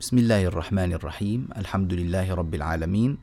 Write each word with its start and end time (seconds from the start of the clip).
بسم 0.00 0.18
الله 0.18 0.44
الرحمن 0.44 0.92
الرحيم 0.92 1.48
الحمد 1.56 1.92
لله 1.92 2.34
رب 2.34 2.54
العالمين 2.54 3.18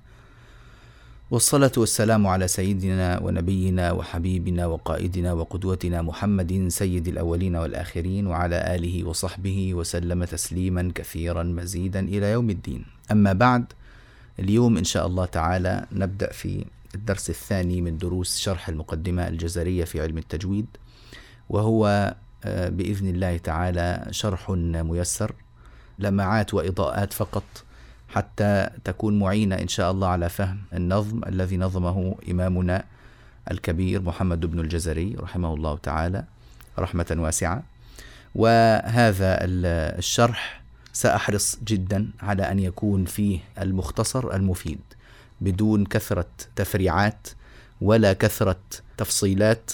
والصلاة 1.31 1.71
والسلام 1.77 2.27
على 2.27 2.47
سيدنا 2.47 3.19
ونبينا 3.19 3.91
وحبيبنا 3.91 4.65
وقائدنا 4.65 5.33
وقدوتنا 5.33 6.01
محمد 6.01 6.67
سيد 6.67 7.07
الأولين 7.07 7.55
والآخرين 7.55 8.27
وعلى 8.27 8.75
آله 8.75 9.03
وصحبه 9.03 9.73
وسلم 9.73 10.23
تسليما 10.23 10.91
كثيرا 10.95 11.43
مزيدا 11.43 11.99
إلى 11.99 12.31
يوم 12.31 12.49
الدين 12.49 12.85
أما 13.11 13.33
بعد 13.33 13.65
اليوم 14.39 14.77
إن 14.77 14.83
شاء 14.83 15.07
الله 15.07 15.25
تعالى 15.25 15.85
نبدأ 15.91 16.31
في 16.31 16.65
الدرس 16.95 17.29
الثاني 17.29 17.81
من 17.81 17.97
دروس 17.97 18.37
شرح 18.37 18.69
المقدمة 18.69 19.27
الجزرية 19.27 19.83
في 19.83 20.01
علم 20.01 20.17
التجويد 20.17 20.67
وهو 21.49 22.15
آه، 22.45 22.69
بإذن 22.69 23.07
الله 23.07 23.37
تعالى 23.37 24.07
شرح 24.11 24.49
ميسر 24.49 25.31
لمعات 26.01 26.53
وإضاءات 26.53 27.13
فقط 27.13 27.43
حتى 28.09 28.69
تكون 28.83 29.19
معينة 29.19 29.55
إن 29.55 29.67
شاء 29.67 29.91
الله 29.91 30.07
على 30.07 30.29
فهم 30.29 30.57
النظم 30.73 31.21
الذي 31.27 31.57
نظمه 31.57 32.15
إمامنا 32.31 32.83
الكبير 33.51 34.01
محمد 34.01 34.45
بن 34.45 34.59
الجزري 34.59 35.15
رحمه 35.19 35.53
الله 35.53 35.77
تعالى 35.77 36.23
رحمة 36.79 37.15
واسعة. 37.19 37.63
وهذا 38.35 39.37
الشرح 39.97 40.61
سأحرص 40.93 41.57
جدا 41.63 42.07
على 42.21 42.51
أن 42.51 42.59
يكون 42.59 43.05
فيه 43.05 43.39
المختصر 43.61 44.35
المفيد 44.35 44.79
بدون 45.41 45.85
كثرة 45.85 46.27
تفريعات 46.55 47.27
ولا 47.81 48.13
كثرة 48.13 48.59
تفصيلات 48.97 49.71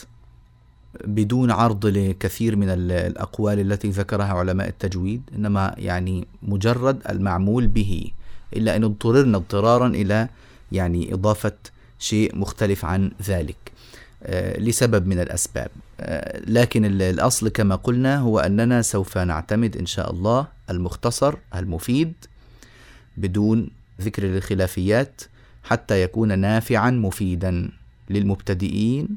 بدون 1.05 1.51
عرض 1.51 1.85
لكثير 1.85 2.55
من 2.55 2.69
الأقوال 2.69 3.59
التي 3.59 3.89
ذكرها 3.89 4.33
علماء 4.33 4.67
التجويد 4.67 5.21
إنما 5.35 5.75
يعني 5.77 6.27
مجرد 6.43 6.99
المعمول 7.09 7.67
به 7.67 8.11
إلا 8.55 8.75
أن 8.75 8.83
اضطررنا 8.83 9.38
اضطرارا 9.38 9.88
إلى 9.88 10.27
يعني 10.72 11.13
إضافة 11.13 11.53
شيء 11.99 12.35
مختلف 12.35 12.85
عن 12.85 13.11
ذلك 13.27 13.72
آه، 14.23 14.59
لسبب 14.59 15.07
من 15.07 15.19
الأسباب 15.19 15.69
آه، 15.99 16.41
لكن 16.47 16.85
الأصل 16.85 17.50
كما 17.50 17.75
قلنا 17.75 18.19
هو 18.19 18.39
أننا 18.39 18.81
سوف 18.81 19.17
نعتمد 19.17 19.77
إن 19.77 19.85
شاء 19.85 20.11
الله 20.11 20.47
المختصر 20.69 21.35
المفيد 21.55 22.13
بدون 23.17 23.69
ذكر 24.02 24.38
الخلافيات 24.38 25.22
حتى 25.63 26.02
يكون 26.02 26.39
نافعا 26.39 26.91
مفيدا 26.91 27.69
للمبتدئين 28.09 29.07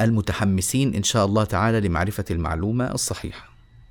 المتحمسين 0.00 0.94
إن 0.94 1.02
شاء 1.02 1.24
الله 1.24 1.44
تعالى 1.44 1.88
لمعرفة 1.88 2.24
المعلومة 2.30 2.84
الصحيحة. 2.94 3.48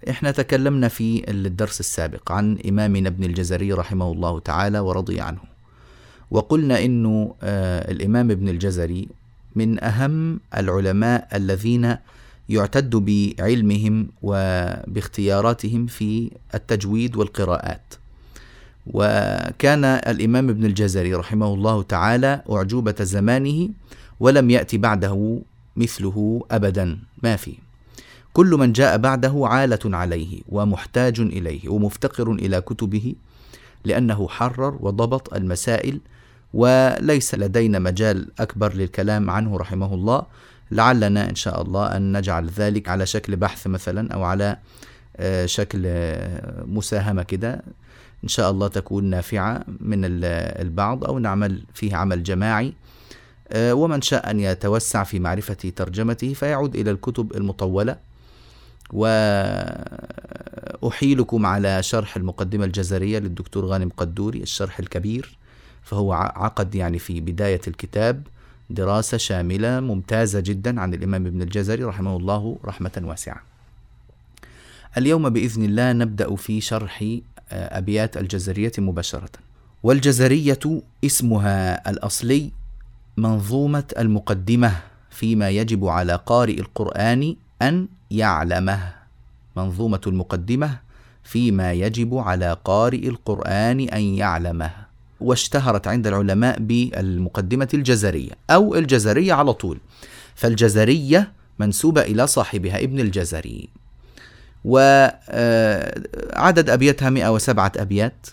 إحنا 0.09 0.31
تكلمنا 0.31 0.87
في 0.87 1.31
الدرس 1.31 1.79
السابق 1.79 2.31
عن 2.31 2.57
إمامنا 2.69 3.09
ابن 3.09 3.23
الجزري 3.23 3.73
رحمه 3.73 4.11
الله 4.11 4.39
تعالى 4.39 4.79
ورضي 4.79 5.21
عنه. 5.21 5.39
وقلنا 6.31 6.83
إنه 6.85 7.35
آه 7.43 7.91
الإمام 7.91 8.31
ابن 8.31 8.49
الجزري 8.49 9.07
من 9.55 9.83
أهم 9.83 10.39
العلماء 10.57 11.27
الذين 11.33 11.95
يعتد 12.49 12.95
بعلمهم 12.95 14.07
وباختياراتهم 14.21 15.85
في 15.87 16.31
التجويد 16.55 17.15
والقراءات. 17.15 17.93
وكان 18.87 19.85
الإمام 19.85 20.49
ابن 20.49 20.65
الجزري 20.65 21.13
رحمه 21.13 21.53
الله 21.53 21.83
تعالى 21.83 22.41
أعجوبة 22.51 22.95
زمانه 22.99 23.69
ولم 24.19 24.49
يأتي 24.49 24.77
بعده 24.77 25.39
مثله 25.77 26.45
ابدا. 26.51 26.99
ما 27.23 27.35
في. 27.35 27.53
كل 28.33 28.49
من 28.49 28.73
جاء 28.73 28.97
بعده 28.97 29.41
عالة 29.43 29.79
عليه 29.85 30.41
ومحتاج 30.49 31.19
إليه 31.19 31.69
ومفتقر 31.69 32.31
إلى 32.31 32.61
كتبه 32.61 33.15
لأنه 33.85 34.27
حرر 34.27 34.77
وضبط 34.79 35.33
المسائل 35.33 35.99
وليس 36.53 37.35
لدينا 37.35 37.79
مجال 37.79 38.27
أكبر 38.39 38.73
للكلام 38.73 39.29
عنه 39.29 39.57
رحمه 39.57 39.93
الله. 39.93 40.23
لعلنا 40.71 41.29
إن 41.29 41.35
شاء 41.35 41.61
الله 41.61 41.97
أن 41.97 42.17
نجعل 42.17 42.49
ذلك 42.49 42.89
على 42.89 43.05
شكل 43.05 43.35
بحث 43.35 43.67
مثلا 43.67 44.13
أو 44.13 44.23
على 44.23 44.57
آه، 45.17 45.45
شكل 45.45 45.83
آه، 45.85 46.63
مساهمة 46.63 47.23
كده. 47.23 47.61
إن 48.23 48.29
شاء 48.29 48.51
الله 48.51 48.67
تكون 48.67 49.03
نافعة 49.03 49.63
من 49.79 50.01
البعض 50.33 51.03
أو 51.03 51.19
نعمل 51.19 51.63
فيه 51.73 51.95
عمل 51.95 52.23
جماعي. 52.23 52.73
ومن 53.53 54.01
شاء 54.01 54.31
أن 54.31 54.39
يتوسع 54.39 55.03
في 55.03 55.19
معرفة 55.19 55.71
ترجمته 55.75 56.33
فيعود 56.33 56.75
إلى 56.75 56.91
الكتب 56.91 57.35
المطولة. 57.35 57.97
وأحيلكم 60.81 61.45
على 61.45 61.83
شرح 61.83 62.15
المقدمة 62.17 62.65
الجزرية 62.65 63.19
للدكتور 63.19 63.65
غانم 63.65 63.89
قدوري 63.97 64.41
الشرح 64.41 64.79
الكبير 64.79 65.37
فهو 65.83 66.13
عقد 66.13 66.75
يعني 66.75 66.99
في 66.99 67.21
بداية 67.21 67.61
الكتاب 67.67 68.23
دراسة 68.69 69.17
شاملة 69.17 69.79
ممتازة 69.79 70.39
جدا 70.39 70.81
عن 70.81 70.93
الإمام 70.93 71.25
ابن 71.25 71.41
الجزري 71.41 71.83
رحمه 71.83 72.17
الله 72.17 72.57
رحمة 72.65 73.01
واسعة. 73.03 73.41
اليوم 74.97 75.29
بإذن 75.29 75.63
الله 75.63 75.93
نبدأ 75.93 76.35
في 76.35 76.61
شرح 76.61 77.03
آه، 77.51 77.77
أبيات 77.77 78.17
الجزرية 78.17 78.71
مباشرة. 78.77 79.29
والجزرية 79.83 80.81
اسمها 81.05 81.89
الأصلي 81.89 82.51
منظومة 83.17 83.83
المقدمة 83.99 84.71
فيما 85.09 85.49
يجب 85.49 85.85
على 85.85 86.19
قارئ 86.25 86.59
القرآن 86.59 87.35
أن 87.61 87.87
يعلمه. 88.11 88.93
منظومة 89.57 90.01
المقدمة 90.07 90.79
فيما 91.23 91.73
يجب 91.73 92.17
على 92.17 92.57
قارئ 92.65 93.07
القرآن 93.07 93.79
أن 93.79 94.01
يعلمه. 94.01 94.71
واشتهرت 95.19 95.87
عند 95.87 96.07
العلماء 96.07 96.59
بالمقدمة 96.59 97.67
الجزرية 97.73 98.31
أو 98.49 98.75
الجزرية 98.75 99.33
على 99.33 99.53
طول. 99.53 99.79
فالجزرية 100.35 101.31
منسوبة 101.59 102.01
إلى 102.01 102.27
صاحبها 102.27 102.83
ابن 102.83 102.99
الجزري. 102.99 103.69
وعدد 104.65 106.69
أبياتها 106.69 107.09
107 107.09 107.71
أبيات. 107.77 108.27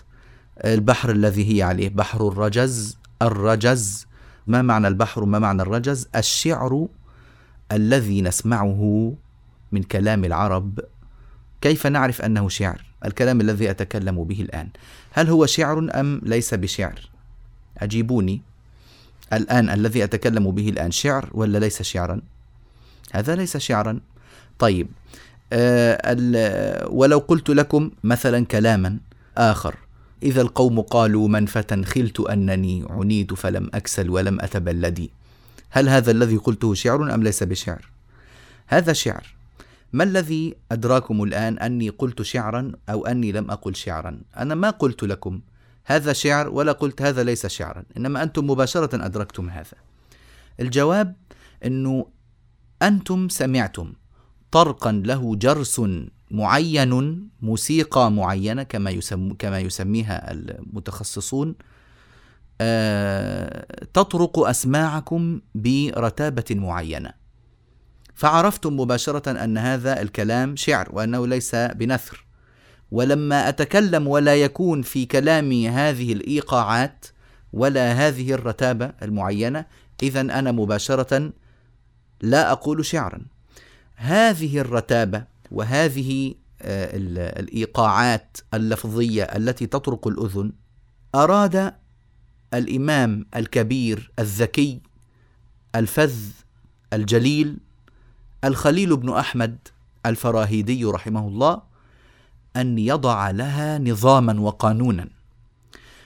البحر 0.65 1.11
الذي 1.11 1.57
هي 1.57 1.63
عليه 1.63 1.89
بحر 1.89 2.27
الرجز 2.27 2.97
الرجز 3.21 4.07
ما 4.47 4.61
معنى 4.61 4.87
البحر 4.87 5.25
ما 5.25 5.39
معنى 5.39 5.61
الرجز؟ 5.61 6.07
الشعر 6.15 6.87
الذي 7.71 8.21
نسمعه 8.21 9.13
من 9.71 9.83
كلام 9.83 10.25
العرب. 10.25 10.79
كيف 11.61 11.87
نعرف 11.87 12.21
أنه 12.21 12.49
شعر؟ 12.49 12.85
الكلام 13.05 13.41
الذي 13.41 13.69
أتكلم 13.69 14.23
به 14.23 14.41
الآن. 14.41 14.69
هل 15.11 15.29
هو 15.29 15.45
شعر 15.45 15.89
أم 15.99 16.21
ليس 16.23 16.53
بشعر؟ 16.53 17.09
أجيبوني. 17.77 18.41
الآن 19.33 19.69
الذي 19.69 20.03
أتكلم 20.03 20.51
به 20.51 20.69
الآن 20.69 20.91
شعر 20.91 21.29
ولا 21.31 21.57
ليس 21.57 21.81
شعرا؟ 21.81 22.21
هذا 23.11 23.35
ليس 23.35 23.57
شعرا. 23.57 23.99
طيب 24.59 24.87
آه 25.53 26.87
ولو 26.89 27.17
قلت 27.17 27.49
لكم 27.49 27.91
مثلا 28.03 28.45
كلاما 28.45 28.97
آخر 29.37 29.75
إذا 30.23 30.41
القوم 30.41 30.81
قالوا 30.81 31.27
من 31.27 31.45
فتى 31.45 31.83
خلت 31.83 32.19
أنني 32.19 32.85
عنيت 32.89 33.33
فلم 33.33 33.69
أكسل 33.73 34.09
ولم 34.09 34.41
أتبلدي 34.41 35.11
هل 35.69 35.89
هذا 35.89 36.11
الذي 36.11 36.37
قلته 36.37 36.73
شعر 36.73 37.13
أم 37.13 37.23
ليس 37.23 37.43
بشعر؟ 37.43 37.89
هذا 38.67 38.93
شعر. 38.93 39.35
ما 39.93 40.03
الذي 40.03 40.55
أدراكم 40.71 41.23
الآن 41.23 41.59
أني 41.59 41.89
قلت 41.89 42.21
شعرا 42.21 42.71
أو 42.89 43.05
أني 43.05 43.31
لم 43.31 43.51
أقل 43.51 43.75
شعرا؟ 43.75 44.21
أنا 44.37 44.55
ما 44.55 44.69
قلت 44.69 45.03
لكم 45.03 45.41
هذا 45.85 46.13
شعر 46.13 46.49
ولا 46.49 46.71
قلت 46.71 47.01
هذا 47.01 47.23
ليس 47.23 47.45
شعرا 47.45 47.83
إنما 47.97 48.23
أنتم 48.23 48.49
مباشرة 48.49 49.05
أدركتم 49.05 49.49
هذا. 49.49 49.77
الجواب 50.59 51.15
أنه 51.65 52.07
أنتم 52.81 53.29
سمعتم. 53.29 53.93
طرقا 54.51 54.91
له 54.91 55.35
جرس 55.35 55.81
معين 56.33 57.29
موسيقى 57.41 58.11
معينة 58.11 58.63
كما 58.63 58.89
يسم 58.89 59.33
كما 59.33 59.59
يسميها 59.59 60.31
المتخصصون 60.31 61.55
آه، 62.61 63.65
تطرق 63.93 64.39
أسماعكم 64.39 65.41
برتابة 65.55 66.45
معينة. 66.51 67.13
فعرفتم 68.15 68.79
مباشرة 68.79 69.43
أن 69.43 69.57
هذا 69.57 70.01
الكلام 70.01 70.55
شعر 70.55 70.89
وأنه 70.91 71.27
ليس 71.27 71.55
بنثر. 71.55 72.25
ولما 72.91 73.49
أتكلم 73.49 74.07
ولا 74.07 74.35
يكون 74.35 74.81
في 74.81 75.05
كلامي 75.05 75.69
هذه 75.69 76.13
الإيقاعات 76.13 77.05
ولا 77.53 77.91
هذه 77.91 78.33
الرتابة 78.33 78.91
المعينة 79.01 79.65
إذا 80.03 80.21
أنا 80.21 80.51
مباشرة 80.51 81.31
لا 82.21 82.51
أقول 82.51 82.85
شعرا. 82.85 83.21
هذه 83.95 84.59
الرتابة 84.59 85.32
وهذه 85.53 86.35
آه، 86.61 86.97
الإيقاعات 87.39 88.37
اللفظية 88.53 89.23
التي 89.23 89.67
تطرق 89.67 90.07
الأذن 90.07 90.51
أراد 91.15 91.73
الإمام 92.53 93.25
الكبير 93.35 94.11
الذكي 94.19 94.81
الفذ 95.75 96.15
الجليل 96.93 97.57
الخليل 98.43 98.97
بن 98.97 99.09
أحمد 99.09 99.57
الفراهيدي 100.05 100.85
رحمه 100.85 101.27
الله 101.27 101.61
أن 102.55 102.79
يضع 102.79 103.29
لها 103.31 103.77
نظاما 103.77 104.41
وقانونا 104.41 105.09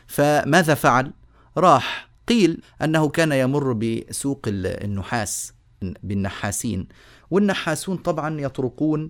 فماذا 0.08 0.74
فعل؟ 0.74 1.14
راح 1.58 2.10
قيل 2.28 2.62
أنه 2.82 3.10
كان 3.10 3.32
يمر 3.32 3.74
بسوق 3.74 4.46
النحاس 4.48 5.54
بالنحاسين 5.82 6.88
والنحاسون 7.32 7.98
طبعا 7.98 8.42
يطرقون 8.42 9.10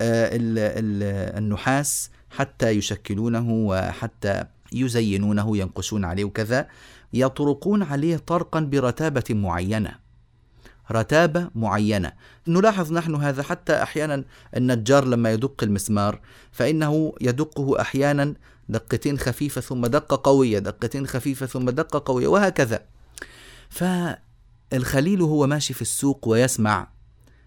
النحاس 0.00 2.10
حتى 2.30 2.70
يشكلونه 2.70 3.50
وحتى 3.50 4.44
يزينونه 4.72 5.56
ينقشون 5.56 6.04
عليه 6.04 6.24
وكذا 6.24 6.68
يطرقون 7.12 7.82
عليه 7.82 8.16
طرقا 8.16 8.60
برتابة 8.60 9.24
معينة. 9.30 10.06
رتابة 10.92 11.50
معينة. 11.54 12.12
نلاحظ 12.48 12.92
نحن 12.92 13.14
هذا 13.14 13.42
حتى 13.42 13.82
أحيانا 13.82 14.24
النجار 14.56 15.04
لما 15.04 15.32
يدق 15.32 15.62
المسمار 15.62 16.20
فإنه 16.52 17.12
يدقه 17.20 17.80
أحيانا 17.80 18.34
دقتين 18.68 19.18
خفيفة 19.18 19.60
ثم 19.60 19.86
دقة 19.86 20.30
قوية 20.30 20.58
دقتين 20.58 21.06
خفيفة 21.06 21.46
ثم 21.46 21.70
دقة 21.70 22.12
قوية 22.12 22.26
وهكذا. 22.26 22.82
فالخليل 23.70 25.22
هو 25.22 25.46
ماشي 25.46 25.74
في 25.74 25.82
السوق 25.82 26.28
ويسمع 26.28 26.88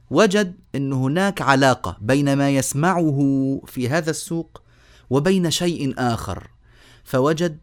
وجد 0.09 0.56
أن 0.75 0.94
هناك 0.94 1.41
علاقة 1.41 1.97
بين 2.01 2.33
ما 2.33 2.50
يسمعه 2.50 3.61
في 3.67 3.89
هذا 3.89 4.09
السوق 4.09 4.61
وبين 5.09 5.51
شيء 5.51 5.94
آخر 5.97 6.47
فوجد 7.03 7.59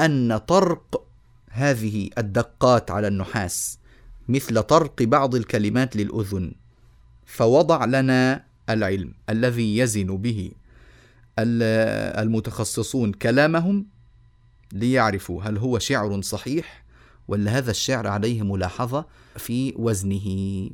أن 0.00 0.36
طرق 0.36 1.06
هذه 1.50 2.10
الدقات 2.18 2.90
على 2.90 3.08
النحاس 3.08 3.78
مثل 4.28 4.62
طرق 4.62 5.02
بعض 5.02 5.34
الكلمات 5.34 5.96
للأذن 5.96 6.52
فوضع 7.26 7.84
لنا 7.84 8.44
العلم 8.70 9.14
الذي 9.30 9.78
يزن 9.78 10.16
به 10.16 10.52
المتخصصون 11.38 13.12
كلامهم 13.12 13.86
ليعرفوا 14.72 15.42
هل 15.42 15.58
هو 15.58 15.78
شعر 15.78 16.22
صحيح 16.22 16.84
ولا 17.28 17.58
هذا 17.58 17.70
الشعر 17.70 18.06
عليه 18.06 18.42
ملاحظة 18.42 19.06
في 19.36 19.74
وزنه. 19.76 20.70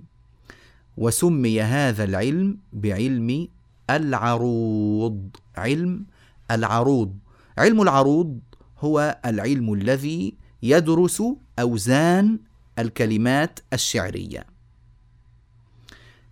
وسمي 0.96 1.62
هذا 1.62 2.04
العلم 2.04 2.58
بعلم 2.72 3.48
العروض. 3.90 5.36
علم 5.56 6.06
العروض. 6.50 7.18
علم 7.58 7.82
العروض 7.82 8.40
هو 8.78 9.20
العلم 9.24 9.72
الذي 9.72 10.36
يدرس 10.62 11.22
أوزان 11.58 12.38
الكلمات 12.78 13.60
الشعرية. 13.72 14.46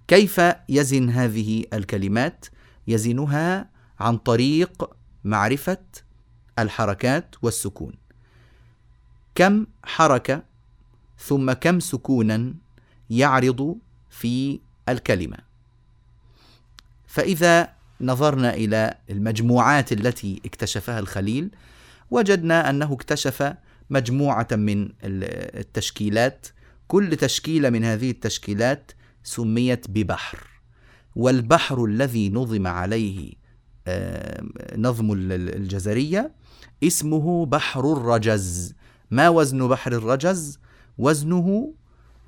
كيف 0.09 0.41
يزن 0.69 1.11
هذه 1.11 1.65
الكلمات؟ 1.73 2.47
يزنها 2.87 3.71
عن 4.01 4.17
طريق 4.19 4.91
معرفة 5.25 5.85
الحركات 6.59 7.35
والسكون. 7.43 7.93
كم 9.35 9.67
حركة 9.85 10.43
ثم 11.19 11.53
كم 11.53 11.81
سكونا 11.81 12.55
يعرض 13.11 13.79
في 14.19 14.61
الكلمة. 14.89 15.37
فإذا 17.07 17.73
نظرنا 18.01 18.55
إلى 18.55 18.95
المجموعات 19.11 19.93
التي 19.93 20.41
اكتشفها 20.47 20.99
الخليل 20.99 21.51
وجدنا 22.11 22.71
أنه 22.71 22.93
اكتشف 22.93 23.55
مجموعة 23.91 24.49
من 24.53 24.89
التشكيلات. 25.03 26.47
كل 26.89 27.17
تشكيلة 27.17 27.71
من 27.71 27.85
هذه 27.85 28.11
التشكيلات 28.11 28.93
سميت 29.23 29.91
ببحر. 29.91 30.47
والبحر 31.17 31.85
الذي 31.85 32.31
نظم 32.31 32.67
عليه 32.67 33.33
نظم 34.77 35.13
الجزرية 35.13 36.33
اسمه 36.85 37.47
بحر 37.47 37.93
الرجز. 37.93 38.75
ما 39.11 39.29
وزن 39.29 39.69
بحر 39.69 39.93
الرجز؟ 39.93 40.59
وزنه 40.99 41.75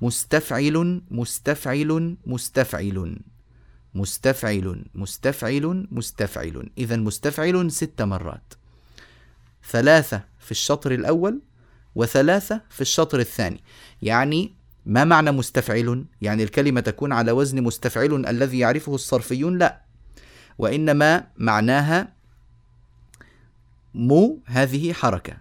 مستفعل 0.01 1.01
مستفعل 1.11 2.17
مستفعل. 2.25 3.19
مستفعل 3.93 4.85
مستفعل 4.95 5.87
مستفعل. 5.91 6.69
إذا 6.77 6.95
مستفعل 6.95 7.71
ست 7.71 8.01
مرات. 8.01 8.53
ثلاثة 9.69 10.23
في 10.39 10.51
الشطر 10.51 10.93
الأول 10.93 11.41
وثلاثة 11.95 12.61
في 12.69 12.81
الشطر 12.81 13.19
الثاني. 13.19 13.63
يعني 14.01 14.53
ما 14.85 15.03
معنى 15.03 15.31
مستفعل؟ 15.31 16.05
يعني 16.21 16.43
الكلمة 16.43 16.81
تكون 16.81 17.11
على 17.11 17.31
وزن 17.31 17.63
مستفعل 17.63 18.25
الذي 18.25 18.59
يعرفه 18.59 18.95
الصرفيون؟ 18.95 19.57
لا. 19.57 19.81
وإنما 20.57 21.27
معناها 21.37 22.13
مو 23.93 24.39
هذه 24.45 24.93
حركة. 24.93 25.37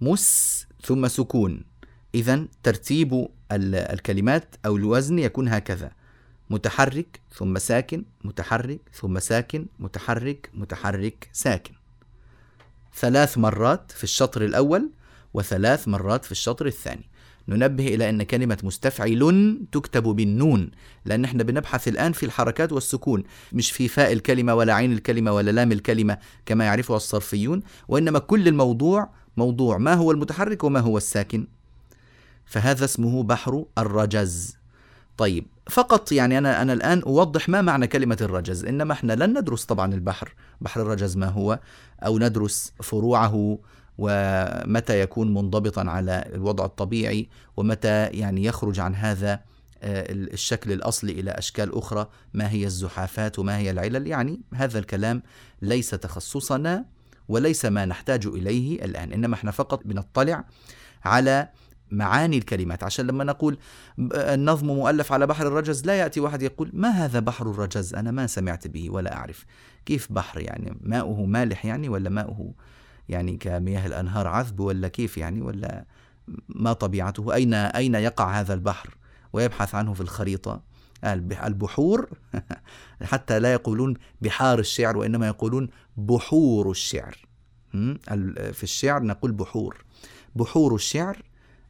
مس 0.00 0.66
ثم 0.82 1.08
سكون. 1.08 1.64
إذا 2.14 2.46
ترتيب 2.62 3.28
الكلمات 3.52 4.54
أو 4.66 4.76
الوزن 4.76 5.18
يكون 5.18 5.48
هكذا. 5.48 5.90
متحرك 6.50 7.20
ثم 7.32 7.58
ساكن 7.58 8.04
متحرك 8.24 8.80
ثم 8.92 9.18
ساكن 9.18 9.66
متحرك 9.78 10.50
متحرك 10.54 11.28
ساكن. 11.32 11.74
ثلاث 12.96 13.38
مرات 13.38 13.92
في 13.92 14.04
الشطر 14.04 14.44
الأول 14.44 14.90
وثلاث 15.34 15.88
مرات 15.88 16.24
في 16.24 16.32
الشطر 16.32 16.66
الثاني. 16.66 17.08
ننبه 17.48 17.86
إلى 17.94 18.10
أن 18.10 18.22
كلمة 18.22 18.58
مستفعل 18.62 19.58
تكتب 19.72 20.02
بالنون 20.02 20.70
لأن 21.04 21.24
إحنا 21.24 21.42
بنبحث 21.42 21.88
الآن 21.88 22.12
في 22.12 22.26
الحركات 22.26 22.72
والسكون. 22.72 23.22
مش 23.52 23.72
في 23.72 23.88
فاء 23.88 24.12
الكلمة 24.12 24.54
ولا 24.54 24.74
عين 24.74 24.92
الكلمة 24.92 25.32
ولا 25.32 25.50
لام 25.50 25.72
الكلمة 25.72 26.18
كما 26.46 26.64
يعرفها 26.64 26.96
الصرفيون 26.96 27.62
وإنما 27.88 28.18
كل 28.18 28.48
الموضوع 28.48 29.10
موضوع 29.36 29.78
ما 29.78 29.94
هو 29.94 30.10
المتحرك 30.10 30.64
وما 30.64 30.80
هو 30.80 30.96
الساكن. 30.96 31.46
فهذا 32.46 32.84
اسمه 32.84 33.22
بحر 33.22 33.64
الرجز. 33.78 34.56
طيب 35.16 35.46
فقط 35.70 36.12
يعني 36.12 36.38
أنا 36.38 36.62
أنا 36.62 36.72
الآن 36.72 37.02
أوضح 37.02 37.48
ما 37.48 37.62
معنى 37.62 37.86
كلمة 37.86 38.18
الرجز. 38.20 38.64
إنما 38.64 38.92
إحنا 38.92 39.12
لن 39.12 39.38
ندرس 39.38 39.64
طبعا 39.64 39.94
البحر. 39.94 40.34
بحر 40.60 40.82
الرجز 40.82 41.16
ما 41.16 41.26
هو؟ 41.26 41.60
أو 42.02 42.18
ندرس 42.18 42.72
فروعه 42.82 43.58
ومتى 43.98 45.00
يكون 45.00 45.34
منضبطا 45.34 45.80
على 45.90 46.24
الوضع 46.34 46.64
الطبيعي 46.64 47.28
ومتى 47.56 48.06
يعني 48.06 48.44
يخرج 48.44 48.80
عن 48.80 48.94
هذا 48.94 49.40
آه، 49.82 50.12
الشكل 50.12 50.72
الأصلي 50.72 51.12
إلى 51.12 51.30
أشكال 51.30 51.78
أخرى. 51.78 52.08
ما 52.34 52.50
هي 52.50 52.64
الزحافات 52.64 53.38
وما 53.38 53.58
هي 53.58 53.70
العلل؟ 53.70 54.06
يعني 54.06 54.40
هذا 54.54 54.78
الكلام 54.78 55.22
ليس 55.62 55.90
تخصصنا 55.90 56.84
وليس 57.28 57.64
ما 57.64 57.84
نحتاج 57.84 58.26
إليه 58.26 58.84
الآن. 58.84 59.12
إنما 59.12 59.34
إحنا 59.34 59.50
فقط 59.50 59.80
بنطلع 59.84 60.44
على 61.04 61.48
معاني 61.94 62.38
الكلمات. 62.38 62.82
عشان 62.82 63.06
لما 63.06 63.24
نقول 63.24 63.58
النظم 64.14 64.66
مؤلف 64.66 65.12
على 65.12 65.26
بحر 65.26 65.46
الرجز 65.46 65.86
لا 65.86 65.94
يأتي 65.94 66.20
واحد 66.20 66.42
يقول 66.42 66.70
ما 66.72 66.88
هذا 66.88 67.20
بحر 67.20 67.50
الرجز؟ 67.50 67.94
أنا 67.94 68.10
ما 68.10 68.26
سمعت 68.26 68.68
به 68.68 68.90
ولا 68.90 69.16
أعرف. 69.16 69.44
كيف 69.86 70.12
بحر 70.12 70.40
يعني؟ 70.40 70.76
ماؤه 70.80 71.26
مالح 71.26 71.66
يعني 71.66 71.88
ولا 71.88 72.10
ماؤه 72.10 72.54
يعني 73.08 73.36
كمياه 73.36 73.86
الأنهار 73.86 74.26
عذب 74.26 74.60
ولا 74.60 74.88
كيف 74.88 75.18
يعني؟ 75.18 75.42
ولا 75.42 75.84
ما 76.48 76.72
طبيعته؟ 76.72 77.34
أين 77.34 77.54
أين 77.54 77.94
يقع 77.94 78.40
هذا 78.40 78.54
البحر؟ 78.54 78.96
ويبحث 79.32 79.74
عنه 79.74 79.94
في 79.94 80.00
الخريطة. 80.00 80.62
البحور 81.44 82.08
حتى 83.02 83.38
لا 83.38 83.52
يقولون 83.52 83.94
بحار 84.20 84.58
الشعر 84.58 84.96
وإنما 84.96 85.26
يقولون 85.26 85.68
بحور 85.96 86.70
الشعر. 86.70 87.16
في 88.52 88.62
الشعر 88.62 89.02
نقول 89.02 89.32
بحور. 89.32 89.84
بحور 90.34 90.74
الشعر 90.74 91.22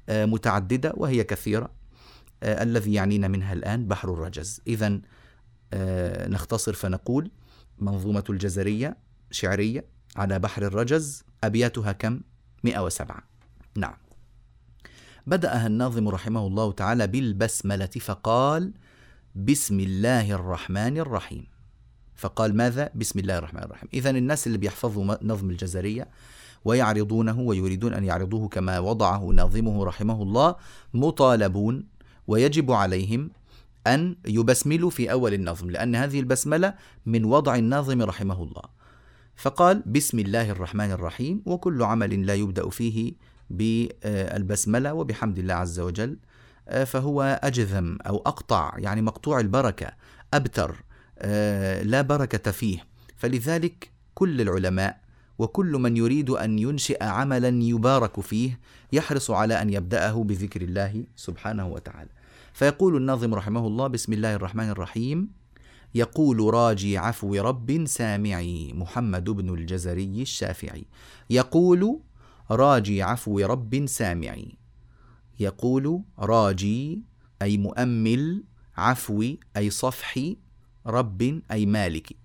متعددة 0.08 0.92
وهي 0.96 1.24
كثيرة. 1.24 1.70
آه، 2.42 2.62
الذي 2.62 2.92
يعنينا 2.94 3.28
منها 3.28 3.52
الآن 3.52 3.88
بحر 3.88 4.12
الرجز. 4.12 4.60
إذا 4.66 5.00
آه، 5.72 6.28
نختصر 6.28 6.72
فنقول 6.72 7.30
منظومة 7.78 8.24
الجزرية 8.30 8.96
شعرية 9.30 9.84
على 10.16 10.38
بحر 10.38 10.62
الرجز 10.66 11.24
أبياتها 11.44 11.92
كم؟ 11.92 12.20
107 12.64 13.22
نعم. 13.76 13.94
بدأها 15.26 15.66
الناظم 15.66 16.08
رحمه 16.08 16.46
الله 16.46 16.72
تعالى 16.72 17.06
بالبسملة 17.06 17.86
فقال 17.86 18.72
بسم 19.34 19.80
الله 19.80 20.32
الرحمن 20.32 20.98
الرحيم 20.98 21.46
فقال 22.14 22.56
ماذا؟ 22.56 22.90
بسم 22.94 23.18
الله 23.18 23.38
الرحمن 23.38 23.62
الرحيم 23.62 23.88
إذا 23.94 24.10
الناس 24.10 24.46
اللي 24.46 24.58
بيحفظوا 24.58 25.16
نظم 25.22 25.50
الجزرية 25.50 26.08
ويعرضونه 26.64 27.40
ويريدون 27.40 27.94
أن 27.94 28.04
يعرضوه 28.04 28.48
كما 28.48 28.78
وضعه 28.78 29.24
ناظمه 29.24 29.84
رحمه 29.84 30.22
الله 30.22 30.56
مطالبون 30.94 31.86
ويجب 32.26 32.72
عليهم 32.72 33.30
أن 33.86 34.16
يبسملوا 34.26 34.90
في 34.90 35.12
أول 35.12 35.34
النظم 35.34 35.70
لأن 35.70 35.94
هذه 35.96 36.20
البسملة 36.20 36.74
من 37.06 37.24
وضع 37.24 37.54
الناظم 37.54 38.02
رحمه 38.02 38.42
الله. 38.42 38.62
فقال 39.36 39.82
بسم 39.86 40.18
الله 40.18 40.50
الرحمن 40.50 40.90
الرحيم 40.90 41.42
وكل 41.46 41.82
عمل 41.82 42.26
لا 42.26 42.34
يبدأ 42.34 42.68
فيه 42.68 43.12
بالبسملة 43.50 44.94
وبحمد 44.94 45.38
الله 45.38 45.54
عز 45.54 45.80
وجل 45.80 46.18
فهو 46.86 47.40
أجذم 47.42 47.98
أو 48.06 48.16
أقطع 48.16 48.72
يعني 48.78 49.02
مقطوع 49.02 49.40
البركة 49.40 49.92
أبتر 50.34 50.84
لا 51.82 52.02
بركة 52.02 52.50
فيه. 52.50 52.86
فلذلك 53.16 53.90
كل 54.14 54.40
العلماء 54.40 55.03
وكل 55.38 55.72
من 55.72 55.96
يريد 55.96 56.30
أن 56.30 56.58
ينشئ 56.58 57.04
عملا 57.04 57.48
يبارك 57.48 58.20
فيه 58.20 58.60
يحرص 58.92 59.30
على 59.30 59.62
أن 59.62 59.70
يبدأه 59.70 60.24
بذكر 60.24 60.62
الله 60.62 61.04
سبحانه 61.16 61.66
وتعالى. 61.66 62.10
فيقول 62.52 62.96
الناظم 62.96 63.34
رحمه 63.34 63.66
الله 63.66 63.86
بسم 63.86 64.12
الله 64.12 64.34
الرحمن 64.34 64.68
الرحيم 64.70 65.30
يقول 65.94 66.54
راجي 66.54 66.98
عفو 66.98 67.34
رب 67.34 67.86
سامعي 67.86 68.72
محمد 68.72 69.30
بن 69.30 69.54
الجزري 69.54 70.22
الشافعي. 70.22 70.84
يقول 71.30 72.00
راجي 72.50 73.02
عفو 73.02 73.40
رب 73.40 73.86
سامعي. 73.86 74.58
يقول 75.40 76.02
راجي 76.18 77.02
أي 77.42 77.56
مؤمل 77.56 78.44
عفو 78.76 79.24
أي 79.56 79.70
صفح 79.70 80.18
رب 80.86 81.42
أي 81.50 81.66
مالك. 81.66 82.16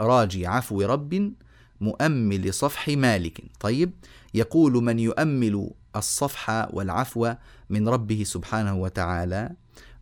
راجي 0.00 0.46
عفو 0.46 0.82
رب 0.82 1.32
مؤمل 1.80 2.54
صفح 2.54 2.88
مالك. 2.88 3.44
طيب 3.60 3.90
يقول 4.34 4.72
من 4.72 4.98
يؤمل 4.98 5.70
الصفح 5.96 6.74
والعفو 6.74 7.34
من 7.70 7.88
ربه 7.88 8.24
سبحانه 8.24 8.74
وتعالى؟ 8.74 9.50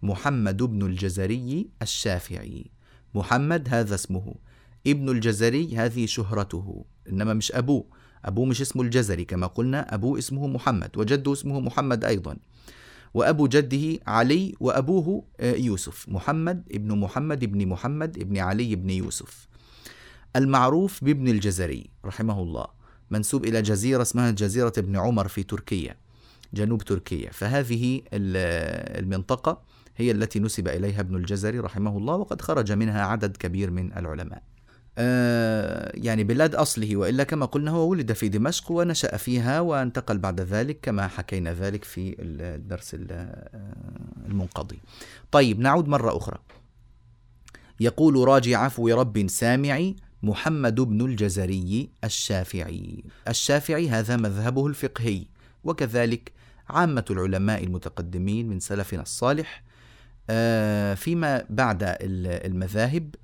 محمد 0.03 0.63
بن 0.63 0.87
الجزري 0.87 1.69
الشافعي. 1.83 2.65
محمد 3.15 3.69
هذا 3.69 3.95
اسمه. 3.95 4.35
ابن 4.87 5.09
الجزري 5.09 5.77
هذه 5.77 6.07
شهرته 6.07 6.85
إنما 7.09 7.35
مش 7.35 7.53
أبوه. 7.53 7.85
أبوه 8.25 8.47
مش 8.47 8.61
اسمه 8.61 8.83
الجزري 8.83 9.25
كما 9.25 9.47
قلنا 9.47 9.95
أبوه 9.95 10.19
اسمه 10.19 10.47
محمد 10.47 10.91
وجده 10.97 11.33
اسمه 11.33 11.61
محمد 11.61 12.05
أيضا. 12.05 12.37
وأبو 13.15 13.47
جده 13.47 14.01
علي 14.07 14.55
وأبوه 14.61 15.25
آه، 15.41 15.55
يوسف. 15.55 16.09
محمد 16.09 16.69
ابن 16.73 16.99
محمد 16.99 17.43
ابن 17.43 17.67
محمد 17.67 18.19
ابن 18.19 18.39
علي 18.39 18.73
ابن 18.73 18.91
يوسف. 18.91 19.49
المعروف 20.37 21.05
بابن 21.05 21.29
الجزري 21.29 21.91
رحمه 22.05 22.43
الله 22.43 22.67
منسوب 23.11 23.45
إلى 23.45 23.63
جزيرة 23.63 24.03
اسمها 24.03 24.31
جزيرة 24.31 24.73
ابن 24.79 24.97
عمر 24.97 25.29
في 25.29 25.43
تركيا 25.43 25.97
جنوب 26.55 26.83
تركيا. 26.83 27.31
فهذه 27.31 28.03
المنطقة 28.13 29.63
هي 29.97 30.11
التي 30.11 30.41
نسب 30.41 30.69
إليها 30.69 31.01
ابن 31.01 31.17
الجزري 31.17 31.59
رحمه 31.59 31.99
الله 31.99 32.15
وقد 32.15 32.41
خرج 32.41 32.73
منها 32.73 33.03
عدد 33.03 33.37
كبير 33.37 33.71
من 33.71 33.93
العلماء. 33.93 34.43
آه 34.99 35.93
يعني 35.95 36.25
بلاد 36.25 36.55
أصله 36.55 36.97
وإلا 36.97 37.25
كما 37.25 37.47
قلنا 37.47 37.71
هو 37.71 37.89
ولد 37.89 38.13
في 38.13 38.29
دمشق 38.29 38.71
ونشأ 38.71 39.17
فيها 39.17 39.61
وانتقل 39.61 40.19
بعد 40.19 40.41
ذلك 40.41 40.79
كما 40.83 41.09
حكينا 41.09 41.55
ذلك 41.55 41.85
في 41.85 42.17
الدرس 42.19 42.97
المنقضي. 44.27 44.79
طيب 45.33 45.61
نعود 45.61 45.89
مرة 45.89 46.17
أخرى. 46.17 46.39
يقول 47.81 48.29
راجي 48.29 48.55
عفو 48.55 48.89
رب 48.89 49.29
سامعي 49.29 49.97
محمد 50.25 50.81
بن 50.81 51.01
الجزري 51.01 51.91
الشافعي. 52.05 53.05
الشافعي 53.29 53.89
هذا 53.89 54.17
مذهبه 54.17 54.67
الفقهي 54.67 55.27
وكذلك 55.65 56.33
عامة 56.69 57.05
العلماء 57.11 57.65
المتقدمين 57.65 58.49
من 58.49 58.61
سلفنا 58.61 59.03
الصالح. 59.03 59.63
آه، 60.31 60.95
فيما 60.95 61.45
بعد 61.51 61.97
المذاهب 62.01 63.15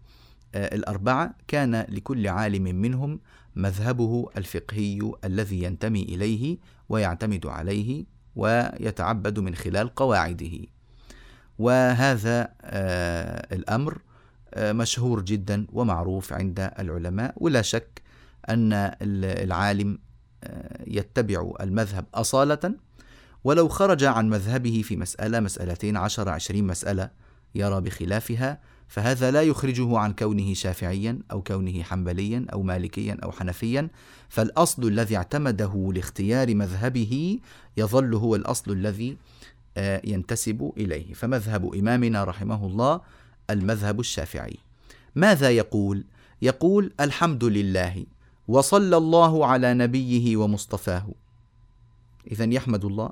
آه، 0.54 0.74
الأربعة 0.74 1.34
كان 1.48 1.86
لكل 1.88 2.28
عالم 2.28 2.62
منهم 2.62 3.20
مذهبه 3.56 4.28
الفقهي 4.36 5.12
الذي 5.24 5.62
ينتمي 5.62 6.02
إليه 6.02 6.58
ويعتمد 6.88 7.46
عليه 7.46 8.04
ويتعبد 8.36 9.38
من 9.38 9.54
خلال 9.54 9.94
قواعده. 9.94 10.58
وهذا 11.58 12.48
آه، 12.62 13.54
الأمر. 13.54 13.98
مشهور 14.58 15.20
جدا 15.20 15.66
ومعروف 15.72 16.32
عند 16.32 16.70
العلماء. 16.78 17.34
ولا 17.36 17.62
شك 17.62 18.02
أن 18.48 18.72
العالم 19.02 19.98
آه، 20.44 20.84
يتبع 20.86 21.52
المذهب 21.60 22.04
أصالة. 22.14 22.74
ولو 23.44 23.68
خرج 23.68 24.04
عن 24.04 24.30
مذهبه 24.30 24.82
في 24.84 24.96
مسألة 24.96 25.40
مسألتين 25.40 25.96
عشر 25.96 26.28
عشرين 26.28 26.66
مسألة 26.66 27.10
يرى 27.54 27.80
بخلافها 27.80 28.60
فهذا 28.88 29.30
لا 29.30 29.42
يخرجه 29.42 29.98
عن 29.98 30.12
كونه 30.12 30.54
شافعيا 30.54 31.18
أو 31.30 31.42
كونه 31.42 31.82
حنبليا 31.82 32.46
أو 32.52 32.62
مالكيا 32.62 33.18
أو 33.24 33.32
حنفيا. 33.32 33.88
فالأصل 34.28 34.84
الذي 34.84 35.16
اعتمده 35.16 35.92
لاختيار 35.94 36.54
مذهبه 36.54 37.38
يظل 37.76 38.14
هو 38.14 38.36
الأصل 38.36 38.72
الذي 38.72 39.16
آه، 39.76 40.02
ينتسب 40.04 40.72
إليه. 40.76 41.14
فمذهب 41.14 41.74
إمامنا 41.74 42.24
رحمه 42.24 42.66
الله 42.66 43.00
المذهب 43.52 44.00
الشافعي. 44.00 44.56
ماذا 45.14 45.50
يقول؟ 45.50 46.04
يقول 46.42 46.92
الحمد 47.00 47.44
لله 47.44 48.04
وصلى 48.48 48.96
الله 48.96 49.46
على 49.46 49.74
نبيه 49.74 50.36
ومصطفاه. 50.36 51.08
اذا 52.32 52.44
يحمد 52.44 52.84
الله 52.84 53.10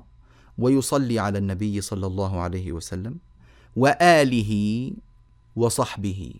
ويصلي 0.57 1.19
على 1.19 1.37
النبي 1.37 1.81
صلى 1.81 2.07
الله 2.07 2.41
عليه 2.41 2.71
وسلم 2.71 3.17
وآله 3.75 4.91
وصحبه. 5.55 6.33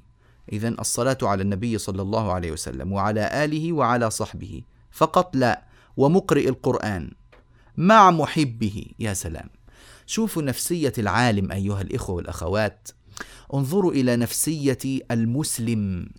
اذا 0.52 0.68
الصلاة 0.68 1.18
على 1.22 1.42
النبي 1.42 1.78
صلى 1.78 2.02
الله 2.02 2.34
عليه 2.34 2.52
وسلم 2.52 2.92
وعلى 2.92 3.46
آله 3.46 3.74
وعلى 3.74 4.10
صحبه. 4.10 4.62
فقط 4.92 5.36
لا 5.36 5.64
ومقرئ 5.98 6.50
القرآن 6.50 7.12
مع 7.78 8.12
محبه. 8.12 8.86
يا 9.00 9.14
سلام. 9.14 9.50
شوفوا 10.06 10.42
نفسية 10.42 10.94
العالم 10.98 11.52
أيها 11.52 11.82
الإخوة 11.82 12.16
والأخوات. 12.16 12.90
انظروا 13.54 13.92
إلى 13.92 14.16
نفسية 14.16 14.78
المسلم 15.12 16.10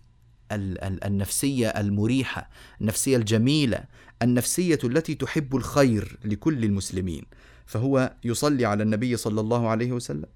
النفسية 1.04 1.68
المريحة 1.68 2.50
النفسية 2.80 3.16
الجميلة 3.16 3.84
النفسية 4.22 4.78
التي 4.84 5.14
تحب 5.14 5.56
الخير 5.56 6.18
لكل 6.24 6.64
المسلمين. 6.64 7.22
فهو 7.66 8.14
يصلي 8.24 8.64
على 8.64 8.82
النبي 8.82 9.16
صلى 9.16 9.40
الله 9.40 9.68
عليه 9.68 9.92
وسلم. 9.92 10.28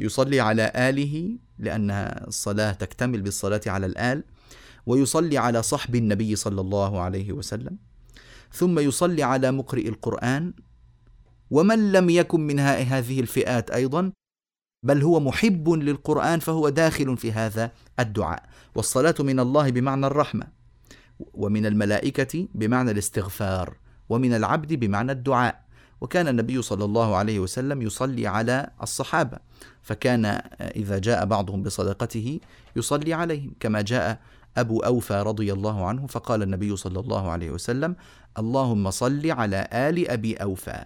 يصلي 0.00 0.40
على 0.40 0.72
آله 0.74 1.38
لأن 1.58 1.90
الصلاة 2.28 2.72
تكتمل 2.72 3.22
بالصلاة 3.22 3.60
على 3.66 3.86
الآل. 3.86 4.24
ويصلي 4.86 5.38
على 5.38 5.62
صحب 5.62 5.94
النبي 5.94 6.36
صلى 6.36 6.60
الله 6.60 7.00
عليه 7.00 7.32
وسلم. 7.32 7.78
ثم 8.52 8.78
يصلي 8.78 9.22
على 9.22 9.52
مقرئ 9.52 9.88
القرآن. 9.88 10.54
ومن 11.50 11.92
لم 11.92 12.10
يكن 12.10 12.40
من 12.40 12.60
هذه 12.60 13.20
الفئات 13.20 13.70
أيضا 13.70 14.12
بل 14.82 15.02
هو 15.02 15.20
محب 15.20 15.68
للقرآن 15.68 16.40
فهو 16.40 16.68
داخل 16.68 17.16
في 17.16 17.32
هذا 17.32 17.70
الدعاء. 18.00 18.42
والصلاة 18.74 19.14
من 19.20 19.40
الله 19.40 19.70
بمعنى 19.70 20.06
الرحمة 20.06 20.46
ومن 21.34 21.66
الملائكة 21.66 22.48
بمعنى 22.54 22.90
الاستغفار 22.90 23.76
ومن 24.08 24.34
العبد 24.34 24.72
بمعنى 24.72 25.12
الدعاء. 25.12 25.64
وكان 26.00 26.28
النبي 26.28 26.62
صلى 26.62 26.84
الله 26.84 27.16
عليه 27.16 27.38
وسلم 27.40 27.82
يصلي 27.82 28.26
على 28.26 28.70
الصحابة 28.82 29.38
فكان 29.82 30.24
إذا 30.60 30.98
جاء 30.98 31.24
بعضهم 31.26 31.62
بصدقته 31.62 32.40
يصلي 32.76 33.14
عليهم. 33.14 33.52
كما 33.60 33.80
جاء 33.80 34.20
أبو 34.56 34.80
أوفى 34.80 35.14
رضي 35.14 35.52
الله 35.52 35.86
عنه 35.86 36.06
فقال 36.06 36.42
النبي 36.42 36.76
صلى 36.76 37.00
الله 37.00 37.30
عليه 37.30 37.50
وسلم 37.50 37.96
اللهم 38.38 38.90
صل 38.90 39.30
على 39.30 39.68
آل 39.72 40.10
أبي 40.10 40.34
أوفى 40.36 40.84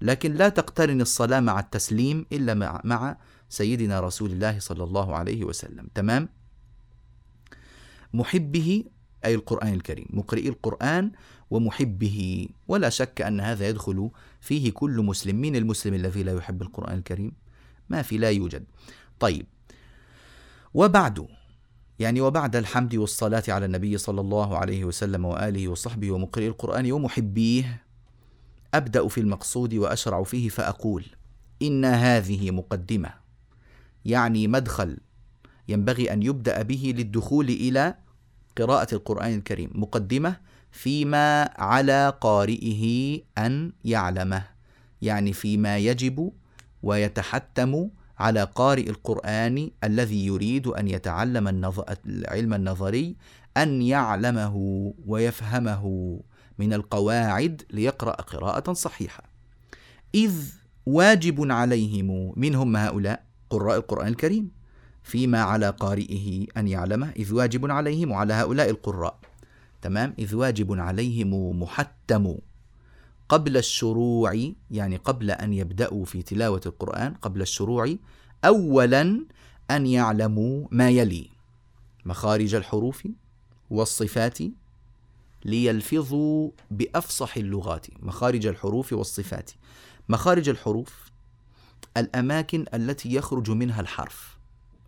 لكن 0.00 0.34
لا 0.34 0.48
تقترن 0.48 1.00
الصلاة 1.00 1.40
مع 1.40 1.60
التسليم 1.60 2.26
إلا 2.32 2.54
مع, 2.54 2.80
مع 2.84 3.16
سيدنا 3.54 4.00
رسول 4.00 4.30
الله 4.34 4.58
صلى 4.58 4.84
الله 4.84 5.14
عليه 5.14 5.44
وسلم. 5.44 5.86
تمام؟ 5.94 6.28
محبه 8.14 8.84
أي 9.24 9.34
القرآن 9.34 9.74
الكريم. 9.74 10.06
مقرئ 10.10 10.48
القرآن 10.48 11.12
ومحبه. 11.50 12.48
ولا 12.68 12.88
شك 12.88 13.22
أن 13.22 13.40
هذا 13.40 13.68
يدخل 13.68 14.10
فيه 14.40 14.72
كل 14.72 14.96
مسلم 15.02 15.36
من 15.36 15.56
المسلم 15.56 15.94
الذي 15.94 16.22
لا 16.22 16.32
يحب 16.32 16.62
القرآن 16.62 16.98
الكريم. 16.98 17.32
ما 17.90 18.02
في 18.02 18.18
لا 18.18 18.30
يوجد. 18.30 18.64
طيب. 19.20 19.46
وبعد 20.74 21.26
يعني 21.98 22.20
وبعد 22.20 22.56
الحمد 22.56 22.94
والصلاة 22.94 23.42
على 23.48 23.66
النبي 23.66 23.98
صلى 23.98 24.20
الله 24.20 24.58
عليه 24.58 24.84
وسلم 24.84 25.24
وآله 25.24 25.68
وصحبه 25.68 26.10
ومقرئ 26.10 26.46
القرآن 26.46 26.92
ومحبيه 26.92 27.82
أبدأ 28.74 29.08
في 29.08 29.20
المقصود 29.20 29.74
وأشرع 29.74 30.22
فيه 30.22 30.48
فأقول 30.48 31.06
إن 31.62 31.84
هذه 31.84 32.50
مقدمة. 32.50 33.23
يعني 34.04 34.48
مدخل 34.48 34.96
ينبغي 35.68 36.12
أن 36.12 36.22
يبدأ 36.22 36.62
به 36.62 36.94
للدخول 36.96 37.48
إلى 37.48 37.94
قراءة 38.56 38.94
القرآن 38.94 39.34
الكريم 39.34 39.70
مقدمة 39.74 40.36
فيما 40.72 41.50
على 41.56 42.14
قارئه 42.20 43.20
أن 43.38 43.72
يعلمه 43.84 44.44
يعني 45.02 45.32
فيما 45.32 45.78
يجب 45.78 46.32
ويتحتم 46.82 47.88
على 48.18 48.44
قارئ 48.54 48.90
القرآن 48.90 49.70
الذي 49.84 50.26
يريد 50.26 50.66
أن 50.66 50.88
يتعلم 50.88 51.48
العلم 52.06 52.54
النظري 52.54 53.16
أن 53.56 53.82
يعلمه 53.82 54.54
ويفهمه 55.06 56.20
من 56.58 56.72
القواعد 56.72 57.62
ليقرأ 57.70 58.12
قراءة 58.12 58.72
صحيحة. 58.72 59.22
إذ 60.14 60.34
واجب 60.86 61.52
عليهم 61.52 62.32
منهم 62.36 62.76
هؤلاء 62.76 63.24
قراء 63.54 63.76
القرآن 63.76 64.08
الكريم 64.08 64.50
فيما 65.02 65.40
على 65.40 65.70
قارئه 65.70 66.46
أن 66.56 66.68
يعلمه 66.68 67.10
إذ 67.16 67.34
واجب 67.34 67.70
عليهم 67.70 68.10
وعلى 68.10 68.34
هؤلاء 68.34 68.70
القراء. 68.70 69.18
تمام؟ 69.82 70.14
إذ 70.18 70.34
واجب 70.34 70.80
عليهم 70.80 71.62
محتم. 71.62 72.34
قبل 73.28 73.56
الشروع 73.56 74.52
يعني 74.70 74.96
قبل 74.96 75.30
أن 75.30 75.52
يبدأوا 75.52 76.04
في 76.04 76.22
تلاوة 76.22 76.60
القرآن 76.66 77.14
قبل 77.14 77.42
الشروع 77.42 77.94
أولا 78.44 79.26
أن 79.70 79.86
يعلموا 79.86 80.68
ما 80.70 80.90
يلي. 80.90 81.30
مخارج 82.04 82.54
الحروف 82.54 83.08
والصفات 83.70 84.38
ليلفظوا 85.44 86.50
بأفصح 86.70 87.36
اللغات. 87.36 87.86
مخارج 88.02 88.46
الحروف 88.46 88.92
والصفات. 88.92 89.50
مخارج 90.08 90.48
الحروف 90.48 91.03
الأماكن 91.96 92.64
التي 92.74 93.14
يخرج 93.14 93.50
منها 93.50 93.80
الحرف. 93.80 94.38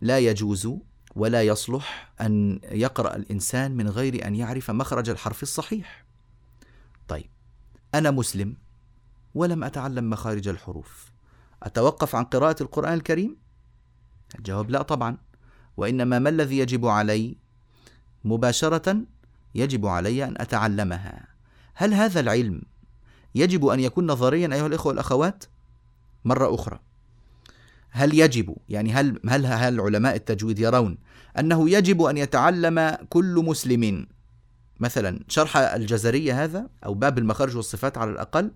لا 0.01 0.19
يجوز 0.19 0.69
ولا 1.15 1.43
يصلح 1.43 2.13
أن 2.21 2.59
يقرأ 2.63 3.15
الإنسان 3.15 3.77
من 3.77 3.89
غير 3.89 4.27
أن 4.27 4.35
يعرف 4.35 4.71
مخرج 4.71 5.09
الحرف 5.09 5.43
الصحيح. 5.43 6.05
طيب 7.07 7.29
أنا 7.95 8.11
مسلم 8.11 8.55
ولم 9.35 9.63
أتعلم 9.63 10.09
مخارج 10.09 10.47
الحروف. 10.47 11.11
أتوقف 11.63 12.15
عن 12.15 12.23
قراءة 12.23 12.63
القرآن 12.63 12.93
الكريم؟ 12.93 13.37
الجواب 14.39 14.69
لا 14.69 14.81
طبعا. 14.81 15.17
وإنما 15.77 16.19
ما 16.19 16.29
الذي 16.29 16.57
يجب 16.57 16.85
علي؟ 16.85 17.37
مباشرة 18.23 18.97
يجب 19.55 19.85
علي 19.85 20.23
أن 20.23 20.33
أتعلمها. 20.37 21.27
هل 21.73 21.93
هذا 21.93 22.19
العلم 22.19 22.61
يجب 23.35 23.65
أن 23.65 23.79
يكون 23.79 24.11
نظريا 24.11 24.53
أيها 24.53 24.67
الإخوة 24.67 24.89
والأخوات؟ 24.89 25.43
مرة 26.25 26.55
أخرى. 26.55 26.79
هل 27.97 28.19
يجب 28.19 28.55
يعني 28.69 28.93
هل 28.93 29.19
هل 29.29 29.45
هل 29.45 29.81
علماء 29.81 30.15
التجويد 30.15 30.59
يرون 30.59 30.97
أنه 31.39 31.69
يجب 31.69 32.01
أن 32.01 32.17
يتعلم 32.17 32.97
كل 33.09 33.43
مسلم؟ 33.45 34.07
مثلا 34.79 35.19
شرح 35.27 35.57
الجزرية 35.57 36.43
هذا 36.43 36.69
أو 36.85 36.93
باب 36.93 37.17
المخارج 37.17 37.55
والصفات 37.55 37.97
على 37.97 38.11
الأقل؟ 38.11 38.51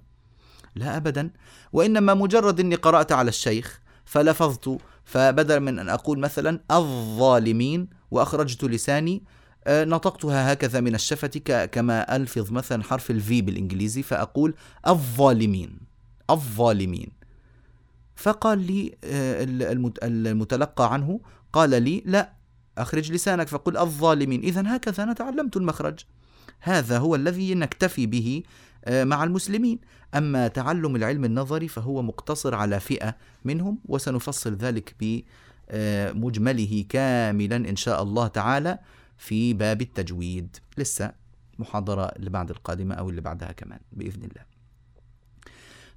لا 0.76 0.98
ابدا 0.98 1.30
وإنما 1.74 2.14
مجرد 2.14 2.60
إني 2.60 2.76
قرأت 2.76 3.12
على 3.12 3.30
الشيخ 3.30 3.82
فلفظت 4.06 4.78
فبدل 5.04 5.60
من 5.60 5.80
أن 5.80 5.90
أقول 5.90 6.20
مثلا 6.20 6.60
الظالمين 6.72 7.90
وأخرجت 8.12 8.64
لساني 8.64 9.24
آه، 9.68 9.84
نطقتها 9.84 10.54
هكذا 10.54 10.80
من 10.80 10.96
الشفة 10.96 11.66
كما 11.66 12.16
ألفظ 12.16 12.52
مثلا 12.52 12.84
حرف 12.84 13.12
الفي 13.12 13.42
بالإنجليزي 13.42 14.04
فأقول 14.04 14.56
الظالمين 14.88 15.80
الظالمين. 16.30 17.21
فقال 18.22 18.60
لي 18.60 18.96
آه، 19.04 19.46
المتلقى 20.04 20.94
عنه 20.94 21.20
قال 21.54 21.84
لي 21.84 22.04
لا 22.06 22.34
أخرج 22.78 23.12
لسانك 23.12 23.48
فقل 23.48 23.78
الظالمين. 23.78 24.42
إذا 24.42 24.76
هكذا 24.76 25.04
أنا 25.04 25.14
تعلمت 25.14 25.58
المخرج. 25.58 26.00
هذا 26.60 26.98
هو 26.98 27.16
الذي 27.16 27.56
نكتفي 27.56 28.06
به 28.06 28.44
آه، 28.86 29.04
مع 29.04 29.24
المسلمين. 29.24 29.80
أما 30.16 30.48
تعلم 30.48 30.96
العلم 30.96 31.26
النظري 31.26 31.68
فهو 31.68 32.02
مقتصر 32.02 32.56
على 32.56 32.80
فئة 32.80 33.16
منهم 33.46 33.80
وسنفصل 33.86 34.56
ذلك 34.56 34.96
بمجمله 35.74 36.86
كاملا 36.90 37.56
إن 37.56 37.76
شاء 37.76 38.04
الله 38.04 38.28
تعالى 38.28 38.80
في 39.18 39.54
باب 39.54 39.82
التجويد. 39.82 40.58
لسه 40.78 41.12
محاضرة 41.60 42.06
اللي 42.06 42.30
بعد 42.30 42.50
القادمة 42.50 42.96
أو 42.96 43.10
اللي 43.10 43.22
بعدها 43.22 43.52
كمان 43.52 43.80
بإذن 43.92 44.24
الله. 44.24 44.51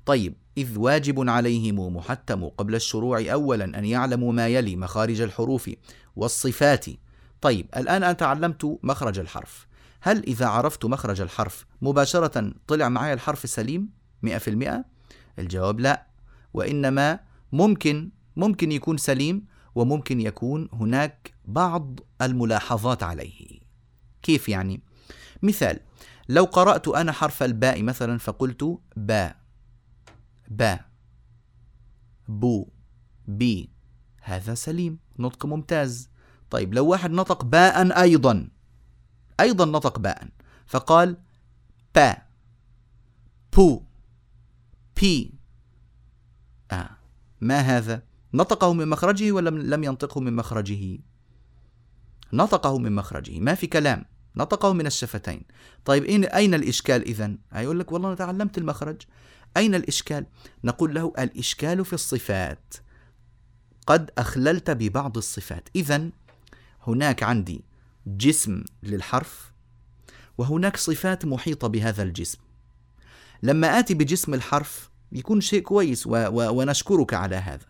طيب 0.07 0.35
إذ 0.59 0.79
واجب 0.79 1.31
عليهم 1.31 1.97
محتم 1.97 2.49
قبل 2.49 2.75
الشروع 2.75 3.25
أولا 3.33 3.65
أن 3.65 3.85
يعلموا 3.85 4.33
ما 4.33 4.49
يلي 4.49 4.77
مخارج 4.77 5.21
الحروف 5.21 5.71
والصفات. 6.17 6.87
طيب 7.41 7.67
الآن 7.77 8.03
أنا 8.03 8.13
تعلمت 8.13 8.79
مخرج 8.83 9.19
الحرف. 9.19 9.67
هل 10.01 10.23
إذا 10.23 10.47
عرفت 10.47 10.85
مخرج 10.85 11.21
الحرف 11.21 11.67
مباشرة 11.83 12.53
طلع 12.67 12.89
معي 12.89 13.13
الحرف 13.13 13.51
سليم 13.51 13.89
مئة 14.23 14.39
في 14.39 14.51
المئة؟ 14.51 14.85
الجواب 15.39 15.81
لا 15.81 16.07
وإنما 16.55 17.21
ممكن 17.53 18.11
ممكن 18.37 18.73
يكون 18.73 18.97
سليم 18.97 19.47
وممكن 19.75 20.21
يكون 20.21 20.69
هناك 20.73 21.35
بعض 21.45 22.01
الملاحظات 22.23 23.03
عليه. 23.03 23.61
كيف 24.23 24.49
يعني؟ 24.49 24.81
مثال 25.43 25.81
لو 26.29 26.45
قرأت 26.45 26.89
أنا 26.89 27.13
حرف 27.13 27.43
الباء 27.43 27.83
مثلا 27.83 28.19
فقلت 28.19 28.79
با 28.97 29.44
با 30.49 30.81
بو 32.29 32.69
بي. 33.29 33.71
هذا 34.21 34.55
سليم. 34.55 34.99
نطق 35.19 35.47
ممتاز. 35.47 36.09
طيب 36.51 36.75
لو 36.75 36.87
واحد 36.87 37.11
نطق 37.11 37.45
باء 37.45 38.01
أيضا. 38.01 38.49
أيضا 39.41 39.65
نطق 39.65 39.99
باء. 39.99 40.29
فقال 40.67 41.17
با 41.95 42.17
بو 43.57 43.83
بي. 45.01 45.35
آه 46.71 46.91
ما 47.41 47.61
هذا؟ 47.61 48.03
نطقه 48.35 48.73
من 48.73 48.89
مخرجه 48.89 49.33
ولا 49.33 49.51
لم 49.51 49.85
ينطقه 49.85 50.21
من 50.21 50.37
مخرجه؟ 50.37 50.99
نطقه 52.33 52.79
من 52.79 52.93
مخرجه. 52.93 53.41
ما 53.41 53.55
في 53.55 53.67
كلام. 53.67 54.05
نطقه 54.37 54.73
من 54.73 54.87
الشفتين. 54.87 55.43
طيب 55.85 56.05
أين 56.25 56.55
الإشكال 56.55 57.03
إذن؟ 57.03 57.39
هيقول 57.53 57.79
لك 57.79 57.93
والله 57.93 58.09
أنا 58.09 58.17
تعلمت 58.17 58.59
المخرج. 58.59 59.03
أين 59.57 59.75
الإشكال؟ 59.75 60.27
نقول 60.65 60.95
له 60.95 61.13
الإشكال 61.19 61.85
في 61.85 61.93
الصفات. 61.93 62.75
قد 63.87 64.11
أخللت 64.19 64.71
ببعض 64.71 65.17
الصفات. 65.17 65.69
إذا 65.77 66.11
هناك 66.87 67.23
عندي 67.23 67.65
جسم 68.07 68.65
للحرف 68.83 69.53
وهناك 70.39 70.77
صفات 70.77 71.25
محيطة 71.25 71.69
بهذا 71.69 72.03
الجسم. 72.03 72.39
لما 73.43 73.79
آتي 73.79 73.95
بجسم 73.95 74.35
الحرف 74.35 74.91
يكون 75.13 75.41
شيء 75.41 75.63
كويس 75.63 76.07
و 76.07 76.11
و 76.11 76.61
ونشكرك 76.61 77.15
على 77.15 77.37
هذا. 77.37 77.67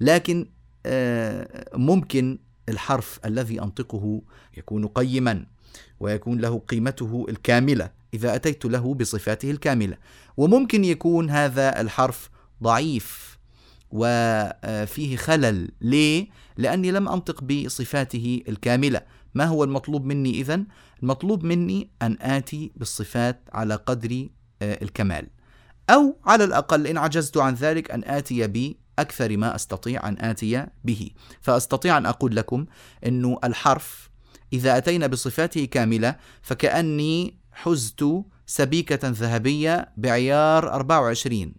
لكن 0.00 0.48
آه، 0.86 1.76
ممكن 1.76 2.38
الحرف 2.68 3.20
الذي 3.24 3.62
أنطقه 3.62 4.22
يكون 4.56 4.86
قيما 4.86 5.46
ويكون 6.00 6.38
له 6.38 6.58
قيمته 6.58 7.26
الكاملة. 7.28 7.90
إذا 8.14 8.34
أتيت 8.34 8.64
له 8.64 8.94
بصفاته 8.94 9.50
الكاملة. 9.50 9.96
وممكن 10.36 10.84
يكون 10.84 11.30
هذا 11.30 11.80
الحرف 11.80 12.30
ضعيف 12.62 13.38
وفيه 13.90 15.16
خلل. 15.16 15.68
ليه؟ 15.80 16.26
لأني 16.56 16.90
لم 16.90 17.08
أنطق 17.08 17.44
بصفاته 17.44 18.42
الكاملة. 18.48 19.00
ما 19.34 19.44
هو 19.44 19.64
المطلوب 19.64 20.04
مني 20.04 20.40
إذن؟ 20.40 20.66
المطلوب 21.02 21.44
مني 21.44 21.90
أن 22.02 22.16
آتي 22.20 22.72
بالصفات 22.76 23.42
على 23.52 23.74
قدر 23.74 24.28
آه، 24.62 24.82
الكمال. 24.82 25.26
أو 25.90 26.16
على 26.24 26.44
الأقل 26.44 26.86
إن 26.86 26.98
عجزت 26.98 27.36
عن 27.36 27.54
ذلك 27.54 27.90
أن 27.90 28.04
آتي 28.04 28.76
أكثر 28.98 29.36
ما 29.36 29.54
أستطيع 29.54 30.08
أن 30.08 30.16
آتي 30.20 30.66
به. 30.84 31.10
فأستطيع 31.40 31.98
أن 31.98 32.06
أقول 32.06 32.36
لكم 32.36 32.66
أنه 33.06 33.38
الحرف 33.44 34.10
إذا 34.52 34.76
أتينا 34.76 35.06
بصفاته 35.06 35.64
كاملة 35.64 36.16
فكأني 36.42 37.41
حزت 37.52 38.04
سبيكة 38.46 39.08
ذهبية 39.08 39.88
بعيار 39.96 40.72
24 40.72 41.52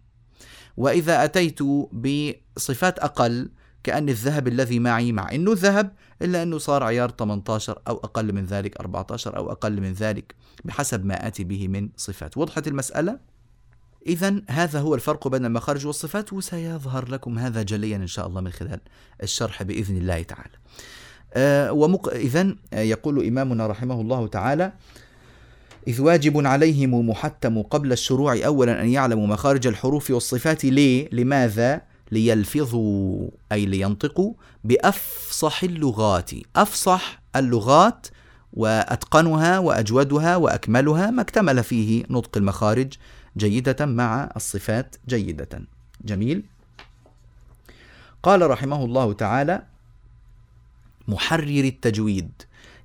وإذا 0.78 1.24
أتيت 1.24 1.60
بصفات 1.92 3.00
أقل 3.00 3.50
كأن 3.84 4.10
الذهب 4.10 4.48
الذي 4.48 4.80
معي 4.80 5.12
مع 5.12 5.32
أنه 5.32 5.52
ذهب 5.56 5.92
إلا 6.22 6.44
أنه 6.44 6.58
صار 6.58 6.84
عيار 6.84 7.10
18 7.10 7.82
أو 7.88 7.98
أقل 7.98 8.34
من 8.34 8.46
ذلك 8.46 8.80
14 8.80 9.38
أو 9.38 9.52
أقل 9.52 9.82
من 9.82 9.94
ذلك 9.94 10.36
بحسب 10.66 11.06
ما 11.06 11.28
آتي 11.28 11.44
به 11.44 11.68
من 11.68 11.90
صفات 11.98 12.38
وضحت 12.38 12.68
المسألة؟ 12.68 13.20
إذا 14.08 14.42
هذا 14.50 14.80
هو 14.80 14.96
الفرق 14.96 15.28
بين 15.28 15.46
المخارج 15.46 15.88
والصفات 15.88 16.34
وسيظهر 16.34 17.10
لكم 17.10 17.40
هذا 17.40 17.62
جليا 17.64 17.96
إن 17.96 18.08
شاء 18.08 18.28
الله 18.28 18.42
من 18.42 18.52
خلال 18.52 18.80
الشرح 19.24 19.64
بإذن 19.64 19.98
الله 19.98 20.24
تعالى. 20.24 20.58
آه 21.34 21.72
ومق... 21.72 22.10
إذا 22.10 22.56
آه، 22.74 22.80
يقول 22.80 23.28
إمامنا 23.28 23.68
رحمه 23.68 24.02
الله 24.02 24.28
تعالى: 24.28 24.74
إذ 25.88 26.02
واجب 26.02 26.48
عليهم 26.48 27.10
محتم 27.10 27.62
قبل 27.62 27.92
الشروع 27.92 28.38
أولا 28.46 28.82
أن 28.82 28.90
يعلموا 28.90 29.28
مخارج 29.28 29.68
الحروف 29.68 30.12
والصفات 30.12 30.66
ليه؟ 30.66 31.10
لماذا؟ 31.12 31.82
ليلفظوا 32.12 33.30
أي 33.52 33.66
لينطقوا 33.66 34.34
بأفصح 34.64 35.64
اللغات، 35.64 36.32
أفصح 36.56 37.22
اللغات 37.36 38.08
وأتقنها 38.54 39.60
وأجودها 39.60 40.36
وأكملها 40.36 41.12
ما 41.12 41.22
اكتمل 41.22 41.64
فيه 41.64 42.04
نطق 42.10 42.38
المخارج 42.38 42.94
جيدة 43.38 43.86
مع 43.86 44.30
الصفات 44.36 44.96
جيدة 45.08 45.62
جميل 46.06 46.44
قال 48.24 48.50
رحمه 48.50 48.86
الله 48.86 49.14
تعالى 49.14 49.64
محرر 51.08 51.64
التجويد 51.64 52.32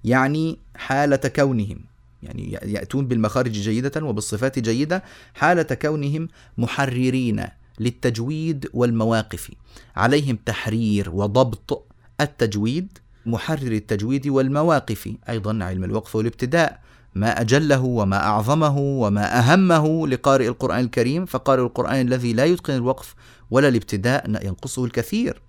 يعني 0.04 0.58
حالة 0.76 1.16
كونهم 1.16 1.87
يعني 2.22 2.52
يأتون 2.52 3.06
بالمخارج 3.06 3.50
جيدة 3.52 4.04
وبالصفات 4.04 4.58
جيدة 4.58 5.04
حالة 5.34 5.62
كونهم 5.62 6.28
محررين 6.58 7.44
للتجويد 7.80 8.68
والمواقف. 8.74 9.50
عليهم 9.96 10.38
تحرير 10.46 11.10
وضبط 11.10 11.86
التجويد 12.20 12.98
محرر 13.26 13.72
التجويد 13.72 14.28
والمواقف. 14.28 15.14
أيضا 15.28 15.64
علم 15.64 15.84
الوقف 15.84 16.16
والابتداء 16.16 16.80
ما 17.14 17.40
أجله 17.40 17.84
وما 17.84 18.16
أعظمه 18.16 18.78
وما 18.78 19.38
أهمه 19.38 20.08
لقارئ 20.08 20.48
القرآن 20.48 20.80
الكريم 20.80 21.26
فقارئ 21.26 21.62
القرآن 21.62 22.06
الذي 22.06 22.32
لا 22.32 22.44
يتقن 22.44 22.74
الوقف 22.74 23.14
ولا 23.50 23.68
الابتداء 23.68 24.46
ينقصه 24.46 24.84
الكثير. 24.84 25.40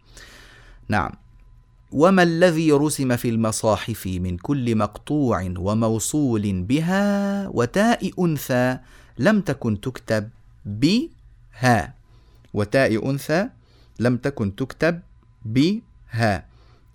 نعم. 0.87 1.11
وما 1.91 2.23
الذي 2.23 2.71
رسم 2.71 3.15
في 3.15 3.29
المصاحف 3.29 4.07
من 4.07 4.37
كل 4.37 4.75
مقطوع 4.75 5.53
وموصول 5.57 6.61
بها 6.61 7.47
وتاء 7.47 8.25
أنثى 8.25 8.77
لم 9.17 9.41
تكن 9.41 9.81
تكتب 9.81 10.29
بها 10.65 11.93
وتاء 12.53 13.09
أنثى 13.09 13.49
لم 13.99 14.17
تكن 14.17 14.55
تكتب 14.55 14.99
بها 15.45 16.45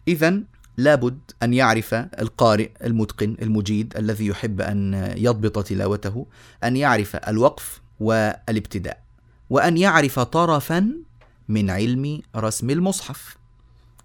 اذا 0.09 0.41
لابد 0.77 1.19
أن 1.43 1.55
يعرف 1.55 1.95
القارئ 1.95 2.71
المتقن 2.85 3.37
المجيد 3.43 3.97
الذي 3.97 4.27
يحب 4.27 4.61
أن 4.61 5.13
يضبط 5.17 5.67
تلاوته 5.67 6.27
أن 6.65 6.77
يعرف 6.77 7.17
الوقف 7.17 7.81
والابتداء 8.01 9.01
وأن 9.51 9.77
يعرف 9.77 10.19
طرفا 10.19 10.93
من 11.49 11.71
علم 11.71 12.23
رسم 12.37 12.71
المصحف. 12.71 13.37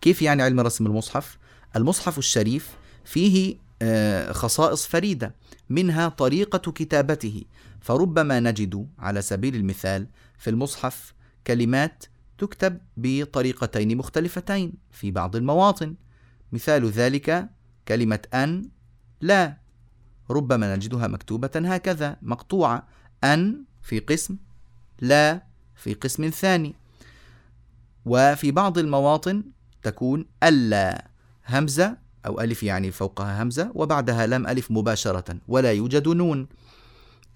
كيف 0.01 0.21
يعني 0.21 0.43
علم 0.43 0.59
رسم 0.59 0.85
المصحف؟ 0.85 1.37
المصحف 1.75 2.17
الشريف 2.17 2.69
فيه 3.05 3.57
آه، 3.81 4.31
خصائص 4.31 4.87
فريدة 4.87 5.35
منها 5.69 6.09
طريقة 6.09 6.71
كتابته. 6.71 7.43
فربما 7.81 8.39
نجد 8.39 8.87
على 8.99 9.21
سبيل 9.21 9.55
المثال 9.55 10.07
في 10.37 10.49
المصحف 10.49 11.13
كلمات 11.47 12.03
تكتب 12.37 12.79
بطريقتين 12.97 13.97
مختلفتين 13.97 14.73
في 14.91 15.11
بعض 15.11 15.35
المواطن. 15.35 15.95
مثال 16.51 16.89
ذلك 16.89 17.49
كلمة 17.87 18.19
أن 18.33 18.69
لا. 19.21 19.57
ربما 20.29 20.75
نجدها 20.75 21.07
مكتوبة 21.07 21.51
هكذا 21.55 22.17
مقطوعة. 22.21 22.87
أن 23.23 23.63
في 23.81 23.99
قسم 23.99 24.37
لا 25.01 25.43
في 25.75 25.93
قسم 25.93 26.29
ثاني. 26.29 26.75
وفي 28.05 28.51
بعض 28.51 28.77
المواطن 28.77 29.43
تكون 29.83 30.25
ألا 30.43 31.07
همزة 31.47 31.97
أو 32.25 32.41
ألف 32.41 32.63
يعني 32.63 32.91
فوقها 32.91 33.43
همزة 33.43 33.71
وبعدها 33.75 34.27
لام 34.27 34.47
ألف 34.47 34.71
مباشرة 34.71 35.37
ولا 35.47 35.71
يوجد 35.71 36.07
نون 36.07 36.47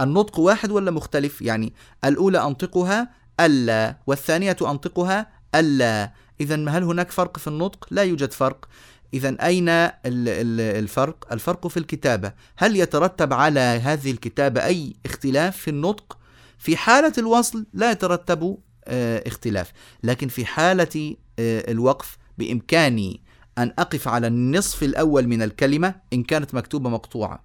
النطق 0.01 0.39
واحد 0.39 0.71
ولا 0.71 0.91
مختلف 0.91 1.41
يعني 1.41 1.73
الأولى 2.05 2.43
أنطقها 2.43 3.09
ألا 3.39 3.97
والثانية 4.07 4.57
أنطقها 4.61 5.27
ألا 5.55 6.11
إذا 6.41 6.55
هل 6.55 6.83
هناك 6.83 7.11
فرق 7.11 7.37
في 7.37 7.47
النطق؟ 7.47 7.87
لا 7.91 8.03
يوجد 8.03 8.31
فرق 8.33 8.67
إذا 9.13 9.45
أين 9.45 9.65
الفرق؟ 10.05 11.33
الفرق 11.33 11.67
في 11.67 11.77
الكتابة 11.77 12.33
هل 12.57 12.75
يترتب 12.75 13.33
على 13.33 13.59
هذه 13.59 14.11
الكتابة 14.11 14.65
أي 14.65 14.93
اختلاف 15.05 15.57
في 15.57 15.69
النطق؟ 15.69 16.17
في 16.57 16.77
حالة 16.77 17.13
الوصل 17.17 17.65
لا 17.73 17.91
يترتب 17.91 18.57
آه، 18.85 19.23
اختلاف 19.27 19.71
لكن 20.03 20.27
في 20.27 20.45
حالة 20.45 21.15
آه، 21.39 21.71
الوقف 21.71 22.17
بإمكاني 22.37 23.21
أن 23.57 23.73
أقف 23.79 24.07
على 24.07 24.27
النصف 24.27 24.83
الأول 24.83 25.27
من 25.27 25.41
الكلمة 25.41 25.95
إن 26.13 26.23
كانت 26.23 26.53
مكتوبة 26.53 26.89
مقطوعة. 26.89 27.43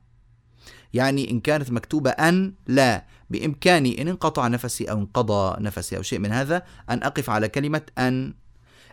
يعني 0.94 1.30
إن 1.30 1.40
كانت 1.40 1.70
مكتوبة 1.70 2.10
أن 2.10 2.54
لا. 2.66 3.06
بإمكاني 3.30 4.02
إن 4.02 4.08
انقطع 4.08 4.48
نفسي 4.48 4.90
أو 4.90 4.98
انقضى 4.98 5.62
نفسي 5.62 5.96
أو 5.96 6.02
شيء 6.02 6.18
من 6.18 6.32
هذا 6.32 6.62
أن 6.90 7.02
أقف 7.02 7.30
على 7.30 7.48
كلمة 7.48 7.82
أن. 7.98 8.34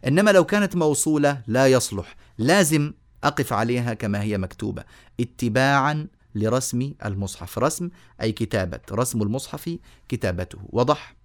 إنما 0.08 0.32
لو 0.32 0.44
كانت 0.44 0.76
موصولة 0.76 1.42
لا 1.48 1.68
يصلح. 1.68 2.16
لازم 2.38 2.94
أقف 3.24 3.54
عليها 3.54 3.94
كما 3.94 4.22
هي 4.22 4.38
مكتوبة. 4.38 4.84
اتباعا 5.20 6.08
لرسم 6.36 6.94
المصحف. 7.06 7.60
رسم 7.60 7.90
أي 8.22 8.32
كتابة. 8.32 8.80
رسم 8.92 9.22
المصحف 9.22 9.78
كتابته. 10.10 10.60
وضح 10.70 11.16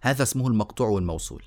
هذا 0.00 0.22
اسمه 0.22 0.48
المقطوع 0.48 0.88
والموصول. 0.88 1.42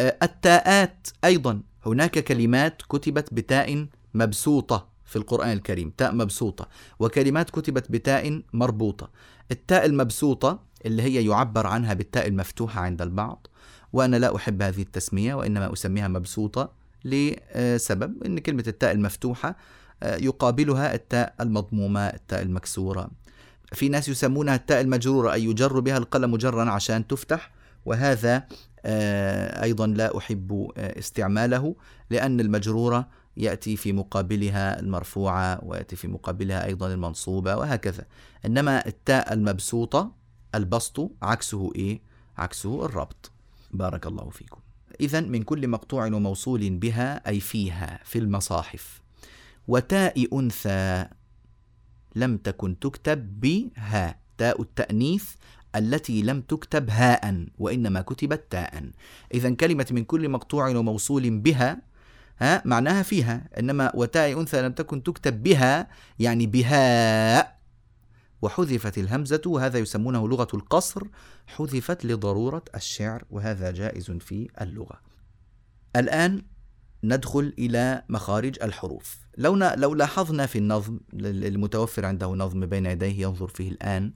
التاءات 0.00 1.08
أيضا. 1.24 1.60
هناك 1.86 2.18
كلمات 2.18 2.82
كتبت 2.82 3.34
بتاء 3.34 3.86
مبسوطة 4.14 4.88
في 5.04 5.16
القرآن 5.16 5.52
الكريم 5.52 5.90
تاء 5.96 6.14
مبسوطة 6.14 6.68
وكلمات 6.98 7.50
كتبت 7.50 7.92
بتاء 7.92 8.42
مربوطة. 8.52 9.10
التاء 9.50 9.86
المبسوطة 9.86 10.60
اللي 10.86 11.02
هي 11.02 11.24
يعبر 11.24 11.66
عنها 11.66 11.94
بالتاء 11.94 12.26
المفتوحة 12.26 12.80
عند 12.80 13.02
البعض 13.02 13.46
وأنا 13.92 14.16
لا 14.16 14.36
أحب 14.36 14.62
هذه 14.62 14.82
التسمية 14.82 15.34
وإنما 15.34 15.72
أسميها 15.72 16.08
مبسوطة 16.08 16.72
لسبب 17.04 18.24
أن 18.24 18.38
كلمة 18.38 18.64
التاء 18.66 18.92
المفتوحة 18.92 19.56
آه، 20.02 20.16
يقابلها 20.16 20.94
التاء 20.94 21.34
المضمومة 21.40 22.06
التاء 22.06 22.42
المكسورة. 22.42 23.10
في 23.72 23.88
ناس 23.88 24.08
يسمونها 24.08 24.54
التاء 24.54 24.80
المجرورة 24.80 25.32
أي 25.32 25.44
يجر 25.44 25.80
بها 25.80 25.98
القلم 25.98 26.36
جرا 26.36 26.70
عشان 26.70 27.06
تفتح 27.06 27.50
وهذا 27.86 28.36
آه، 28.36 28.44
أيضا 28.84 29.86
لا 29.86 30.18
أحب 30.18 30.72
آه، 30.76 30.98
استعماله 30.98 31.74
لأن 32.10 32.40
المجرورة 32.40 33.08
يأتي 33.36 33.76
في 33.76 33.92
مقابلها 33.92 34.80
المرفوعة 34.80 35.64
ويأتي 35.64 35.96
في 35.96 36.08
مقابلها 36.08 36.64
أيضا 36.64 36.92
المنصوبة 36.92 37.56
وهكذا. 37.56 38.06
إنما 38.46 38.86
التاء 38.86 39.32
المبسوطة 39.32 40.12
البسط 40.54 41.10
عكسه 41.22 41.72
إيه؟ 41.76 42.00
عكسه 42.38 42.84
الربط. 42.84 43.30
بارك 43.70 44.06
الله 44.06 44.30
فيكم. 44.30 44.60
إذا 45.00 45.20
من 45.20 45.42
كل 45.42 45.68
مقطوع 45.68 46.06
وموصول 46.06 46.70
بها 46.70 47.28
أي 47.28 47.40
فيها 47.40 48.00
في 48.04 48.18
المصاحف. 48.18 49.02
وتاء 49.68 50.38
أنثى 50.38 51.06
لم 52.16 52.36
تكن 52.36 52.78
تكتب 52.78 53.40
بها. 53.40 54.20
تاء 54.38 54.62
التأنيث 54.62 55.34
التي 55.76 56.22
لم 56.22 56.40
تكتب 56.40 56.90
هاء 56.90 57.46
وإنما 57.58 58.00
كتبت 58.00 58.44
تاء. 58.50 58.90
إذا 59.34 59.50
كلمة 59.54 59.86
من 59.90 60.04
كل 60.04 60.28
مقطوع 60.28 60.68
وموصول 60.68 61.30
بها 61.30 61.82
ها 62.38 62.62
معناها 62.64 63.02
فيها. 63.02 63.48
إنما 63.58 63.92
وتاء 63.94 64.40
أنثى 64.40 64.62
لم 64.62 64.72
تكن 64.72 65.02
تكتب 65.02 65.42
بها 65.42 65.88
يعني 66.18 66.46
بهاء. 66.46 67.60
وحذفت 68.42 68.98
الهمزة 68.98 69.42
وهذا 69.46 69.78
يسمونه 69.78 70.28
لغة 70.28 70.48
القصر. 70.54 71.02
حذفت 71.46 72.04
لضرورة 72.04 72.64
الشعر 72.74 73.24
وهذا 73.30 73.70
جائز 73.70 74.10
في 74.10 74.48
اللغة. 74.60 75.00
الآن 75.96 76.42
ندخل 77.04 77.54
إلى 77.58 78.02
مخارج 78.08 78.62
الحروف. 78.62 79.18
لو 79.38 79.56
لو 79.56 79.94
لاحظنا 79.94 80.46
في 80.46 80.58
النظم 80.58 81.00
المتوفر 81.22 82.06
عنده 82.06 82.26
نظم 82.26 82.66
بين 82.66 82.86
يديه 82.86 83.22
ينظر 83.22 83.48
فيه 83.48 83.70
الآن. 83.70 84.12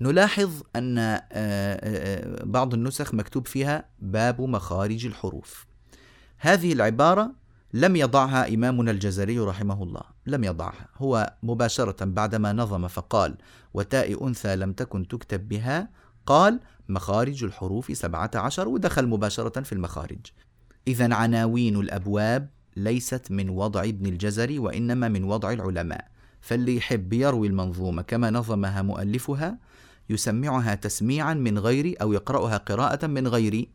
نلاحظ 0.00 0.50
أن 0.76 0.98
آه، 0.98 1.22
آه، 1.32 2.44
بعض 2.44 2.74
النسخ 2.74 3.14
مكتوب 3.14 3.46
فيها 3.46 3.84
باب 3.98 4.40
مخارج 4.40 5.06
الحروف. 5.06 5.66
هذه 6.38 6.72
العبارة 6.72 7.32
لم 7.72 7.96
يضعها 7.96 8.54
إمامنا 8.54 8.90
الجزري 8.90 9.38
رحمه 9.38 9.82
الله. 9.82 10.02
لم 10.26 10.44
يضعها. 10.44 10.88
هو 10.96 11.34
مباشرة 11.42 12.04
بعدما 12.04 12.52
نظم 12.52 12.88
فقال 12.88 13.36
وتاء 13.74 14.26
أنثى 14.26 14.56
لم 14.56 14.72
تكن 14.72 15.08
تكتب 15.08 15.48
بها 15.48 15.88
قال 16.26 16.60
مخارج 16.88 17.44
الحروف 17.44 17.96
سبعة 17.96 18.30
عشر 18.34 18.68
ودخل 18.68 19.06
مباشرة 19.06 19.62
في 19.62 19.72
المخارج. 19.72 20.26
إذا 20.88 21.14
عناوين 21.14 21.76
الأبواب 21.76 22.48
ليست 22.76 23.30
من 23.30 23.48
وضع 23.50 23.84
ابن 23.84 24.06
الجزري 24.06 24.58
وإنما 24.58 25.08
من 25.08 25.24
وضع 25.24 25.52
العلماء. 25.52 26.08
فاللي 26.40 26.76
يحب 26.76 27.12
يروي 27.12 27.46
المنظومة 27.46 28.02
كما 28.02 28.30
نظمها 28.30 28.82
مؤلفها 28.82 29.58
يسمعها 30.10 30.74
تسميعا 30.74 31.34
من 31.34 31.58
غير 31.58 31.94
أو 32.02 32.12
يقرأها 32.12 32.56
قراءة 32.56 33.06
من 33.06 33.28
غير 33.28 33.68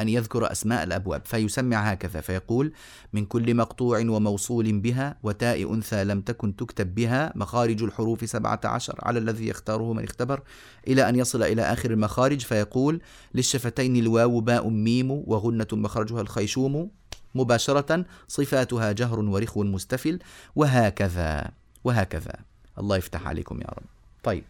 أن 0.00 0.08
يذكر 0.08 0.52
أسماء 0.52 0.84
الأبواب. 0.84 1.24
فيسمع 1.24 1.90
هكذا 1.90 2.20
فيقول 2.20 2.72
من 3.12 3.26
كل 3.26 3.54
مقطوع 3.54 3.98
وموصول 3.98 4.80
بها 4.80 5.16
وتاء 5.22 5.74
أنثى 5.74 6.04
لم 6.04 6.20
تكن 6.20 6.56
تكتب 6.56 6.94
بها 6.94 7.32
مخارج 7.36 7.82
الحروف 7.82 8.30
سبعة 8.30 8.60
عشر. 8.64 8.98
على 9.02 9.18
الذي 9.18 9.48
يختاره 9.48 9.92
من 9.92 10.04
اختبر. 10.04 10.42
إلى 10.88 11.08
أن 11.08 11.16
يصل 11.16 11.42
إلى 11.42 11.62
آخر 11.62 11.90
المخارج 11.90 12.40
فيقول 12.40 13.00
للشفتين 13.34 13.96
الواو 13.96 14.40
باء 14.40 14.68
ميم 14.68 15.10
وغنة 15.10 15.68
مخرجها 15.72 16.20
الخيشوم 16.20 16.90
مباشرة 17.34 18.04
صفاتها 18.28 18.92
جهر 18.92 19.20
ورخو 19.20 19.64
مستفل. 19.64 20.18
وهكذا 20.56 21.50
وهكذا. 21.84 22.34
الله 22.78 22.96
يفتح 22.96 23.26
عليكم 23.26 23.60
يا 23.60 23.68
رب. 23.68 23.86
طيب. 24.22 24.44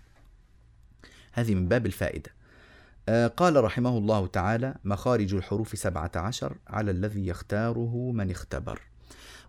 هذه 1.35 1.55
من 1.55 1.69
باب 1.69 1.87
الفائدة. 1.87 2.31
آه، 3.09 3.27
قال 3.27 3.65
رحمه 3.65 3.99
الله 3.99 4.27
تعالى 4.27 4.75
مخارج 4.85 5.35
الحروف 5.35 5.79
سبعة 5.79 6.11
عشر 6.17 6.57
على 6.67 6.91
الذي 6.91 7.27
يختاره 7.27 8.13
من 8.15 8.31
اختبر 8.31 8.81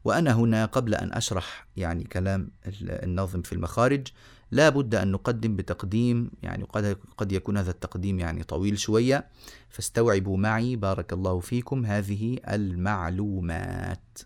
وأنا 0.03 0.33
هنا 0.33 0.65
قبل 0.65 0.95
أن 0.95 1.13
أشرح 1.13 1.67
يعني 1.77 2.03
كلام 2.03 2.51
النظم 2.81 3.41
في 3.41 3.53
المخارج 3.53 4.07
لا 4.51 4.69
بد 4.69 4.95
أن 4.95 5.11
نقدم 5.11 5.55
بتقديم 5.55 6.31
يعني 6.43 6.63
قد, 6.63 6.97
قد 7.17 7.31
يكون 7.31 7.57
هذا 7.57 7.71
التقديم 7.71 8.19
يعني 8.19 8.43
طويل 8.43 8.79
شوية. 8.79 9.27
فاستوعبوا 9.69 10.37
معي 10.37 10.75
بارك 10.75 11.13
الله 11.13 11.39
فيكم 11.39 11.85
هذه 11.85 12.37
المعلومات. 12.49 14.19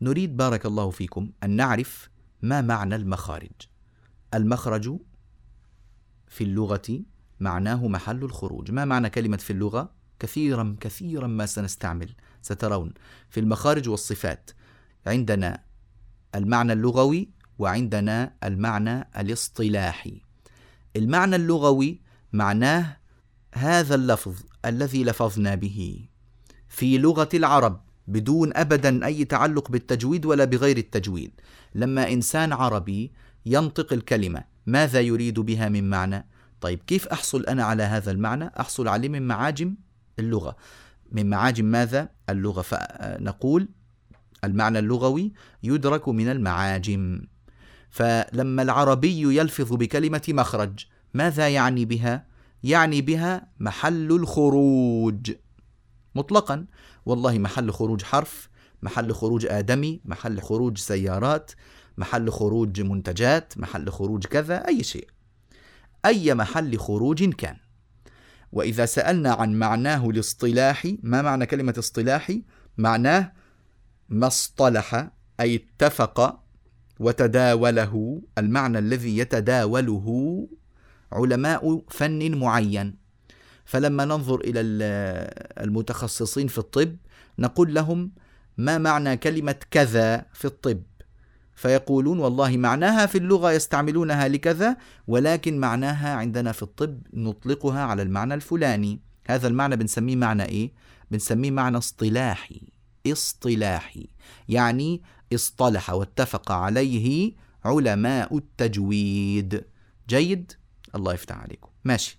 نريد 0.00 0.36
بارك 0.36 0.66
الله 0.66 0.90
فيكم 0.90 1.30
أن 1.42 1.50
نعرف 1.50 2.10
ما 2.42 2.60
معنى 2.60 2.96
المخارج. 2.96 3.50
المخرج 4.34 4.98
في 6.28 6.44
اللغة 6.44 7.00
معناه 7.40 7.88
محل 7.88 8.24
الخروج. 8.24 8.70
ما 8.70 8.84
معنى 8.84 9.10
كلمة 9.10 9.36
في 9.36 9.52
اللغة؟ 9.52 9.90
كثيرا 10.20 10.76
كثيرا 10.80 11.26
ما 11.26 11.46
سنستعمل 11.46 12.14
سترون. 12.42 12.94
في 13.30 13.40
المخارج 13.40 13.88
والصفات 13.88 14.50
عندنا 15.06 15.62
المعنى 16.34 16.72
اللغوي 16.72 17.30
وعندنا 17.58 18.34
المعنى 18.44 19.08
الاصطلاحي. 19.18 20.22
المعنى 20.96 21.36
اللغوي 21.36 22.00
معناه 22.32 22.96
هذا 23.54 23.94
اللفظ 23.94 24.34
الذي 24.64 25.04
لفظنا 25.04 25.54
به. 25.54 26.08
في 26.68 26.98
لغة 26.98 27.28
العرب 27.34 27.80
بدون 28.08 28.56
ابدا 28.56 29.06
أي 29.06 29.24
تعلق 29.24 29.70
بالتجويد 29.70 30.26
ولا 30.26 30.44
بغير 30.44 30.76
التجويد 30.76 31.40
لما 31.74 32.12
إنسان 32.12 32.52
عربي 32.52 33.12
ينطق 33.48 33.92
الكلمة. 33.92 34.44
ماذا 34.66 35.00
يريد 35.00 35.40
بها 35.40 35.68
من 35.68 35.90
معنى؟ 35.90 36.26
طيب 36.60 36.82
كيف 36.86 37.08
أحصل 37.08 37.46
أنا 37.46 37.64
على 37.64 37.82
هذا 37.82 38.10
المعنى؟ 38.10 38.50
أحصل 38.60 38.88
عليه 38.88 39.08
من 39.08 39.22
معاجم 39.26 39.74
اللغة. 40.18 40.56
من 41.12 41.30
معاجم 41.30 41.64
ماذا؟ 41.64 42.08
اللغة. 42.30 42.62
فنقول 42.62 43.68
المعنى 44.44 44.78
اللغوي 44.78 45.32
يدرك 45.62 46.08
من 46.08 46.28
المعاجم. 46.28 47.22
فلما 47.90 48.62
العربي 48.62 49.38
يلفظ 49.38 49.72
بكلمة 49.72 50.22
مخرج 50.28 50.86
ماذا 51.14 51.48
يعني 51.48 51.84
بها؟ 51.84 52.26
يعني 52.62 53.02
بها 53.02 53.48
محل 53.60 54.12
الخروج. 54.12 55.32
مطلقا. 56.14 56.66
والله 57.06 57.38
محل 57.38 57.72
خروج 57.72 58.02
حرف 58.02 58.48
محل 58.82 59.14
خروج 59.14 59.46
آدمي 59.46 60.00
محل 60.04 60.40
خروج 60.40 60.78
سيارات 60.78 61.52
محل 61.98 62.30
خروج 62.30 62.80
منتجات 62.80 63.58
محل 63.58 63.90
خروج 63.90 64.26
كذا 64.26 64.68
أي 64.68 64.82
شيء. 64.82 65.08
أي 66.06 66.34
محل 66.34 66.78
خروج 66.78 67.24
كان. 67.24 67.56
وإذا 68.52 68.86
سألنا 68.86 69.32
عن 69.32 69.58
معناه 69.58 70.10
الاصطلاحي 70.10 70.98
ما 71.02 71.22
معنى 71.22 71.46
كلمة 71.46 71.74
اصطلاحي 71.78 72.42
معناه 72.78 73.32
ما 74.08 74.26
اصطلح 74.26 75.10
أي 75.40 75.54
اتفق 75.54 76.40
وتداوله 77.00 78.22
المعنى 78.38 78.78
الذي 78.78 79.18
يتداوله 79.18 80.48
علماء 81.12 81.84
فن 81.90 82.38
معين. 82.38 82.96
فلما 83.64 84.04
ننظر 84.04 84.40
إلى 84.40 84.60
المتخصصين 85.60 86.46
في 86.46 86.58
الطب 86.58 86.96
نقول 87.38 87.74
لهم 87.74 88.12
ما 88.56 88.78
معنى 88.78 89.16
كلمة 89.16 89.56
كذا 89.70 90.26
في 90.32 90.44
الطب؟ 90.44 90.82
فيقولون 91.58 92.18
والله 92.18 92.56
معناها 92.56 93.06
في 93.06 93.18
اللغة 93.18 93.52
يستعملونها 93.52 94.28
لكذا 94.28 94.76
ولكن 95.06 95.58
معناها 95.58 96.14
عندنا 96.14 96.52
في 96.52 96.62
الطب 96.62 97.02
نطلقها 97.14 97.80
على 97.80 98.02
المعنى 98.02 98.34
الفلاني. 98.34 99.00
هذا 99.26 99.48
المعنى 99.48 99.76
بنسميه 99.76 100.16
معنى 100.16 100.44
إيه؟ 100.44 100.72
بنسميه 101.10 101.50
معنى 101.50 101.78
اصطلاحي. 101.78 102.62
اصطلاحي. 103.06 104.08
يعني 104.48 105.02
اصطلح 105.34 105.90
واتفق 105.90 106.52
عليه 106.52 107.32
علماء 107.64 108.36
التجويد. 108.36 109.64
جيد؟ 110.08 110.52
الله 110.94 111.14
يفتح 111.14 111.38
عليكم. 111.38 111.68
ماشي. 111.84 112.18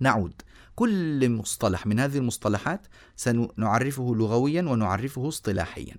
نعود. 0.00 0.42
كل 0.74 1.30
مصطلح 1.30 1.86
من 1.86 2.00
هذه 2.00 2.18
المصطلحات 2.18 2.86
سنعرفه 3.16 4.14
لغويا 4.14 4.62
ونعرفه 4.62 5.28
اصطلاحيا. 5.28 5.96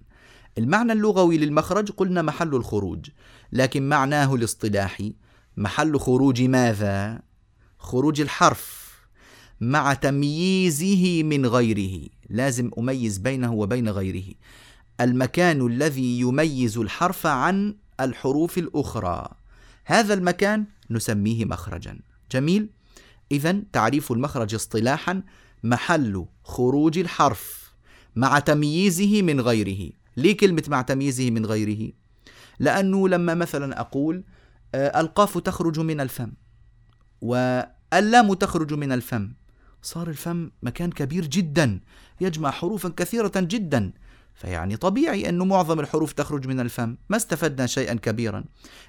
المعنى 0.58 0.94
اللغوي 0.94 1.38
للمخرج 1.38 1.92
قلنا 1.92 2.22
محل 2.22 2.56
الخروج 2.56 3.10
لكن 3.52 3.90
معناه 3.90 4.36
الاصطلاحي 4.36 5.14
محل 5.58 6.00
خروج 6.00 6.42
ماذا؟ 6.42 7.22
خروج 7.78 8.22
الحرف 8.22 8.84
مع 9.62 9.94
تمييزه 9.94 11.24
من 11.24 11.46
غيره. 11.46 12.08
لازم 12.30 12.72
أميز 12.78 13.18
بينه 13.18 13.54
وبين 13.54 13.90
غيره. 13.90 14.34
المكان 15.02 15.68
الذي 15.68 16.20
يميز 16.20 16.78
الحرف 16.78 17.28
عن 17.28 17.76
الحروف 18.00 18.58
الأخرى. 18.58 19.30
هذا 19.86 20.14
المكان 20.14 20.66
نسميه 20.90 21.46
مخرجا. 21.46 22.00
جميل؟ 22.32 22.70
اذا 23.32 23.62
تعريف 23.74 24.12
المخرج 24.12 24.56
اصطلاحا 24.56 25.24
محل 25.64 26.26
خروج 26.44 26.98
الحرف 26.98 27.74
مع 28.16 28.40
تمييزه 28.40 29.22
من 29.22 29.42
غيره. 29.42 29.92
ليه 30.18 30.38
كلمة 30.38 30.64
مع 30.68 30.82
تمييزه 30.82 31.32
من 31.32 31.46
غيره؟ 31.46 31.92
لأنه 32.60 33.10
لما 33.10 33.34
مثلا 33.34 33.80
أقول 33.80 34.24
آه، 34.76 35.00
القاف 35.02 35.38
تخرج 35.38 35.80
من 35.80 36.00
الفم 36.00 36.32
واللام 37.22 38.34
تخرج 38.34 38.74
من 38.74 38.92
الفم 38.92 39.34
صار 39.82 40.08
الفم 40.08 40.52
مكان 40.64 40.92
كبير 40.92 41.26
جدا 41.26 41.80
يجمع 42.22 42.52
حروفا 42.52 42.90
كثيرة 42.90 43.32
جدا 43.36 43.94
فيعني 44.34 44.78
طبيعي 44.78 45.30
أنه 45.30 45.46
معظم 45.46 45.80
الحروف 45.80 46.14
تخرج 46.14 46.48
من 46.48 46.60
الفم 46.60 46.98
ما 47.10 47.18
استفدنا 47.18 47.68
شيئا 47.68 47.94
كبيرا. 47.94 48.44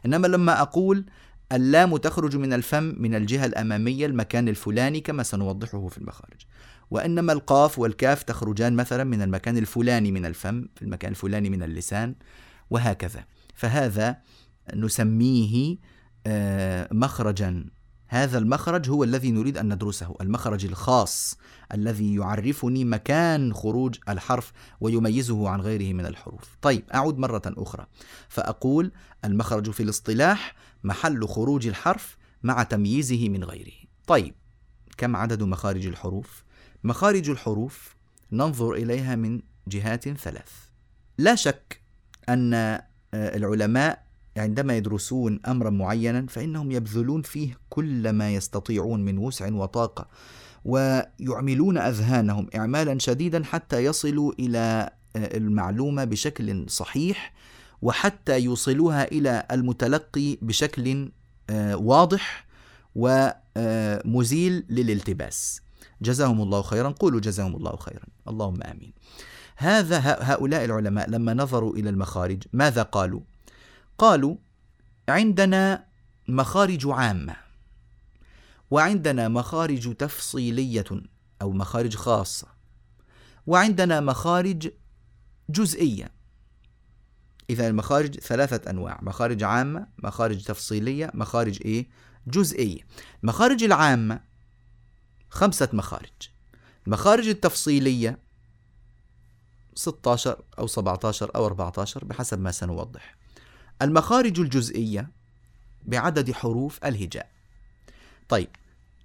إنما 0.06 0.26
لما 0.26 0.62
أقول 0.62 1.04
اللام 1.52 1.96
تخرج 1.96 2.36
من 2.36 2.52
الفم 2.52 2.94
من 2.98 3.14
الجهة 3.14 3.46
الأمامية 3.46 4.06
المكان 4.06 4.48
الفلاني 4.48 5.00
كما 5.00 5.22
سنوضحه 5.22 5.88
في 5.88 5.98
المخارج. 5.98 6.40
وإنما 6.90 7.32
القاف 7.32 7.78
والكاف 7.78 8.22
تخرجان 8.22 8.76
مثلا 8.76 9.04
من 9.04 9.22
المكان 9.22 9.58
الفلاني 9.58 10.12
من 10.12 10.26
الفم 10.26 10.66
في 10.74 10.82
المكان 10.82 11.10
الفلاني 11.10 11.50
من 11.50 11.62
اللسان 11.62 12.14
وهكذا 12.70 13.24
فهذا 13.54 14.16
نسميه 14.74 15.76
آه، 16.26 16.88
مخرجا 16.92 17.64
هذا 18.08 18.38
المخرج 18.38 18.90
هو 18.90 19.04
الذي 19.04 19.30
نريد 19.30 19.58
أن 19.58 19.72
ندرسه، 19.72 20.14
المخرج 20.20 20.64
الخاص 20.64 21.38
الذي 21.72 22.14
يعرفني 22.14 22.84
مكان 22.84 23.54
خروج 23.54 23.98
الحرف 24.08 24.52
ويميزه 24.80 25.48
عن 25.48 25.60
غيره 25.60 25.92
من 25.92 26.06
الحروف. 26.06 26.56
طيب 26.62 26.84
أعود 26.94 27.18
مرة 27.18 27.42
أخرى 27.46 27.86
فأقول 28.28 28.92
المخرج 29.24 29.70
في 29.70 29.82
الاصطلاح 29.82 30.54
محل 30.84 31.28
خروج 31.28 31.66
الحرف 31.66 32.16
مع 32.42 32.62
تمييزه 32.62 33.28
من 33.28 33.44
غيره. 33.44 33.72
طيب 34.06 34.34
كم 34.96 35.16
عدد 35.16 35.42
مخارج 35.42 35.86
الحروف؟ 35.86 36.43
مخارج 36.84 37.30
الحروف 37.30 37.96
ننظر 38.32 38.72
إليها 38.72 39.16
من 39.16 39.40
جهات 39.68 40.08
ثلاث. 40.08 40.50
لا 41.18 41.34
شك 41.34 41.80
أن 42.28 42.54
آه، 42.54 42.82
العلماء 43.14 44.04
عندما 44.36 44.76
يدرسون 44.76 45.40
أمرا 45.46 45.70
معينا 45.70 46.26
فإنهم 46.28 46.72
يبذلون 46.72 47.22
فيه 47.22 47.58
كل 47.70 48.10
ما 48.10 48.34
يستطيعون 48.34 49.04
من 49.04 49.18
وسع 49.18 49.52
وطاقة 49.52 50.08
ويعملون 50.64 51.78
أذهانهم 51.78 52.48
إعمالا 52.56 52.98
شديدا 52.98 53.44
حتى 53.44 53.84
يصلوا 53.84 54.32
إلى 54.38 54.90
آه، 55.16 55.36
المعلومة 55.36 56.04
بشكل 56.04 56.70
صحيح 56.70 57.32
وحتى 57.82 58.40
يوصلوها 58.40 59.12
إلى 59.12 59.46
المتلقي 59.50 60.38
بشكل 60.42 61.10
آه، 61.50 61.76
واضح 61.76 62.46
ومزيل 62.94 64.64
للالتباس 64.68 65.63
جزاهم 66.02 66.40
الله 66.40 66.62
خيرا. 66.62 66.88
قولوا 66.88 67.20
جزاهم 67.20 67.56
الله 67.56 67.76
خيرا. 67.76 68.06
اللهم 68.28 68.62
آمين. 68.62 68.92
هذا 69.56 69.98
هؤلاء 70.04 70.64
العلماء 70.64 71.10
لما 71.10 71.34
نظروا 71.34 71.76
إلى 71.76 71.90
المخارج 71.90 72.42
ماذا 72.52 72.82
قالوا؟ 72.82 73.20
قالوا 73.98 74.36
عندنا 75.08 75.84
مخارج 76.28 76.86
عامة 76.86 77.36
وعندنا 78.70 79.28
مخارج 79.28 79.94
تفصيلية 79.94 80.84
أو 81.42 81.52
مخارج 81.52 81.96
خاصة 81.96 82.46
وعندنا 83.46 84.00
مخارج 84.00 84.70
جزئية. 85.50 86.12
اذا 87.50 87.68
المخارج 87.68 88.20
ثلاثة 88.20 88.70
أنواع 88.70 88.98
مخارج 89.02 89.42
عامة 89.42 89.86
مخارج 89.98 90.42
تفصيلية 90.42 91.10
مخارج 91.14 91.58
إيه؟ 91.64 91.88
جزئية. 92.26 92.80
المخارج 93.22 93.64
العامة 93.64 94.20
خمسة 95.34 95.68
مخارج. 95.72 96.30
المخارج 96.86 97.28
التفصيلية 97.28 98.18
16 99.74 100.42
أو 100.58 100.66
17 100.66 101.30
أو 101.36 101.46
14 101.46 102.04
بحسب 102.04 102.40
ما 102.40 102.50
سنوضح. 102.50 103.16
المخارج 103.82 104.40
الجزئية 104.40 105.10
بعدد 105.82 106.32
حروف 106.32 106.84
الهجاء. 106.84 107.30
طيب 108.28 108.48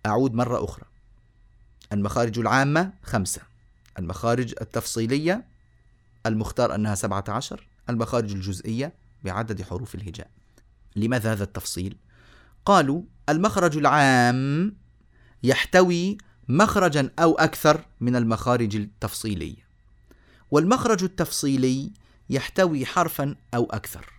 أعود 0.06 0.34
مرة 0.34 0.64
أخرى. 0.64 0.86
المخارج 1.94 2.40
العامة 2.40 2.94
خمسة. 3.04 3.42
المخارج 4.00 4.56
التفصيلية 4.62 5.46
المختار 6.26 6.76
أنها 6.76 6.96
سبعة 6.96 7.24
عشر 7.28 7.68
المخارج 7.90 8.32
الجزئية 8.32 8.94
بعدد 9.24 9.62
حروف 9.62 9.96
الهجاء. 9.96 10.30
لماذا 10.96 11.32
هذا 11.32 11.44
التفصيل؟ 11.44 11.98
قالوا 12.66 13.02
المخرج 13.30 13.78
العام 13.78 14.76
يحتوي 15.44 16.18
مخرجا 16.48 17.10
أو 17.20 17.36
أكثر 17.36 17.86
من 18.00 18.16
المخارج 18.16 18.76
التفصيلية 18.76 19.70
والمخرج 20.52 21.04
التفصيلي 21.04 21.92
يحتوي 22.30 22.86
حرفا 22.86 23.36
أو 23.54 23.66
أكثر. 23.66 24.14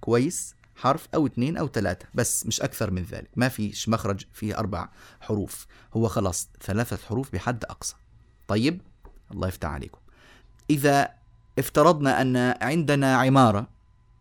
كويس؟ 0.00 0.54
حرف 0.76 1.08
أو 1.14 1.26
اثنين 1.26 1.56
أو 1.56 1.68
ثلاثة. 1.68 2.06
بس 2.14 2.46
مش 2.46 2.60
أكثر 2.60 2.90
من 2.90 3.02
ذلك. 3.02 3.30
ما 3.36 3.48
فيش 3.48 3.88
مخرج 3.88 4.24
فيه 4.32 4.58
أربع 4.58 4.88
حروف. 5.20 5.66
هو 5.94 6.08
خلاص 6.08 6.48
ثلاثة 6.62 6.98
حروف 7.08 7.32
بحد 7.32 7.64
أقصى. 7.64 7.94
طيب؟ 8.48 8.80
الله 9.30 9.48
يفتح 9.48 9.68
عليكم. 9.68 9.98
إذا 10.70 11.10
افترضنا 11.58 12.20
أن 12.20 12.36
عندنا 12.62 13.16
عمارة 13.16 13.68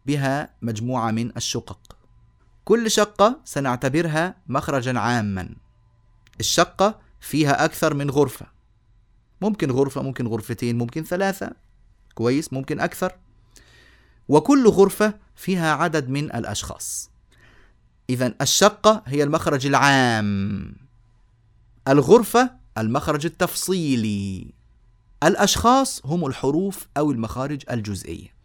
بها 0.06 0.50
مجموعة 0.62 1.12
من 1.12 1.38
الشقق. 1.38 1.98
كل 2.66 2.92
شقة 2.92 3.42
سنعتبرها 3.46 4.36
مخرجا 4.48 5.00
عاما. 5.00 5.56
الشقة 6.40 7.00
فيها 7.20 7.66
أكثر 7.66 7.94
من 7.94 8.10
غرفة. 8.10 8.46
ممكن 9.42 9.72
غرفة 9.72 10.02
ممكن 10.02 10.28
غرفتين 10.28 10.78
ممكن 10.78 11.04
ثلاثة. 11.04 11.52
كويس 12.16 12.54
ممكن 12.54 12.80
أكثر. 12.80 13.16
وكل 14.28 14.68
غرفة 14.68 15.14
فيها 15.36 15.74
عدد 15.74 16.10
من 16.10 16.24
الأشخاص. 16.24 17.10
إذا 18.10 18.34
الشقة 18.42 19.04
هي 19.06 19.24
المخرج 19.24 19.66
العام. 19.66 20.74
الغرفة 21.88 22.52
المخرج 22.78 23.26
التفصيلي. 23.26 24.54
الأشخاص 25.24 26.02
هم 26.06 26.26
الحروف 26.26 26.88
أو 26.98 27.12
المخارج 27.12 27.64
الجزئية. 27.72 28.36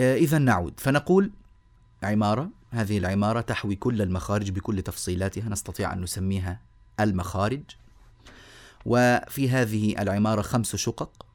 آه، 0.00 0.16
إذا 0.16 0.38
نعود. 0.38 0.80
فنقول 0.80 1.30
عمارة. 2.02 2.50
هذه 2.70 2.98
العمارة 2.98 3.40
تحوي 3.40 3.74
كل 3.74 4.02
المخارج 4.02 4.50
بكل 4.50 4.82
تفصيلاتها. 4.82 5.48
نستطيع 5.48 5.92
أن 5.92 6.00
نسميها 6.00 6.60
المخارج 7.00 7.62
وفي 8.86 9.50
هذه 9.50 10.02
العمارة 10.02 10.42
خمس 10.42 10.76
شقق 10.76 11.26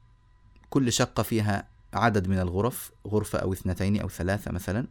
كل 0.70 0.92
شقة 0.92 1.22
فيها 1.22 1.68
عدد 1.92 2.28
من 2.28 2.38
الغرف 2.38 2.90
غرفة 3.06 3.38
أو 3.38 3.52
اثنتين 3.52 4.00
أو 4.00 4.08
ثلاثة 4.08 4.52
مثلا. 4.52 4.86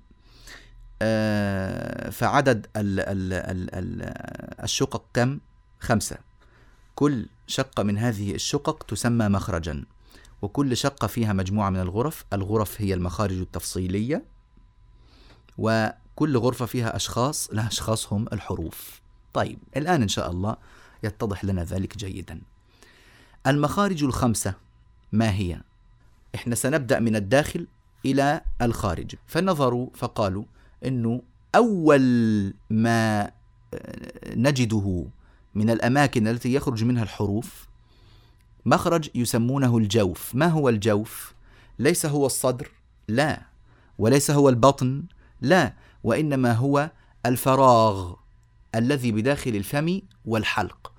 آه، 1.01 2.09
فعدد 2.09 2.67
ال 2.75 2.99
ال 2.99 3.33
ال 3.33 3.75
ال 3.75 4.01
الشقق 4.63 5.05
كم؟ 5.13 5.39
خمسة. 5.79 6.17
كل 6.95 7.25
شقة 7.47 7.83
من 7.83 7.97
هذه 7.97 8.35
الشقق 8.35 8.83
تسمى 8.83 9.27
مخرجا 9.27 9.85
وكل 10.41 10.77
شقة 10.77 11.07
فيها 11.07 11.33
مجموعة 11.33 11.69
من 11.69 11.79
الغرف 11.79 12.25
الغرف 12.33 12.81
هي 12.81 12.93
المخارج 12.93 13.37
التفصيلية 13.37 14.23
وكل 15.57 16.37
غرفة 16.37 16.65
فيها 16.65 16.95
أشخاص 16.95 17.49
الأشخاص 17.49 18.13
هم 18.13 18.25
الحروف. 18.33 19.02
طيب 19.33 19.59
الآن 19.77 20.01
إن 20.01 20.07
شاء 20.07 20.31
الله 20.31 20.57
يتضح 21.03 21.45
لنا 21.45 21.63
ذلك 21.63 21.97
جيدا. 21.97 22.41
المخارج 23.47 24.03
الخمسة 24.03 24.53
ما 25.11 25.31
هي؟ 25.31 25.61
إحنا 26.35 26.55
سنبدأ 26.55 26.99
من 26.99 27.15
الداخل 27.15 27.67
إلى 28.05 28.41
الخارج. 28.61 29.15
فنظروا 29.27 29.89
فقالوا 29.93 30.43
أنه 30.85 31.21
أول 31.55 32.53
ما 32.69 33.31
نجده 34.27 35.05
من 35.55 35.69
الأماكن 35.69 36.27
التي 36.27 36.53
يخرج 36.53 36.83
منها 36.83 37.03
الحروف 37.03 37.67
مخرج 38.65 39.09
يسمونه 39.15 39.77
الجوف. 39.77 40.35
ما 40.35 40.47
هو 40.47 40.69
الجوف؟ 40.69 41.33
ليس 41.79 42.05
هو 42.05 42.25
الصدر 42.25 42.71
لا. 43.07 43.41
وليس 43.97 44.31
هو 44.31 44.49
البطن 44.49 45.03
لا. 45.41 45.73
وإنما 46.03 46.53
هو 46.53 46.91
الفراغ. 47.25 48.13
الذي 48.75 49.11
بداخل 49.11 49.55
الفم 49.55 50.01
والحلق. 50.25 50.91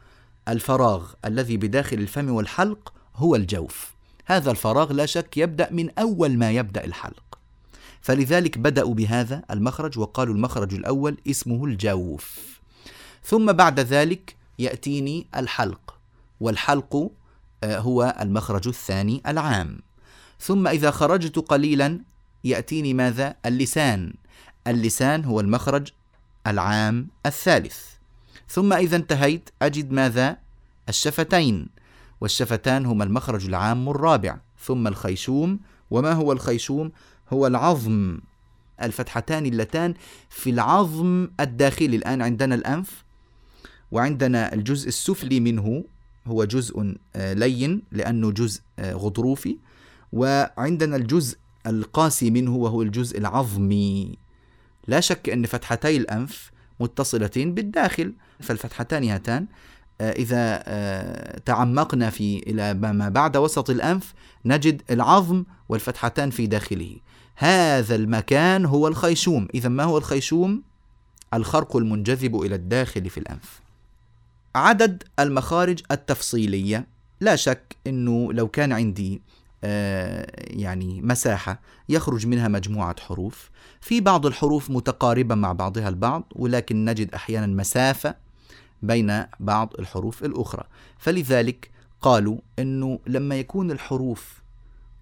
الفراغ 0.48 1.12
الذي 1.24 1.56
بداخل 1.56 1.98
الفم 1.98 2.30
والحلق 2.30 2.92
هو 3.16 3.36
الجوف. 3.36 3.94
هذا 4.26 4.50
الفراغ 4.50 4.92
لا 4.92 5.06
شك 5.06 5.36
يبدأ 5.36 5.72
من 5.72 5.98
أول 5.98 6.38
ما 6.38 6.50
يبدأ 6.50 6.84
الحلق. 6.84 7.38
فلذلك 8.00 8.58
بدأوا 8.58 8.94
بهذا 8.94 9.42
المخرج 9.50 9.98
وقالوا 9.98 10.34
المخرج 10.34 10.74
الأول 10.74 11.16
اسمه 11.30 11.64
الجوف. 11.64 12.38
ثم 13.24 13.52
بعد 13.52 13.80
ذلك 13.80 14.36
يأتيني 14.58 15.26
الحلق 15.36 15.94
والحلق 16.40 17.10
آه، 17.64 17.78
هو 17.78 18.16
المخرج 18.20 18.68
الثاني 18.68 19.22
العام. 19.26 19.78
ثم 20.40 20.68
إذا 20.68 20.90
خرجت 20.90 21.38
قليلا 21.38 22.00
يأتيني 22.44 22.94
ماذا؟ 22.94 23.36
اللسان. 23.46 24.14
اللسان 24.66 25.24
هو 25.24 25.40
المخرج 25.40 25.88
العام 26.46 27.08
الثالث. 27.26 27.78
ثم 28.48 28.72
إذا 28.72 28.96
انتهيت 28.96 29.50
أجد 29.62 29.92
ماذا؟ 29.92 30.36
الشفتين. 30.88 31.68
والشفتان 32.20 32.86
هما 32.86 33.04
المخرج 33.04 33.46
العام 33.46 33.88
الرابع. 33.88 34.38
ثم 34.58 34.86
الخيشوم. 34.86 35.60
وما 35.90 36.12
هو 36.12 36.32
الخيشوم؟ 36.32 36.92
هو 37.32 37.46
العظم. 37.46 38.18
الفتحتان 38.82 39.46
اللتان 39.46 39.94
في 40.28 40.50
العظم 40.50 41.28
الداخلي. 41.40 41.96
الآن 41.96 42.22
عندنا 42.22 42.54
الأنف 42.54 43.04
وعندنا 43.92 44.52
الجزء 44.54 44.88
السفلي 44.88 45.40
منه. 45.40 45.84
هو 46.26 46.44
جزء 46.44 46.94
آه، 47.16 47.32
لين 47.32 47.82
لأنه 47.92 48.30
جزء 48.30 48.60
آه، 48.78 48.92
غضروفي. 48.92 49.58
وعندنا 50.12 50.96
الجزء 50.96 51.38
القاسي 51.66 52.30
منه 52.30 52.56
وهو 52.56 52.82
الجزء 52.82 53.18
العظمي. 53.18 54.23
لا 54.88 55.00
شك 55.00 55.28
أن 55.30 55.46
فتحتي 55.46 55.96
الأنف 55.96 56.50
متصلتين 56.80 57.54
بالداخل 57.54 58.14
فالفتحتان 58.40 59.04
هاتان 59.04 59.46
آه، 60.00 60.12
إذا 60.12 60.62
آه، 60.66 61.38
تعمقنا 61.38 62.10
في 62.10 62.38
إلى 62.38 62.74
ما 62.74 63.08
بعد 63.08 63.36
وسط 63.36 63.70
الأنف 63.70 64.14
نجد 64.44 64.82
العظم 64.90 65.44
والفتحتان 65.68 66.30
في 66.30 66.46
داخله. 66.46 66.96
هذا 67.36 67.94
المكان 67.94 68.64
هو 68.64 68.88
الخيشوم. 68.88 69.48
إذا 69.54 69.68
ما 69.68 69.82
هو 69.84 69.98
الخيشوم؟ 69.98 70.62
الخرق 71.34 71.76
المنجذب 71.76 72.42
إلى 72.42 72.54
الداخل 72.54 73.10
في 73.10 73.18
الأنف. 73.18 73.60
عدد 74.54 75.02
المخارج 75.18 75.82
التفصيلية. 75.90 76.86
لا 77.20 77.36
شك 77.36 77.76
أنه 77.86 78.32
لو 78.32 78.48
كان 78.48 78.72
عندي 78.72 79.22
يعني 79.64 81.00
مساحة 81.02 81.60
يخرج 81.88 82.26
منها 82.26 82.48
مجموعة 82.48 83.00
حروف. 83.00 83.50
في 83.80 84.00
بعض 84.00 84.26
الحروف 84.26 84.70
متقاربة 84.70 85.34
مع 85.34 85.52
بعضها 85.52 85.88
البعض 85.88 86.24
ولكن 86.32 86.84
نجد 86.84 87.14
أحيانا 87.14 87.46
مسافة 87.46 88.14
بين 88.82 89.24
بعض 89.40 89.74
الحروف 89.78 90.24
الأخرى. 90.24 90.64
فلذلك 90.98 91.70
قالوا 92.00 92.38
أنه 92.58 92.98
لما 93.06 93.34
يكون 93.34 93.70
الحروف 93.70 94.42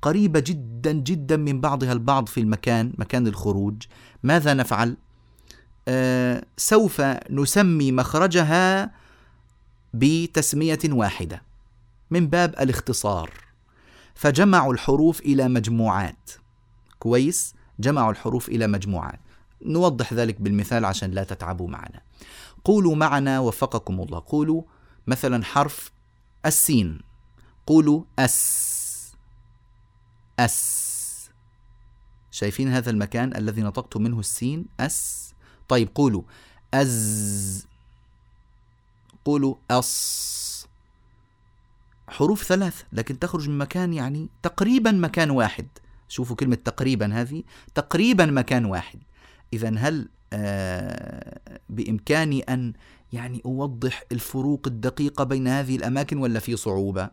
قريبة 0.03 0.41
جدا 0.41 0.93
جدا 0.93 1.37
من 1.37 1.61
بعضها 1.61 1.93
البعض 1.93 2.29
في 2.29 2.41
المكان 2.41 2.93
مكان 2.99 3.27
الخروج 3.27 3.83
ماذا 4.23 4.55
نفعل؟ 4.55 4.97
آه 5.89 6.45
سوف 6.57 7.01
نسمي 7.31 7.93
مخرجها 7.93 8.91
بتسمية 9.95 10.79
واحدة 10.85 11.43
من 12.11 12.27
باب 12.27 12.55
الاختصار. 12.61 13.42
فجمعوا 14.23 14.73
الحروف 14.73 15.21
إلى 15.21 15.49
مجموعات. 15.49 16.31
كويس؟ 16.99 17.55
جمعوا 17.79 18.11
الحروف 18.11 18.49
إلى 18.49 18.67
مجموعات. 18.67 19.21
نوضح 19.63 20.13
ذلك 20.13 20.41
بالمثال 20.41 20.85
عشان 20.85 21.11
لا 21.11 21.25
تتعبوا 21.25 21.69
معنا. 21.69 22.01
قولوا 22.65 22.97
معنا 22.97 23.41
وفقكم 23.41 24.01
الله. 24.01 24.23
قولوا 24.27 24.63
مثلا 25.07 25.45
حرف 25.45 25.93
السين. 26.47 27.01
قولوا 27.67 28.05
أس. 28.19 29.13
أس. 30.39 31.31
شايفين 32.31 32.69
هذا 32.69 32.91
المكان 32.91 33.37
الذي 33.37 33.63
نطقت 33.63 33.97
منه 33.97 34.21
السين؟ 34.21 34.67
أس. 34.81 35.35
طيب 35.69 35.89
قولوا 35.95 36.23
أز. 36.75 37.67
قولوا 39.25 39.55
أص. 39.71 40.52
حروف 42.13 42.43
ثلاث 42.45 42.83
لكن 42.93 43.19
تخرج 43.19 43.49
من 43.49 43.59
مكان 43.59 43.93
يعني 43.93 44.29
تقريبا 44.43 44.91
مكان 44.91 45.31
واحد. 45.31 45.67
شوفوا 46.09 46.37
كلمة 46.37 46.55
تقريبا 46.55 47.21
هذه 47.21 47.43
تقريبا 47.75 48.27
مكان 48.27 48.65
واحد. 48.65 48.99
إذا 49.53 49.75
هل 49.77 50.09
آه 50.33 51.41
بإمكاني 51.69 52.41
أن 52.43 52.73
يعني 53.13 53.43
أوضح 53.47 54.05
الفروق 54.13 54.63
الدقيقة 54.67 55.25
بين 55.25 55.49
هذه 55.49 55.77
الأماكن 55.77 56.19
ولا 56.19 56.39
في 56.39 56.57
صعوبة؟ 56.57 57.11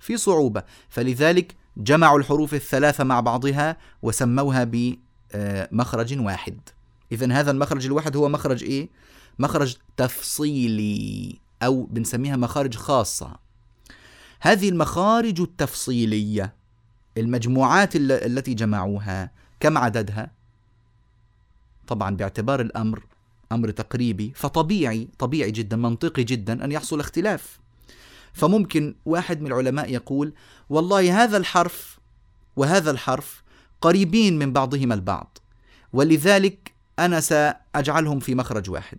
في 0.00 0.16
صعوبة. 0.16 0.62
فلذلك 0.88 1.56
جمعوا 1.76 2.18
الحروف 2.18 2.54
الثلاثة 2.54 3.04
مع 3.04 3.20
بعضها 3.20 3.76
وسموها 4.02 4.64
بمخرج 4.64 6.18
واحد. 6.18 6.60
إذا 7.12 7.32
هذا 7.32 7.50
المخرج 7.50 7.86
الواحد 7.86 8.16
هو 8.16 8.28
مخرج 8.28 8.62
إيه؟ 8.62 8.88
مخرج 9.38 9.76
تفصيلي 9.96 11.38
أو 11.62 11.82
بنسميها 11.82 12.36
مخارج 12.36 12.74
خاصة. 12.76 13.43
هذه 14.44 14.68
المخارج 14.68 15.40
التفصيلية. 15.40 16.54
المجموعات 17.18 17.96
التي 17.96 18.54
جمعوها 18.54 19.30
كم 19.60 19.78
عددها؟ 19.78 20.30
طبعا 21.86 22.16
باعتبار 22.16 22.60
الأمر 22.60 23.06
أمر 23.52 23.70
تقريبي 23.70 24.32
فطبيعي 24.34 25.08
طبيعي 25.18 25.50
جدا 25.50 25.76
منطقي 25.76 26.24
جدا 26.24 26.64
أن 26.64 26.72
يحصل 26.72 27.00
اختلاف. 27.00 27.58
فممكن 28.32 28.94
واحد 29.04 29.40
من 29.40 29.46
العلماء 29.46 29.92
يقول 29.92 30.32
والله 30.70 31.24
هذا 31.24 31.36
الحرف 31.36 31.98
وهذا 32.56 32.90
الحرف 32.90 33.42
قريبين 33.80 34.38
من 34.38 34.52
بعضهما 34.52 34.94
البعض 34.94 35.38
ولذلك 35.92 36.72
أنا 36.98 37.20
سأجعلهم 37.20 38.20
في 38.20 38.34
مخرج 38.34 38.70
واحد. 38.70 38.98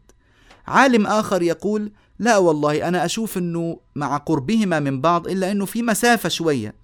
عالم 0.68 1.08
آخر 1.08 1.42
يقول 1.42 1.92
لا 2.20 2.38
والله 2.38 2.88
أنا 2.88 3.06
أشوف 3.06 3.38
أنه 3.38 3.80
مع 3.96 4.18
قربهما 4.18 4.80
من 4.80 5.02
بعض 5.02 5.28
إلا 5.28 5.52
أنه 5.52 5.66
في 5.66 5.82
مسافة 5.82 6.30
شوية. 6.30 6.76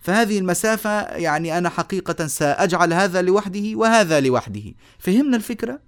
فهذه 0.00 0.38
المسافة 0.38 1.00
يعني 1.02 1.58
أنا 1.58 1.68
حقيقة 1.68 2.26
سأجعل 2.26 2.92
هذا 2.92 3.22
لوحده 3.22 3.62
وهذا 3.74 4.20
لوحده. 4.20 4.62
فهمنا 4.98 5.36
الفكرة؟ 5.36 5.80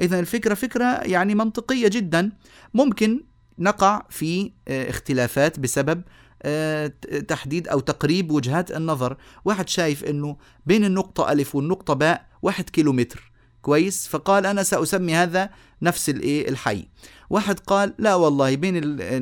إذا 0.00 0.20
الفكرة 0.20 0.54
فكرة 0.54 0.84
يعني 0.84 1.34
منطقية 1.34 1.88
جدا. 1.88 2.32
ممكن 2.74 3.24
نقع 3.58 4.02
في 4.10 4.52
آه، 4.68 4.90
اختلافات 4.90 5.60
بسبب 5.60 6.02
آه، 6.42 6.86
تحديد 7.28 7.68
أو 7.68 7.80
تقريب 7.80 8.30
وجهات 8.30 8.70
النظر. 8.70 9.16
واحد 9.44 9.68
شايف 9.68 10.04
أنه 10.04 10.36
بين 10.66 10.84
النقطة 10.84 11.32
ألف 11.32 11.54
والنقطة 11.54 11.94
باء 11.94 12.26
واحد 12.42 12.70
كيلومتر. 12.70 13.29
كويس؟ 13.62 14.08
فقال 14.08 14.46
أنا 14.46 14.62
سأسمي 14.62 15.14
هذا 15.14 15.50
نفس 15.82 16.08
الإيه؟ 16.08 16.48
الحي. 16.48 16.88
واحد 17.30 17.60
قال 17.60 17.94
لا 17.98 18.14
والله 18.14 18.56
بين 18.56 18.80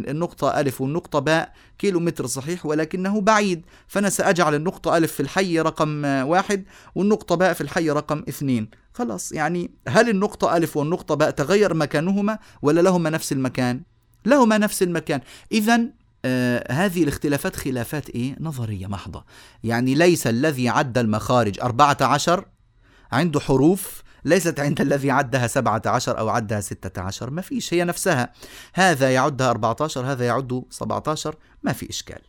النقطة 0.08 0.60
ألف 0.60 0.80
والنقطة 0.80 1.18
باء 1.18 1.52
كيلو 1.78 2.00
متر 2.00 2.26
صحيح 2.26 2.66
ولكنه 2.66 3.20
بعيد. 3.20 3.64
فأنا 3.86 4.10
سأجعل 4.10 4.54
النقطة 4.54 4.96
ألف 4.96 5.12
في 5.12 5.20
الحي 5.20 5.60
رقم 5.60 6.04
واحد 6.04 6.64
والنقطة 6.94 7.34
باء 7.34 7.52
في 7.52 7.60
الحي 7.60 7.90
رقم 7.90 8.24
اثنين. 8.28 8.70
خلاص 8.94 9.32
يعني 9.32 9.70
هل 9.88 10.08
النقطة 10.08 10.56
ألف 10.56 10.76
والنقطة 10.76 11.14
باء 11.14 11.30
تغير 11.30 11.74
مكانهما 11.74 12.38
ولا 12.62 12.80
لهما 12.80 13.10
نفس 13.10 13.32
المكان؟ 13.32 13.80
لهما 14.26 14.58
نفس 14.58 14.82
المكان. 14.82 15.20
إذا 15.52 15.80
آه 16.24 16.72
هذه 16.72 17.02
الاختلافات 17.02 17.56
خلافات 17.56 18.10
إيه؟ 18.10 18.36
نظرية 18.40 18.86
محضة. 18.86 19.24
يعني 19.64 19.94
ليس 19.94 20.26
الذي 20.26 20.68
عد 20.68 20.98
المخارج 20.98 21.60
أربعة 21.60 21.96
عشر 22.00 22.44
عنده 23.12 23.40
حروف 23.40 24.02
ليست 24.28 24.60
عند 24.60 24.80
الذي 24.80 25.10
عدها 25.10 25.46
سبعة 25.46 25.82
عشر 25.86 26.18
أو 26.18 26.28
عدها 26.28 26.60
ستة 26.60 27.00
عشر 27.00 27.30
ما 27.30 27.42
فيش 27.42 27.74
هي 27.74 27.84
نفسها. 27.84 28.32
هذا 28.74 29.14
يعدها 29.14 29.50
أربعة 29.50 29.76
عشر 29.80 30.06
هذا 30.06 30.26
يعد 30.26 30.64
سبعة 30.70 31.02
عشر 31.06 31.36
ما 31.62 31.72
في 31.72 31.90
إشكال. 31.90 32.20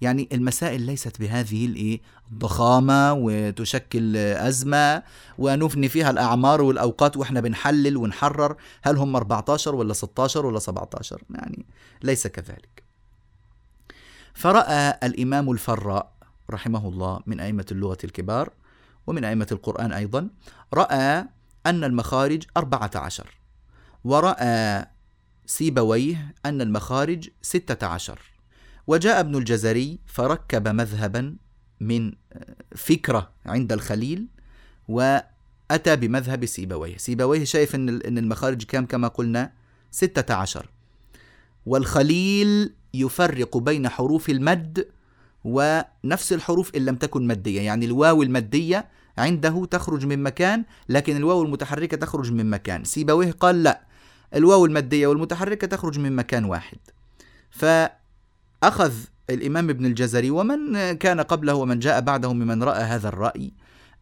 يعني 0.00 0.28
المسائل 0.32 0.80
ليست 0.80 1.20
بهذه 1.20 1.66
الإيه؟ 1.66 2.00
الضخامة 2.32 3.12
وتشكل 3.12 4.16
أزمة 4.16 5.02
ونفني 5.38 5.88
فيها 5.88 6.10
الأعمار 6.10 6.62
والأوقات 6.62 7.16
وإحنا 7.16 7.40
بنحلل 7.40 7.96
ونحرر. 7.96 8.56
هل 8.82 8.96
هم 8.96 9.16
14 9.16 9.74
ولا 9.74 9.92
16 9.92 10.46
ولا 10.46 10.58
17 10.58 11.22
يعني 11.30 11.66
ليس 12.02 12.26
كذلك. 12.26 12.82
فرأى 14.34 14.98
الإمام 15.02 15.50
الفراء 15.50 16.12
رحمه 16.50 16.88
الله 16.88 17.20
من 17.26 17.40
أئمة 17.40 17.66
اللغة 17.70 17.98
الكبار 18.04 18.50
ومن 19.06 19.24
أئمة 19.24 19.46
القرآن 19.52 19.92
أيضا 19.92 20.28
رأى 20.74 21.26
أن 21.66 21.84
المخارج 21.84 22.42
أربعة 22.56 22.90
عشر. 22.94 23.26
ورأى 24.04 24.86
سيبويه 25.46 26.34
أن 26.46 26.60
المخارج 26.60 27.28
ستة 27.42 27.86
عشر. 27.86 28.18
وجاء 28.86 29.20
ابن 29.20 29.36
الجزري 29.36 29.98
فركب 30.06 30.68
مذهبا 30.68 31.36
من 31.80 32.12
فكرة 32.76 33.30
عند 33.46 33.72
الخليل 33.72 34.26
وأتى 34.88 35.96
بمذهب 35.96 36.46
سيبويه. 36.46 36.96
سيبويه 36.96 37.44
شايف 37.44 37.74
أن 37.74 37.88
أن 37.88 38.18
المخارج 38.18 38.62
كام؟ 38.62 38.86
كما 38.86 39.08
قلنا 39.08 39.52
ستة 39.90 40.34
عشر. 40.34 40.70
والخليل 41.66 42.74
يفرق 42.94 43.56
بين 43.56 43.88
حروف 43.88 44.30
المد 44.30 44.88
ونفس 45.44 46.32
الحروف 46.32 46.74
إن 46.76 46.84
لم 46.84 46.96
تكن 46.96 47.26
مادية 47.26 47.60
يعني 47.60 47.86
الواو 47.86 48.22
المادية 48.22 48.88
عنده 49.18 49.66
تخرج 49.70 50.06
من 50.06 50.22
مكان 50.22 50.64
لكن 50.88 51.16
الواو 51.16 51.42
المتحركة 51.42 51.96
تخرج 51.96 52.32
من 52.32 52.50
مكان. 52.50 52.84
سيبويه 52.84 53.32
قال 53.32 53.62
لا. 53.62 53.80
الواو 54.34 54.66
المادية 54.66 55.06
والمتحركة 55.06 55.66
تخرج 55.66 55.98
من 55.98 56.16
مكان 56.16 56.44
واحد. 56.44 56.78
فأخذ 57.50 58.92
الإمام 59.30 59.70
ابن 59.70 59.86
الجزري 59.86 60.30
ومن 60.30 60.92
كان 60.92 61.20
قبله 61.20 61.54
ومن 61.54 61.78
جاء 61.78 62.00
بعده 62.00 62.32
ممن 62.32 62.62
رأى 62.62 62.82
هذا 62.82 63.08
الرأي 63.08 63.52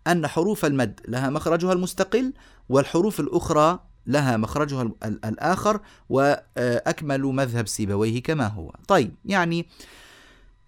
أن 0.06 0.26
حروف 0.26 0.64
المد 0.64 1.00
لها 1.08 1.30
مخرجها 1.30 1.72
المستقل 1.72 2.32
والحروف 2.68 3.20
الأخرى 3.20 3.80
لها 4.06 4.36
مخرجها 4.36 4.90
الآخر 5.04 5.80
وأكمل 6.08 7.22
مذهب 7.22 7.68
سيبويه 7.68 8.22
كما 8.22 8.46
هو. 8.46 8.72
طيب 8.88 9.14
يعني 9.24 9.66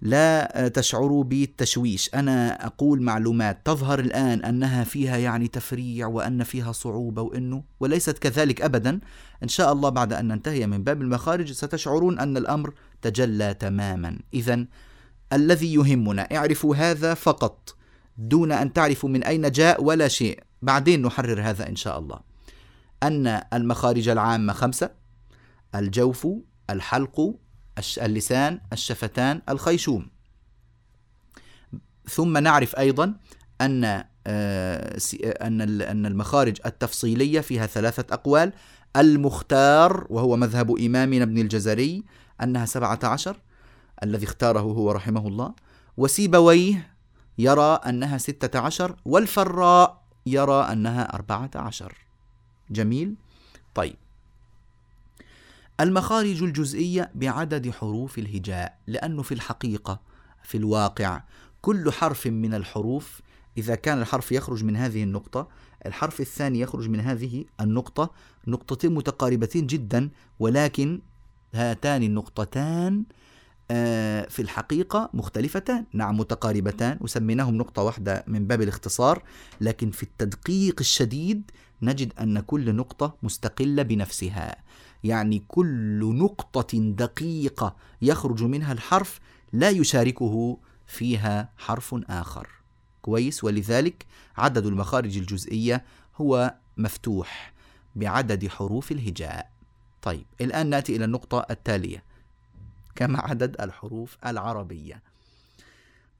لا 0.04 0.68
تشعروا 0.68 1.24
بالتشويش. 1.24 2.10
أنا 2.14 2.66
أقول 2.66 3.02
معلومات 3.02 3.66
تظهر 3.66 3.98
الآن 3.98 4.44
أنها 4.44 4.84
فيها 4.84 5.16
يعني 5.16 5.48
تفريع 5.48 6.06
وأن 6.06 6.42
فيها 6.42 6.72
صعوبة 6.72 7.22
وإنه 7.22 7.64
وليست 7.80 8.18
كذلك 8.18 8.62
ابدا. 8.62 9.00
إن 9.42 9.48
شاء 9.48 9.72
الله 9.72 9.88
بعد 9.88 10.12
أن 10.12 10.28
ننتهي 10.28 10.66
من 10.66 10.84
باب 10.84 11.02
المخارج 11.02 11.52
ستشعرون 11.52 12.18
أن 12.18 12.36
الأمر 12.36 12.74
تجلى 13.02 13.54
تماما. 13.54 14.18
اذا 14.34 14.66
الذي 15.32 15.74
يهمنا 15.74 16.22
اعرفوا 16.22 16.76
هذا 16.76 17.14
فقط 17.14 17.76
دون 18.18 18.52
أن 18.52 18.72
تعرفوا 18.72 19.08
من 19.08 19.24
أين 19.24 19.50
جاء 19.50 19.84
ولا 19.84 20.08
شيء. 20.08 20.42
بعدين 20.62 21.02
نحرر 21.02 21.42
هذا 21.42 21.68
إن 21.68 21.76
شاء 21.76 21.98
الله. 21.98 22.20
أن 23.02 23.42
المخارج 23.52 24.08
العامة 24.08 24.52
خمسة 24.52 24.90
الجوف 25.74 26.26
الحلق 26.70 27.34
اللسان 27.98 28.60
الشفتان 28.72 29.42
الخيشوم. 29.48 30.08
ثم 32.08 32.38
نعرف 32.38 32.76
أيضا 32.76 33.14
أن 33.60 34.04
آه، 34.26 34.98
أن 35.42 35.60
أن 35.80 36.06
المخارج 36.06 36.56
التفصيلية 36.66 37.40
فيها 37.40 37.66
ثلاثة 37.66 38.14
أقوال. 38.14 38.52
المختار 38.96 40.06
وهو 40.10 40.36
مذهب 40.36 40.78
إمامنا 40.78 41.22
ابن 41.24 41.38
الجزري 41.38 42.02
أنها 42.42 42.66
سبعة 42.66 42.98
عشر 43.02 43.36
الذي 44.02 44.24
اختاره 44.24 44.60
هو 44.60 44.92
رحمه 44.92 45.28
الله. 45.28 45.54
وسيبويه 45.96 46.94
يرى 47.38 47.80
أنها 47.86 48.18
ستة 48.18 48.58
عشر 48.58 48.96
والفراء 49.04 50.02
يرى 50.26 50.62
أنها 50.72 51.14
أربعة 51.14 51.50
عشر. 51.54 51.94
جميل؟ 52.70 53.14
طيب. 53.74 53.96
المخارج 55.80 56.42
الجزئية 56.42 57.10
بعدد 57.14 57.70
حروف 57.70 58.18
الهجاء 58.18 58.78
لأنه 58.86 59.22
في 59.22 59.34
الحقيقة 59.34 60.00
في 60.42 60.56
الواقع 60.56 61.22
كل 61.62 61.92
حرف 61.92 62.26
من 62.26 62.54
الحروف 62.54 63.20
إذا 63.58 63.74
كان 63.74 64.00
الحرف 64.00 64.32
يخرج 64.32 64.64
من 64.64 64.76
هذه 64.76 65.02
النقطة 65.02 65.48
الحرف 65.86 66.20
الثاني 66.20 66.60
يخرج 66.60 66.88
من 66.88 67.00
هذه 67.00 67.44
النقطة 67.60 68.10
نقطتين 68.46 68.94
متقاربتين 68.94 69.66
جدا 69.66 70.10
ولكن 70.38 71.00
هاتان 71.54 72.02
النقطتان 72.02 73.04
آه، 73.70 74.26
في 74.28 74.42
الحقيقة 74.42 75.10
مختلفتان. 75.14 75.84
نعم 75.92 76.18
متقاربتان. 76.18 76.98
وسميناهم 77.00 77.56
نقطة 77.56 77.82
واحدة 77.82 78.24
من 78.26 78.46
باب 78.46 78.62
الاختصار 78.62 79.22
لكن 79.60 79.90
في 79.90 80.02
التدقيق 80.02 80.76
الشديد 80.80 81.50
نجد 81.82 82.12
أن 82.20 82.40
كل 82.40 82.74
نقطة 82.74 83.16
مستقلة 83.22 83.82
بنفسها. 83.82 84.56
يعني 85.04 85.44
كل 85.48 86.16
نقطة 86.18 86.78
دقيقة 86.78 87.76
يخرج 88.02 88.42
منها 88.42 88.72
الحرف 88.72 89.20
لا 89.52 89.70
يشاركه 89.70 90.58
فيها 90.86 91.48
حرف 91.56 91.94
آخر. 92.08 92.48
كويس؟ 93.02 93.44
ولذلك 93.44 94.06
عدد 94.36 94.66
المخارج 94.66 95.18
الجزئية 95.18 95.84
هو 96.16 96.54
مفتوح 96.76 97.52
بعدد 97.96 98.48
حروف 98.48 98.92
الهجاء. 98.92 99.50
طيب 100.02 100.26
الآن 100.40 100.66
نأتي 100.66 100.96
إلى 100.96 101.04
النقطة 101.04 101.46
التالية. 101.50 102.04
كما 102.94 103.20
عدد 103.20 103.60
الحروف 103.60 104.18
العربية؟ 104.26 105.02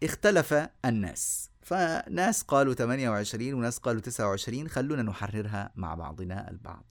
اختلف 0.02 0.54
الناس. 0.84 1.50
فناس 1.62 2.42
قالوا 2.42 2.74
28 2.74 3.54
وناس 3.54 3.78
قالوا 3.78 4.00
29 4.00 4.68
خلونا 4.68 5.02
نحررها 5.02 5.70
مع 5.76 5.94
بعضنا 5.94 6.50
البعض. 6.50 6.84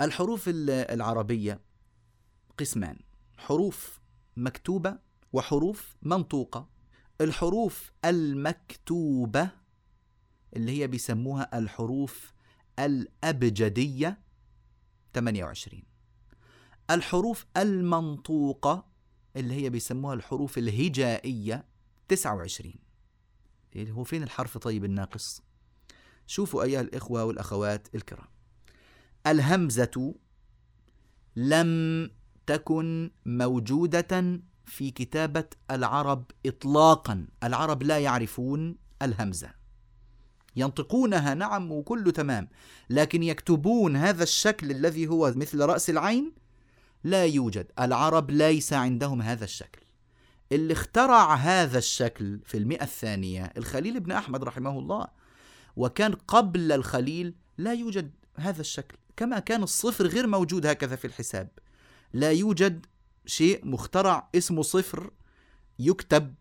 الحروف 0.00 0.44
العربية 0.48 1.60
قسمان 2.58 2.98
حروف 3.38 4.00
مكتوبة 4.36 4.98
وحروف 5.32 5.96
منطوقة. 6.02 6.68
الحروف 7.20 7.92
المكتوبة 8.04 9.50
اللي 10.56 10.80
هي 10.80 10.86
بيسموها 10.86 11.58
الحروف 11.58 12.32
الأبجدية 12.78 14.18
28 15.14 15.82
الحروف 16.90 17.46
المنطوقة 17.56 18.86
اللي 19.36 19.54
هي 19.54 19.70
بيسموها 19.70 20.14
الحروف 20.14 20.58
الهجائية 20.58 21.64
29 22.08 22.74
إيه 23.76 23.90
هو 23.90 24.04
فين 24.04 24.22
الحرف 24.22 24.58
طيب 24.58 24.84
الناقص؟ 24.84 25.42
شوفوا 26.26 26.62
أيها 26.62 26.80
الإخوة 26.80 27.24
والأخوات 27.24 27.94
الكرام. 27.94 28.28
الهمزة 29.30 30.14
لم 31.36 32.10
تكن 32.46 33.10
موجودة 33.26 34.40
في 34.66 34.90
كتابة 34.90 35.44
العرب 35.70 36.24
إطلاقا. 36.46 37.26
العرب 37.44 37.82
لا 37.82 37.98
يعرفون 37.98 38.76
الهمزة. 39.02 39.50
ينطقونها 40.56 41.34
نعم 41.34 41.72
وكله 41.72 42.10
تمام 42.10 42.48
لكن 42.90 43.22
يكتبون 43.22 43.96
هذا 43.96 44.22
الشكل 44.22 44.70
الذي 44.70 45.08
هو 45.08 45.32
مثل 45.36 45.60
رأس 45.60 45.90
العين 45.90 46.32
لا 47.04 47.24
يوجد. 47.24 47.66
العرب 47.80 48.30
ليس 48.30 48.72
عندهم 48.72 49.22
هذا 49.22 49.44
الشكل. 49.44 49.80
اللي 50.52 50.72
اخترع 50.72 51.34
هذا 51.34 51.78
الشكل 51.78 52.40
في 52.44 52.58
المئة 52.58 52.84
الثانية 52.84 53.52
الخليل 53.56 54.00
بن 54.00 54.12
أحمد 54.12 54.44
رحمه 54.44 54.78
الله 54.78 55.08
وكان 55.76 56.12
قبل 56.12 56.72
الخليل 56.72 57.34
لا 57.58 57.72
يوجد 57.72 58.10
هذا 58.36 58.60
الشكل. 58.60 58.96
كما 59.18 59.38
كان 59.38 59.62
الصفر 59.62 60.06
غير 60.06 60.26
موجود 60.26 60.66
هكذا 60.66 60.96
في 60.96 61.06
الحساب. 61.06 61.48
لا 62.12 62.32
يوجد 62.32 62.86
شيء 63.26 63.66
مخترع 63.66 64.28
اسمه 64.34 64.62
صفر 64.62 65.10
يكتب 65.78 66.34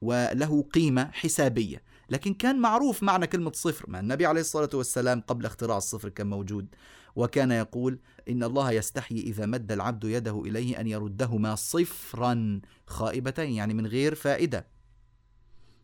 وله 0.00 0.62
قيمة 0.62 1.10
حسابية. 1.12 1.82
لكن 2.10 2.34
كان 2.34 2.60
معروف 2.60 3.02
معنى 3.02 3.26
كلمة 3.26 3.52
صفر 3.54 3.90
ما 3.90 4.00
النبي 4.00 4.26
عليه 4.26 4.40
الصلاة 4.40 4.70
والسلام 4.74 5.20
قبل 5.20 5.46
اختراع 5.46 5.76
الصفر 5.76 6.08
كان 6.08 6.26
موجود. 6.26 6.74
وكان 7.16 7.50
يقول 7.50 7.98
إن 8.28 8.42
الله 8.42 8.72
يستحيي 8.72 9.20
إذا 9.20 9.46
مد 9.46 9.72
العبد 9.72 10.04
يده 10.04 10.42
إليه 10.46 10.80
أن 10.80 10.86
يردهما 10.86 11.54
صفرا 11.54 12.60
خائبتين 12.86 13.52
يعني 13.52 13.74
من 13.74 13.86
غير 13.86 14.14
فائدة. 14.14 14.66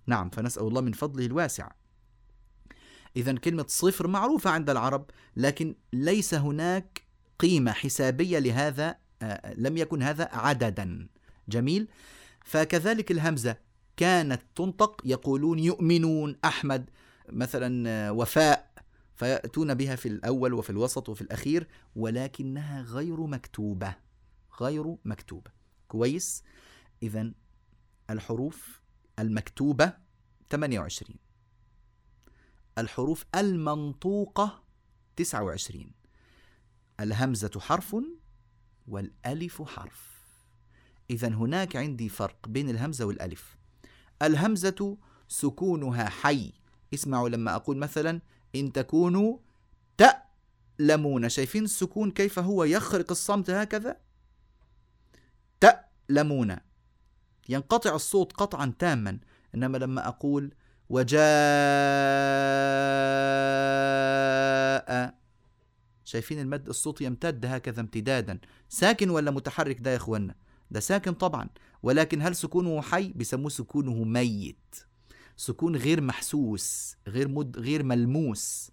نعم 0.06 0.30
فنسأل 0.30 0.62
الله 0.62 0.80
من 0.80 0.92
فضله 0.92 1.26
الواسع. 1.26 1.70
إذا 3.16 3.32
كلمة 3.32 3.64
صفر 3.68 4.06
معروفة 4.06 4.50
عند 4.50 4.70
العرب 4.70 5.10
لكن 5.36 5.74
ليس 5.92 6.34
هناك 6.34 7.02
قيمة 7.38 7.72
حسابية 7.72 8.38
لهذا 8.38 8.96
آه، 9.22 9.54
لم 9.54 9.76
يكن 9.76 10.02
هذا 10.02 10.28
عددا. 10.32 11.08
جميل؟ 11.48 11.88
فكذلك 12.44 13.10
الهمزة 13.10 13.56
كانت 13.96 14.42
تنطق 14.56 15.02
يقولون 15.04 15.58
يؤمنون 15.58 16.36
أحمد 16.44 16.90
مثلا 17.28 17.88
آه، 17.88 18.12
وفاء 18.12 18.70
فيأتون 19.16 19.74
بها 19.74 19.96
في 19.96 20.08
الأول 20.08 20.54
وفي 20.54 20.70
الوسط 20.70 21.08
وفي 21.08 21.20
الأخير 21.20 21.68
ولكنها 21.96 22.82
غير 22.82 23.20
مكتوبة. 23.20 23.94
غير 24.60 24.96
مكتوبة. 25.04 25.50
كويس؟ 25.88 26.42
إذا 27.02 27.32
الحروف 28.10 28.80
المكتوبة 29.18 29.92
28 30.50 31.29
الحروف 32.80 33.24
المنطوقة 33.34 34.62
29 35.16 35.92
الهمزة 37.00 37.60
حرف 37.60 37.96
والألف 38.88 39.62
حرف. 39.62 40.10
إذا 41.10 41.28
هناك 41.28 41.76
عندي 41.76 42.08
فرق 42.08 42.48
بين 42.48 42.70
الهمزة 42.70 43.04
والألف. 43.04 43.56
الهمزة 44.22 44.96
سكونها 45.28 46.08
حي. 46.08 46.52
اسمعوا 46.94 47.28
لما 47.28 47.54
أقول 47.54 47.76
مثلا 47.76 48.20
إن 48.54 48.72
تكونوا 48.72 49.38
تألمون. 49.98 51.28
شايفين 51.28 51.64
السكون 51.64 52.10
كيف 52.10 52.38
هو 52.38 52.64
يخرق 52.64 53.10
الصمت 53.10 53.50
هكذا؟ 53.50 53.96
تألمون. 55.60 56.56
ينقطع 57.48 57.94
الصوت 57.94 58.32
قطعا 58.32 58.74
تاما. 58.78 59.18
إنما 59.54 59.78
لما 59.78 60.08
أقول 60.08 60.54
وجاء. 60.90 61.20
شايفين 66.04 66.40
المد 66.40 66.68
الصوت 66.68 67.00
يمتد 67.00 67.46
هكذا 67.46 67.80
امتدادا. 67.80 68.38
ساكن 68.68 69.10
ولا 69.10 69.30
متحرك 69.30 69.80
ده 69.80 69.90
يا 69.90 69.96
إخوانا؟ 69.96 70.34
ده 70.70 70.80
ساكن 70.80 71.12
طبعا. 71.12 71.48
ولكن 71.82 72.22
هل 72.22 72.36
سكونه 72.36 72.82
حي؟ 72.82 73.12
بيسموه 73.12 73.48
سكونه 73.48 74.04
ميت. 74.04 74.76
سكون 75.36 75.76
غير 75.76 76.00
محسوس 76.00 76.96
غير 77.08 77.28
مد 77.28 77.58
غير 77.58 77.82
ملموس. 77.82 78.70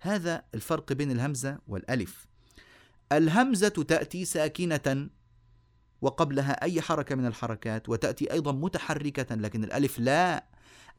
هذا 0.00 0.42
الفرق 0.54 0.92
بين 0.92 1.10
الهمزة 1.10 1.58
والألف. 1.68 2.26
الهمزة 3.12 3.68
تأتي 3.68 4.24
ساكنة 4.24 5.08
وقبلها 6.02 6.62
أي 6.62 6.80
حركة 6.80 7.14
من 7.14 7.26
الحركات 7.26 7.88
وتأتي 7.88 8.32
أيضا 8.32 8.52
متحركة 8.52 9.34
لكن 9.34 9.64
الألف 9.64 9.98
لا. 9.98 10.49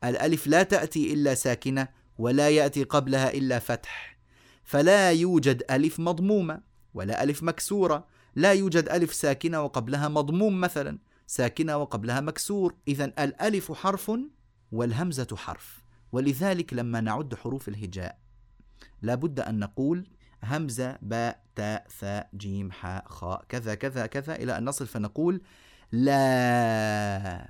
الألف 0.03 0.47
لا 0.47 0.63
تأتي 0.63 1.13
إلا 1.13 1.35
ساكنة 1.35 1.87
ولا 2.17 2.49
يأتي 2.49 2.83
قبلها 2.83 3.33
إلا 3.33 3.59
فتح. 3.59 4.17
فلا 4.63 5.11
يوجد 5.11 5.63
ألف 5.71 5.99
مضمومة 5.99 6.61
ولا 6.93 7.23
ألف 7.23 7.43
مكسورة. 7.43 8.07
لا 8.35 8.53
يوجد 8.53 8.89
ألف 8.89 9.13
ساكنة 9.13 9.61
وقبلها 9.61 10.07
مضموم 10.07 10.61
مثلا. 10.61 10.99
ساكنة 11.27 11.77
وقبلها 11.77 12.19
مكسور. 12.19 12.75
إذا 12.87 13.05
الألف 13.05 13.71
حرف 13.71 14.11
والهمزة 14.71 15.27
حرف. 15.35 15.81
ولذلك 16.11 16.73
لما 16.73 17.01
نعد 17.01 17.35
حروف 17.35 17.67
الهجاء 17.67 18.19
لابد 19.01 19.39
أن 19.39 19.59
نقول 19.59 20.09
همزة 20.43 20.97
باء 21.01 21.43
تاء 21.55 21.87
ثاء 21.99 22.29
جيم 22.35 22.71
حاء 22.71 23.05
خاء 23.07 23.45
كذا 23.49 23.75
كذا 23.75 24.05
كذا 24.05 24.35
إلى 24.35 24.57
أن 24.57 24.65
نصل 24.65 24.87
فنقول 24.87 25.41
لا 25.91 27.49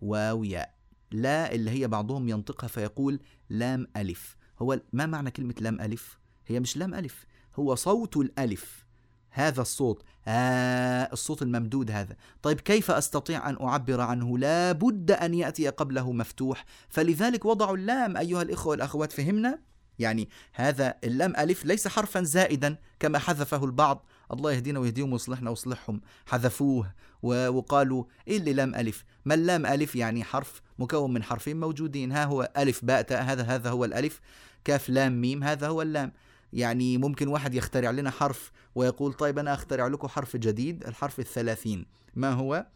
واو 0.00 0.44
ياء. 0.44 0.79
لا 1.12 1.52
اللي 1.52 1.70
هي 1.70 1.88
بعضهم 1.88 2.28
ينطقها 2.28 2.68
فيقول 2.68 3.20
لام 3.50 3.86
ألف. 3.96 4.36
هو 4.62 4.80
ما 4.92 5.06
معنى 5.06 5.30
كلمة 5.30 5.54
لام 5.60 5.80
ألف؟ 5.80 6.18
هي 6.46 6.60
مش 6.60 6.76
لام 6.76 6.94
ألف 6.94 7.26
هو 7.56 7.74
صوت 7.74 8.16
الألف. 8.16 8.86
هذا 9.30 9.62
الصوت. 9.62 10.02
آه 10.28 11.08
الصوت 11.12 11.42
الممدود 11.42 11.90
هذا. 11.90 12.16
طيب 12.42 12.60
كيف 12.60 12.90
أستطيع 12.90 13.50
أن 13.50 13.56
أعبر 13.60 14.00
عنه؟ 14.00 14.38
لا 14.38 14.72
بد 14.72 15.10
أن 15.10 15.34
يأتي 15.34 15.68
قبله 15.68 16.12
مفتوح. 16.12 16.64
فلذلك 16.88 17.44
وضعوا 17.44 17.76
اللام 17.76 18.16
أيها 18.16 18.42
الإخوة 18.42 18.70
والأخوات 18.70 19.12
فهمنا؟ 19.12 19.58
يعني 19.98 20.28
هذا 20.52 20.94
اللام 21.04 21.36
ألف 21.36 21.64
ليس 21.64 21.88
حرفا 21.88 22.22
زائدا 22.22 22.76
كما 23.00 23.18
حذفه 23.18 23.64
البعض. 23.64 24.06
الله 24.32 24.52
يهدينا 24.52 24.78
ويهديهم 24.78 25.12
ويصلحنا 25.12 25.50
ويصلحهم. 25.50 26.00
حذفوه 26.26 26.92
وقالوا 27.22 28.04
إيه 28.28 28.36
اللي 28.36 28.52
لام 28.52 28.74
ألف؟ 28.74 29.04
ما 29.24 29.34
اللام 29.34 29.66
ألف 29.66 29.96
يعني 29.96 30.24
حرف 30.24 30.62
مكون 30.80 31.12
من 31.12 31.22
حرفين 31.22 31.60
موجودين. 31.60 32.12
ها 32.12 32.24
هو 32.24 32.52
ألف 32.56 32.84
باء 32.84 33.02
تاء 33.02 33.22
هذا 33.22 33.42
هذا 33.42 33.70
هو 33.70 33.84
الألف. 33.84 34.20
كاف 34.64 34.88
لام 34.88 35.20
ميم 35.20 35.44
هذا 35.44 35.68
هو 35.68 35.82
اللام. 35.82 36.12
يعني 36.52 36.98
ممكن 36.98 37.28
واحد 37.28 37.54
يخترع 37.54 37.90
لنا 37.90 38.10
حرف 38.10 38.52
ويقول 38.74 39.12
طيب 39.12 39.38
أنا 39.38 39.54
أخترع 39.54 39.86
لكم 39.86 40.08
حرف 40.08 40.36
جديد 40.36 40.84
الحرف 40.86 41.18
الثلاثين. 41.20 41.86
ما 42.14 42.30
هو؟ 42.32 42.66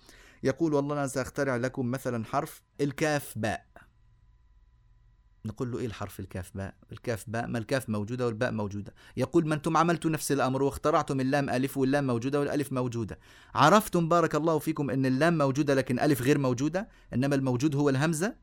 يقول 0.42 0.74
والله 0.74 0.94
أنا 0.94 1.06
سأخترع 1.06 1.56
لكم 1.56 1.90
مثلا 1.90 2.24
حرف 2.24 2.62
الكاف 2.80 3.32
باء. 3.36 3.73
نقول 5.46 5.72
له 5.72 5.78
إيه 5.78 5.86
الحرف 5.86 6.20
الكاف 6.20 6.50
باء؟ 6.54 6.74
الكاف 6.92 7.24
باء 7.28 7.46
ما 7.46 7.58
الكاف 7.58 7.88
موجودة 7.88 8.26
والباء 8.26 8.52
موجودة. 8.52 8.94
يقول 9.16 9.48
ما 9.48 9.54
أنتم 9.54 9.76
عملتوا 9.76 10.10
نفس 10.10 10.32
الأمر 10.32 10.62
واخترعتم 10.62 11.20
اللام 11.20 11.50
ألف 11.50 11.76
واللام 11.76 12.06
موجودة 12.06 12.40
والألف 12.40 12.72
موجودة. 12.72 13.18
عرفتم 13.54 14.08
بارك 14.08 14.34
الله 14.34 14.58
فيكم 14.58 14.90
إن 14.90 15.06
اللام 15.06 15.38
موجودة 15.38 15.74
لكن 15.74 16.00
ألف 16.00 16.22
غير 16.22 16.38
موجودة؟ 16.38 16.88
إنما 17.14 17.34
الموجود 17.34 17.76
هو 17.76 17.88
الهمزة. 17.88 18.36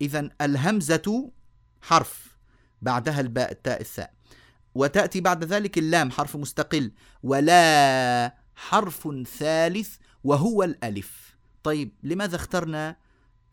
اذا 0.00 0.30
الهمزة 0.40 1.30
حرف 1.80 2.36
بعدها 2.82 3.20
الباء 3.20 3.52
التاء 3.52 3.80
الثاء. 3.80 4.14
وتأتي 4.74 5.20
بعد 5.20 5.44
ذلك 5.44 5.78
اللام 5.78 6.10
حرف 6.10 6.36
مستقل. 6.36 6.92
ولا 7.22 8.36
حرف 8.54 9.08
ثالث 9.38 9.96
وهو 10.24 10.62
الألف. 10.62 11.36
طيب 11.62 11.92
لماذا 12.02 12.36
اخترنا 12.36 12.96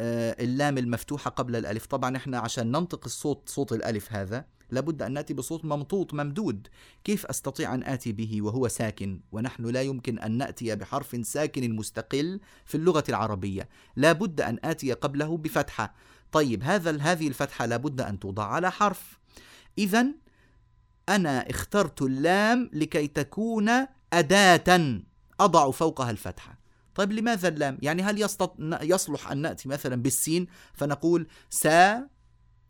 اللام 0.02 0.78
المفتوحة 0.78 1.32
قبل 1.32 1.56
الألف. 1.56 1.86
طبعا 1.86 2.18
إحنا 2.18 2.40
عشان 2.40 2.72
ننطق 2.72 3.06
الصوت 3.06 3.50
صوت 3.50 3.74
الألف 3.74 4.14
هذا 4.14 4.46
لابد 4.72 5.02
أن 5.02 5.12
نأتي 5.12 5.34
بصوت 5.34 5.66
ممطوط 5.66 6.14
ممدود. 6.14 6.68
كيف 7.04 7.26
أستطيع 7.26 7.74
أن 7.74 7.84
آتي 7.84 8.12
به 8.12 8.42
وهو 8.42 8.68
ساكن؟ 8.68 9.22
ونحن 9.32 9.66
لا 9.66 9.82
يمكن 9.82 10.20
أن 10.20 10.32
نأتي 10.32 10.76
بحرف 10.76 11.26
ساكن 11.28 11.76
مستقل 11.76 12.40
في 12.66 12.76
اللغة 12.76 13.04
العربية. 13.10 13.70
لابد 13.96 14.42
أن 14.42 14.60
آتي 14.64 14.94
قبله 14.94 15.38
بفتحة. 15.38 15.94
طيب 16.32 16.64
هذا 16.64 16.98
هذه 17.02 17.28
الفتحة 17.28 17.66
لابد 17.66 18.02
أن 18.02 18.20
توضع 18.20 18.44
على 18.44 18.72
حرف. 18.72 19.20
إذا 19.78 20.08
أنا 21.10 21.50
اخترت 21.50 22.02
اللام 22.02 22.70
لكي 22.74 23.08
تكون 23.08 23.70
أداة 24.14 25.00
أضع 25.40 25.72
فوقها 25.72 26.12
الفتحة. 26.12 26.59
طيب 27.00 27.12
لماذا 27.12 27.48
اللام؟ 27.48 27.78
يعني 27.82 28.04
هل 28.04 28.22
يصلح 28.82 29.32
أن 29.32 29.38
نأتي 29.38 29.70
مثلا 29.70 29.96
بالسين 29.96 30.48
فنقول 30.74 31.28
سا 31.50 32.08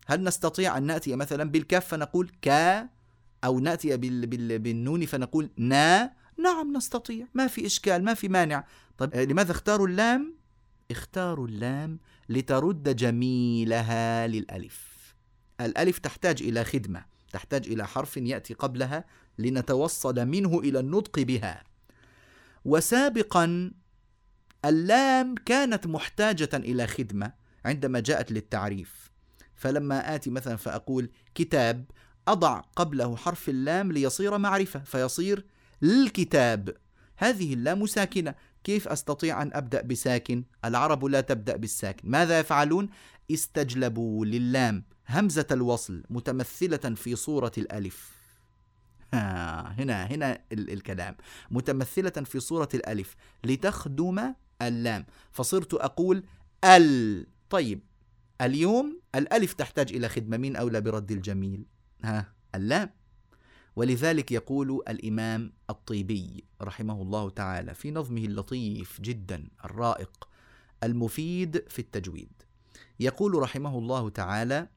هل 0.06 0.22
نستطيع 0.22 0.78
أن 0.78 0.82
نأتي 0.82 1.16
مثلا 1.16 1.50
بالكاف 1.50 1.88
فنقول 1.88 2.30
كا 2.42 2.88
أو 3.44 3.60
نأتي 3.60 3.96
بال 3.96 4.26
بال 4.26 4.58
بالنون 4.58 5.06
فنقول 5.06 5.50
نا 5.56 6.12
نعم 6.38 6.76
نستطيع 6.76 7.26
ما 7.34 7.46
في 7.46 7.66
إشكال 7.66 8.04
ما 8.04 8.14
في 8.14 8.28
مانع 8.28 8.64
طيب 8.98 9.14
لماذا 9.14 9.52
اختاروا 9.52 9.88
اللام؟ 9.88 10.34
اختاروا 10.90 11.48
اللام 11.48 11.98
لترد 12.28 12.96
جميلها 12.96 14.26
للألف 14.26 15.14
الألف 15.60 15.98
تحتاج 15.98 16.42
إلى 16.42 16.64
خدمة 16.64 17.04
تحتاج 17.32 17.66
إلى 17.66 17.86
حرف 17.86 18.16
يأتي 18.16 18.54
قبلها 18.54 19.04
لنتوصل 19.38 20.26
منه 20.26 20.58
إلى 20.58 20.80
النطق 20.80 21.20
بها 21.20 21.64
وسابقا 22.64 23.70
اللام 24.64 25.34
كانت 25.34 25.86
محتاجة 25.86 26.48
إلى 26.54 26.86
خدمة 26.86 27.32
عندما 27.64 28.00
جاءت 28.00 28.32
للتعريف. 28.32 29.10
فلما 29.54 30.14
آتي 30.14 30.30
مثلا 30.30 30.56
فأقول 30.56 31.10
كتاب 31.34 31.84
أضع 32.28 32.60
قبله 32.76 33.16
حرف 33.16 33.48
اللام 33.48 33.92
ليصير 33.92 34.38
معرفة 34.38 34.80
فيصير 34.80 35.44
الكتاب. 35.82 36.76
هذه 37.16 37.54
اللام 37.54 37.86
ساكنة. 37.86 38.34
كيف 38.64 38.88
أستطيع 38.88 39.42
أن 39.42 39.50
أبدأ 39.54 39.82
بساكن؟ 39.82 40.44
العرب 40.64 41.04
لا 41.04 41.20
تبدأ 41.20 41.56
بالساكن. 41.56 42.10
ماذا 42.10 42.38
يفعلون؟ 42.38 42.88
استجلبوا 43.30 44.26
للام 44.26 44.84
همزة 45.08 45.46
الوصل 45.50 46.02
متمثلة 46.10 46.94
في 46.94 47.16
صورة 47.16 47.52
الألف. 47.58 48.20
هنا 49.12 50.04
هنا 50.06 50.38
الكلام. 50.52 51.16
متمثلة 51.50 52.10
في 52.10 52.40
صورة 52.40 52.68
الألف. 52.74 53.16
لتخدم 53.44 54.34
اللام. 54.62 55.06
فصرت 55.32 55.74
أقول 55.74 56.24
ال. 56.64 57.26
طيب 57.50 57.80
اليوم 58.40 59.00
الألف 59.14 59.52
تحتاج 59.52 59.92
إلى 59.92 60.08
خدمة 60.08 60.36
مين 60.36 60.56
أولى 60.56 60.80
برد 60.80 61.10
الجميل؟ 61.12 61.64
ها 62.04 62.32
اللام. 62.54 62.90
ولذلك 63.76 64.32
يقول 64.32 64.82
الإمام 64.88 65.52
الطيبي 65.70 66.44
رحمه 66.62 67.02
الله 67.02 67.30
تعالى 67.30 67.74
في 67.74 67.90
نظمه 67.90 68.24
اللطيف 68.24 69.00
جدا 69.00 69.48
الرائق 69.64 70.28
المفيد 70.82 71.68
في 71.68 71.78
التجويد. 71.78 72.32
يقول 73.00 73.34
رحمه 73.34 73.78
الله 73.78 74.08
تعالى 74.08 74.68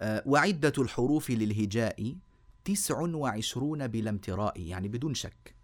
آه، 0.00 0.22
وعدة 0.26 0.72
الحروف 0.78 1.30
للهجاء 1.30 2.16
تسع 2.64 3.00
وعشرون 3.00 3.86
بلا 3.86 4.10
امتراء 4.10 4.60
يعني 4.60 4.88
بدون 4.88 5.14
شك. 5.14 5.55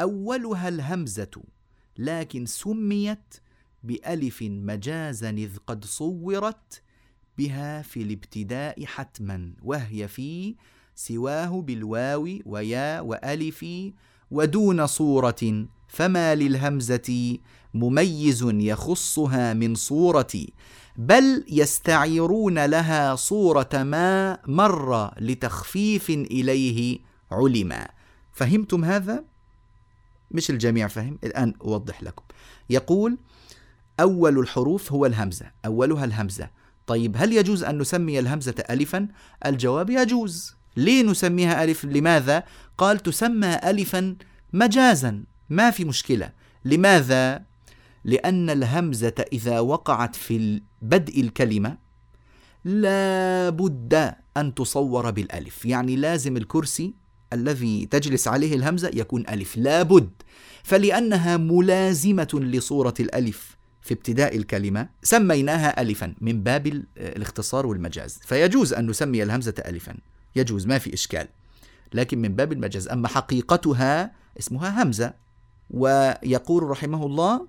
أولها 0.00 0.68
الهمزة 0.68 1.42
لكن 1.98 2.46
سميت 2.46 3.34
بألف 3.82 4.42
مجازا 4.42 5.30
إذ 5.30 5.56
قد 5.66 5.84
صورت 5.84 6.82
بها 7.38 7.82
في 7.82 8.02
الابتداء 8.02 8.84
حتما 8.84 9.52
وهي 9.62 10.08
في 10.08 10.56
سواه 10.94 11.62
بالواو 11.62 12.38
ويا 12.46 13.00
وألف 13.00 13.66
ودون 14.30 14.86
صورة 14.86 15.66
فما 15.88 16.34
للهمزة 16.34 17.38
مميز 17.74 18.42
يخصها 18.42 19.54
من 19.54 19.74
صورة 19.74 20.46
بل 20.96 21.44
يستعيرون 21.48 22.64
لها 22.64 23.14
صورة 23.14 23.68
ما 23.74 24.38
مر 24.46 25.10
لتخفيف 25.20 26.10
إليه 26.10 26.98
علما 27.30 27.88
فهمتم 28.32 28.84
هذا؟ 28.84 29.24
مش 30.30 30.50
الجميع 30.50 30.88
فهم 30.88 31.18
الآن 31.24 31.54
أوضح 31.62 32.02
لكم 32.02 32.24
يقول 32.70 33.18
أول 34.00 34.38
الحروف 34.38 34.92
هو 34.92 35.06
الهمزة 35.06 35.46
أولها 35.66 36.04
الهمزة 36.04 36.50
طيب 36.86 37.16
هل 37.16 37.32
يجوز 37.32 37.64
أن 37.64 37.78
نسمي 37.78 38.18
الهمزة 38.18 38.54
ألفا؟ 38.70 39.08
الجواب 39.46 39.90
يجوز 39.90 40.54
ليه 40.76 41.02
نسميها 41.02 41.64
ألف؟ 41.64 41.84
لماذا؟ 41.84 42.44
قال 42.78 42.98
تسمى 42.98 43.58
ألفا 43.64 44.16
مجازا 44.52 45.24
ما 45.50 45.70
في 45.70 45.84
مشكلة 45.84 46.32
لماذا؟ 46.64 47.42
لأن 48.04 48.50
الهمزة 48.50 49.24
إذا 49.32 49.60
وقعت 49.60 50.16
في 50.16 50.62
بدء 50.82 51.20
الكلمة 51.20 51.78
لا 52.64 53.50
بد 53.50 54.14
أن 54.36 54.54
تصور 54.54 55.10
بالألف 55.10 55.64
يعني 55.66 55.96
لازم 55.96 56.36
الكرسي 56.36 56.94
الذي 57.32 57.86
تجلس 57.86 58.28
عليه 58.28 58.54
الهمزة 58.54 58.90
يكون 58.94 59.28
ألف. 59.28 59.56
لا 59.56 59.82
بد 59.82 60.10
فلأنها 60.62 61.36
ملازمة 61.36 62.28
لصورة 62.34 62.94
الألف 63.00 63.56
في 63.82 63.94
ابتداء 63.94 64.36
الكلمة 64.36 64.88
سميناها 65.02 65.80
ألفا 65.80 66.14
من 66.20 66.42
باب 66.42 66.66
الاختصار 66.96 67.66
والمجاز. 67.66 68.20
فيجوز 68.22 68.72
أن 68.72 68.86
نسمي 68.86 69.22
الهمزة 69.22 69.54
ألفا. 69.66 69.94
يجوز 70.36 70.66
ما 70.66 70.78
في 70.78 70.94
إشكال. 70.94 71.28
لكن 71.94 72.18
من 72.18 72.28
باب 72.28 72.52
المجاز. 72.52 72.88
أما 72.88 73.08
حقيقتها 73.08 74.12
اسمها 74.38 74.82
همزة. 74.82 75.14
ويقول 75.70 76.62
رحمه 76.62 77.06
الله 77.06 77.46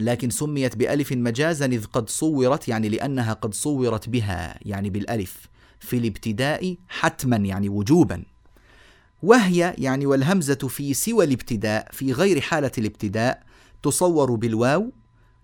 لكن 0.00 0.30
سميت 0.30 0.76
بألف 0.76 1.12
مجازا 1.12 1.66
إذ 1.66 1.84
قد 1.84 2.08
صورت 2.08 2.68
يعني 2.68 2.88
لأنها 2.88 3.32
قد 3.32 3.54
صورت 3.54 4.08
بها 4.08 4.58
يعني 4.62 4.90
بالألف 4.90 5.48
في 5.80 5.98
الابتداء 5.98 6.76
حتما 6.88 7.36
يعني 7.36 7.68
وجوبا. 7.68 8.22
وهي 9.22 9.74
يعني 9.78 10.06
والهمزة 10.06 10.54
في 10.54 10.94
سوى 10.94 11.24
الابتداء 11.24 11.88
في 11.92 12.12
غير 12.12 12.40
حالة 12.40 12.72
الابتداء 12.78 13.42
تصور 13.82 14.34
بالواو 14.34 14.92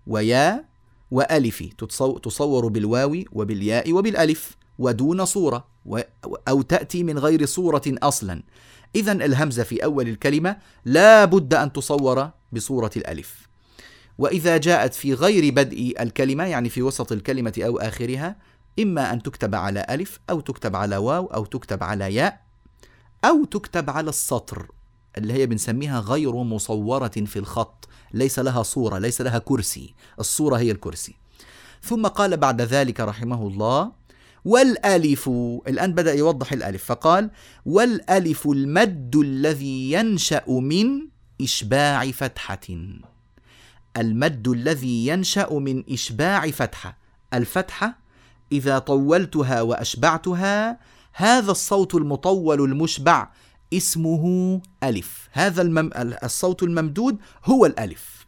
ويا 0.07 0.65
وألف 1.11 1.63
تصور 2.23 2.67
بالواو 2.67 3.23
وبالياء 3.31 3.93
وبالألف 3.93 4.57
ودون 4.79 5.25
صورة 5.25 5.67
أو 6.47 6.61
تأتي 6.61 7.03
من 7.03 7.19
غير 7.19 7.45
صورة 7.45 7.81
أصلا. 7.87 8.43
إذا 8.95 9.11
الهمزة 9.11 9.63
في 9.63 9.83
أول 9.83 10.07
الكلمة 10.07 10.57
لا 10.85 11.25
بد 11.25 11.53
أن 11.53 11.73
تصور 11.73 12.29
بصورة 12.51 12.91
الألف. 12.97 13.49
وإذا 14.17 14.57
جاءت 14.57 14.93
في 14.93 15.13
غير 15.13 15.53
بدء 15.53 15.95
الكلمة 15.99 16.43
يعني 16.43 16.69
في 16.69 16.81
وسط 16.81 17.11
الكلمة 17.11 17.53
أو 17.59 17.77
آخرها 17.77 18.35
إما 18.79 19.13
أن 19.13 19.23
تكتب 19.23 19.55
على 19.55 19.85
ألف 19.89 20.19
أو 20.29 20.39
تكتب 20.39 20.75
على 20.75 20.97
واو 20.97 21.25
أو 21.25 21.45
تكتب 21.45 21.83
على 21.83 22.15
ياء 22.15 22.48
أو 23.25 23.45
تكتب 23.45 23.89
على 23.89 24.09
السطر 24.09 24.71
اللي 25.17 25.33
هي 25.33 25.45
بنسميها 25.45 25.99
غير 25.99 26.35
مصورة 26.35 27.07
في 27.07 27.39
الخط 27.39 27.89
ليس 28.13 28.39
لها 28.39 28.63
صورة 28.63 28.97
ليس 28.97 29.21
لها 29.21 29.39
كرسي 29.39 29.93
الصورة 30.19 30.57
هي 30.57 30.71
الكرسي. 30.71 31.15
ثم 31.81 32.07
قال 32.07 32.37
بعد 32.37 32.61
ذلك 32.61 32.99
رحمه 32.99 33.47
الله 33.47 33.91
والألف 34.45 35.29
الآن 35.67 35.93
بدأ 35.93 36.13
يوضح 36.13 36.53
الألف 36.53 36.83
فقال 36.83 37.31
والألف 37.65 38.47
المد 38.47 39.15
الذي 39.15 39.91
ينشأ 39.91 40.43
من 40.47 41.07
إشباع 41.41 42.11
فتحة. 42.11 42.67
المد 43.97 44.47
الذي 44.47 45.07
ينشأ 45.07 45.53
من 45.53 45.83
إشباع 45.89 46.51
فتحة. 46.51 46.97
الفتحة 47.33 47.99
إذا 48.51 48.79
طولتها 48.79 49.61
وأشبعتها 49.61 50.79
هذا 51.19 51.51
الصوت 51.51 51.95
المطول 51.95 52.61
المشبع 52.61 53.29
اسمه 53.73 54.61
ألف. 54.83 55.29
هذا 55.31 55.61
المم... 55.61 55.89
الصوت 56.23 56.63
الممدود 56.63 57.17
هو 57.45 57.65
الألف. 57.65 58.25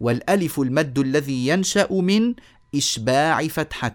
والألف 0.00 0.60
المد 0.60 0.98
الذي 0.98 1.48
ينشأ 1.48 1.92
من 1.92 2.34
إشباع 2.74 3.46
فتحة. 3.46 3.94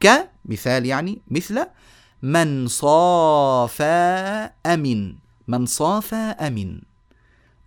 كمثال 0.00 0.86
يعني 0.86 1.22
مثل 1.30 1.66
من 2.22 2.68
صافى 2.68 4.50
أمن. 4.66 5.14
من 5.48 5.66
صافى 5.66 6.16
أمن. 6.16 6.80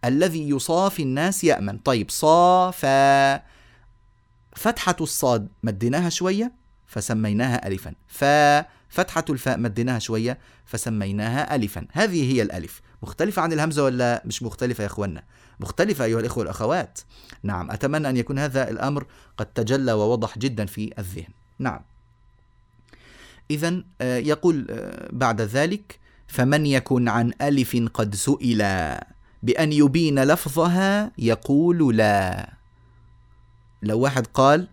الذي 0.06 0.50
يصافي 0.50 1.04
الناس 1.04 1.44
يأمن. 1.44 1.78
طيب 1.78 2.10
صافى 2.10 3.40
فتحة 4.56 4.96
الصاد. 5.02 5.48
مديناها 5.64 6.10
شوية 6.10 6.52
فسميناها 6.88 7.68
ألفا. 7.68 7.94
ففتحة 8.90 9.26
الفاء 9.30 9.58
مديناها 9.58 10.00
شوية 10.00 10.40
فسميناها 10.66 11.56
ألفا. 11.56 11.86
هذه 11.92 12.34
هي 12.34 12.42
الألف. 12.42 12.82
مختلفة 13.04 13.42
عن 13.42 13.54
الهمزة 13.54 13.84
ولا 13.84 14.22
مش 14.26 14.44
مختلفة 14.44 14.82
يا 14.82 14.88
إخوانا 14.88 15.24
مختلفة 15.60 16.06
أيها 16.06 16.20
الإخوة 16.20 16.40
والأخوات. 16.40 17.00
نعم 17.44 17.72
أتمنى 17.72 18.10
أن 18.10 18.18
يكون 18.18 18.40
هذا 18.40 18.70
الأمر 18.70 19.06
قد 19.38 19.46
تجلى 19.46 19.94
ووضح 19.94 20.38
جدا 20.38 20.66
في 20.66 20.94
الذهن. 21.00 21.34
نعم. 21.60 21.82
إذا 23.52 23.84
آه، 24.02 24.18
يقول 24.18 24.68
آه، 24.70 25.10
بعد 25.12 25.42
ذلك 25.42 26.00
فمن 26.28 26.66
يكن 26.66 27.08
عن 27.08 27.34
ألف 27.42 27.88
قد 27.94 28.16
سئل؟ 28.16 28.64
بأن 29.44 29.74
يبين 29.74 30.24
لفظها 30.24 31.12
يقول 31.18 31.98
لا. 31.98 32.50
لو 33.84 34.00
واحد 34.00 34.28
قال 34.28 34.68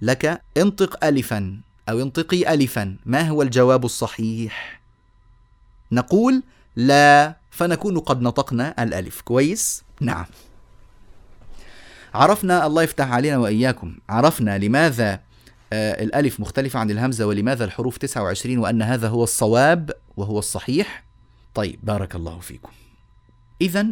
لك 0.00 0.42
انطق 0.56 1.04
ألفا. 1.04 1.60
أو 1.88 2.02
انطقي 2.02 2.54
ألفا. 2.54 2.96
ما 3.06 3.28
هو 3.28 3.42
الجواب 3.42 3.84
الصحيح؟ 3.84 4.80
نقول 5.92 6.42
لا 6.76 7.36
فنكون 7.50 7.98
قد 7.98 8.22
نطقنا 8.22 8.82
الألف. 8.82 9.20
كويس؟ 9.20 9.82
نعم. 10.00 10.26
عرفنا 12.14 12.66
الله 12.66 12.82
يفتح 12.82 13.12
علينا 13.12 13.38
وإياكم. 13.38 13.96
عرفنا 14.08 14.58
لماذا 14.58 15.20
آه 15.72 16.02
الألف 16.02 16.40
مختلفة 16.40 16.78
عن 16.78 16.90
الهمزة 16.90 17.26
ولماذا 17.26 17.64
الحروف 17.64 17.98
29 17.98 18.58
وأن 18.58 18.82
هذا 18.82 19.08
هو 19.08 19.24
الصواب 19.24 19.90
وهو 20.16 20.38
الصحيح؟ 20.38 21.04
طيب 21.54 21.78
بارك 21.82 22.14
الله 22.14 22.38
فيكم. 22.38 22.72
إذا 23.60 23.86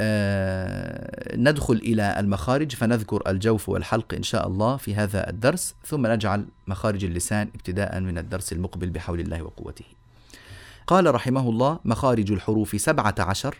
آه 0.00 1.36
ندخل 1.36 1.74
إلى 1.74 2.20
المخارج 2.20 2.74
فنذكر 2.74 3.22
الجوف 3.26 3.68
والحلق 3.68 4.14
إن 4.14 4.22
شاء 4.22 4.46
الله 4.46 4.76
في 4.76 4.94
هذا 4.94 5.30
الدرس 5.30 5.74
ثم 5.84 6.06
نجعل 6.06 6.46
مخارج 6.66 7.04
اللسان 7.04 7.48
ابتداء 7.54 8.00
من 8.00 8.18
الدرس 8.18 8.52
المقبل 8.52 8.90
بحول 8.90 9.20
الله 9.20 9.42
وقوته. 9.42 9.84
قال 10.86 11.14
رحمه 11.14 11.48
الله 11.48 11.78
مخارج 11.84 12.32
الحروف 12.32 12.80
سبعة 12.80 13.14
عشر 13.18 13.56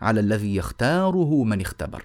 على 0.00 0.20
الذي 0.20 0.56
يختاره 0.56 1.44
من 1.44 1.60
اختبر. 1.60 2.04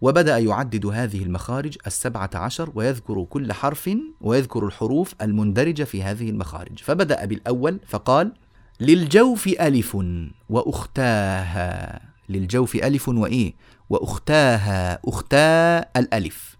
وبدأ 0.00 0.38
يعدد 0.38 0.86
هذه 0.86 1.22
المخارج 1.22 1.76
السبعة 1.86 2.30
عشر 2.34 2.70
ويذكر 2.74 3.24
كل 3.24 3.52
حرف 3.52 3.90
ويذكر 4.20 4.66
الحروف 4.66 5.14
المندرجة 5.22 5.84
في 5.84 6.02
هذه 6.02 6.30
المخارج. 6.30 6.78
فبدأ 6.78 7.24
بالأول 7.24 7.80
فقال 7.86 8.32
للجوف 8.80 9.48
ألف 9.48 9.96
وأختاها. 10.48 12.11
للجوف 12.28 12.76
ألف 12.76 13.08
وإيه؟ 13.08 13.54
وأختاها 13.90 15.00
أختا 15.04 15.78
الألف. 15.78 16.56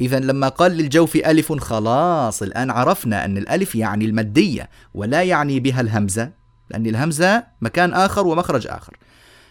إذا 0.00 0.18
لما 0.18 0.48
قال 0.48 0.72
للجوف 0.72 1.16
ألف 1.16 1.52
خلاص 1.52 2.42
الآن 2.42 2.70
عرفنا 2.70 3.24
أن 3.24 3.38
الألف 3.38 3.74
يعني 3.74 4.04
المادية 4.04 4.70
ولا 4.94 5.22
يعني 5.22 5.60
بها 5.60 5.80
الهمزة 5.80 6.32
لأن 6.70 6.86
الهمزة 6.86 7.44
مكان 7.60 7.94
آخر 7.94 8.26
ومخرج 8.26 8.66
آخر. 8.66 8.96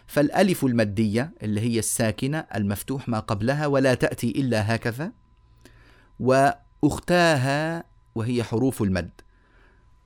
فالألف 0.08 0.66
المادية 0.66 1.34
اللي 1.44 1.62
هي 1.62 1.80
الساكنة 1.80 2.46
المفتوح 2.56 3.10
ما 3.10 3.20
قبلها 3.20 3.68
ولا 3.68 3.94
تأتي 3.94 4.32
إلا 4.32 4.76
هكذا. 4.76 5.12
وأختاها 6.20 7.84
وهي 8.16 8.44
حروف 8.44 8.82
المد. 8.82 9.10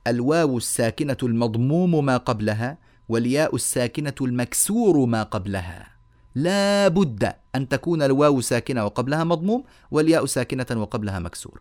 الواو 0.06 0.58
الساكنة 0.58 1.16
المضموم 1.22 2.04
ما 2.04 2.16
قبلها 2.16 2.78
والياء 3.10 3.54
الساكنة 3.54 4.14
المكسور 4.20 5.06
ما 5.06 5.22
قبلها. 5.22 5.86
لا 6.34 6.88
بد 6.88 7.34
أن 7.54 7.68
تكون 7.68 8.02
الواو 8.02 8.40
ساكنة 8.40 8.84
وقبلها 8.84 9.24
مضموم 9.24 9.64
والياء 9.90 10.26
ساكنة 10.26 10.66
وقبلها 10.70 11.18
مكسور. 11.18 11.60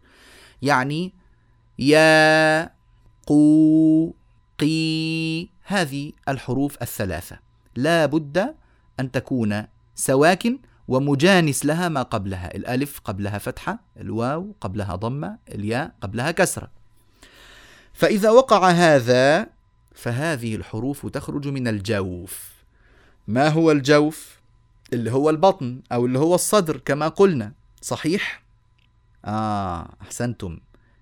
يعني 0.62 1.14
يا 1.80 2.64
قو 3.28 4.14
قي 4.60 5.50
هذه 5.64 6.12
الحروف 6.28 6.82
الثلاثة. 6.82 7.40
لا 7.76 8.06
بد 8.06 8.56
أن 9.00 9.12
تكون 9.12 9.64
سواكن 9.96 10.60
ومجانس 10.88 11.66
لها 11.66 11.90
ما 11.90 12.02
قبلها. 12.02 12.56
الألف 12.56 13.00
قبلها 13.00 13.38
فتحة 13.38 13.80
الواو 13.98 14.56
قبلها 14.62 14.96
ضمة 14.96 15.38
الياء 15.50 15.92
قبلها 16.02 16.32
كسرة. 16.32 16.72
فإذا 17.94 18.30
وقع 18.30 18.70
هذا 18.70 19.59
فهذه 20.00 20.56
الحروف 20.56 21.06
تخرج 21.06 21.48
من 21.48 21.68
الجوف. 21.68 22.50
ما 23.28 23.50
هو 23.50 23.72
الجوف؟ 23.72 24.40
اللي 24.94 25.12
هو 25.12 25.30
البطن 25.30 25.82
أو 25.92 26.06
اللي 26.06 26.20
هو 26.20 26.36
الصدر 26.36 26.78
كما 26.78 27.08
قلنا. 27.08 27.52
صحيح؟ 27.82 28.44
آه 29.26 29.90
أحسنتم. 30.02 30.60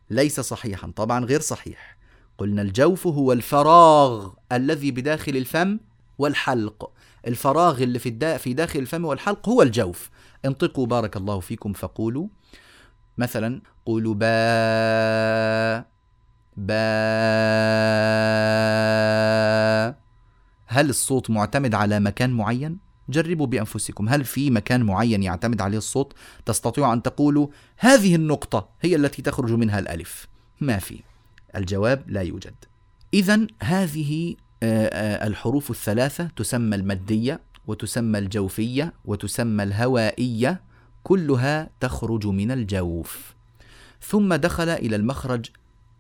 ليس 0.10 0.40
صحيحا 0.40 0.92
طبعا 0.96 1.26
غير 1.26 1.40
صحيح. 1.40 1.98
قلنا 2.38 2.62
الجوف 2.62 3.08
هو 3.08 3.32
الفراغ 3.32 4.30
الذي 4.52 4.92
بداخل 4.92 5.38
الفم 5.38 5.80
والحلق. 6.18 6.92
الفراغ 7.28 7.84
اللي 7.84 8.00
في 8.00 8.38
في 8.38 8.54
داخل 8.54 8.80
الفم 8.80 9.06
والحلق 9.06 9.50
هو 9.50 9.62
الجوف. 9.62 10.10
انطقوا 10.46 10.86
بارك 10.86 11.18
الله 11.18 11.40
فيكم 11.40 11.74
فقولوا. 11.74 12.28
مثلا 13.18 13.62
قولوا 13.86 14.14
با 14.14 15.97
با 16.58 16.78
هل 20.66 20.90
الصوت 20.90 21.30
معتمد 21.30 21.76
على 21.76 22.00
مكان 22.00 22.30
معين؟ 22.30 22.78
جربوا 23.10 23.48
بأنفسكم 23.48 24.10
هل 24.10 24.26
في 24.26 24.52
مكان 24.52 24.84
معين 24.84 25.24
يعتمد 25.24 25.62
عليه 25.62 25.78
الصوت؟ 25.78 26.14
تستطيع 26.46 26.94
أن 26.94 27.02
تقولوا 27.02 27.48
هذه 27.78 28.16
النقطة 28.16 28.70
هي 28.82 28.96
التي 28.96 29.22
تخرج 29.22 29.52
منها 29.52 29.80
الألف. 29.80 30.28
ما 30.62 30.78
في. 30.78 31.00
الجواب 31.56 32.04
لا 32.08 32.22
يوجد. 32.22 32.56
إذا 33.14 33.48
هذه 33.64 34.36
آه، 34.64 34.88
آه، 34.88 35.28
الحروف 35.28 35.72
الثلاثة 35.72 36.30
تسمى 36.36 36.76
المادية 36.76 37.40
وتسمى 37.68 38.20
الجوفية 38.20 38.94
وتسمى 39.06 39.64
الهوائية 39.64 40.62
كلها 41.04 41.70
تخرج 41.80 42.28
من 42.28 42.52
الجوف. 42.52 43.36
ثم 44.02 44.34
دخل 44.34 44.70
إلى 44.70 44.96
المخرج 44.96 45.46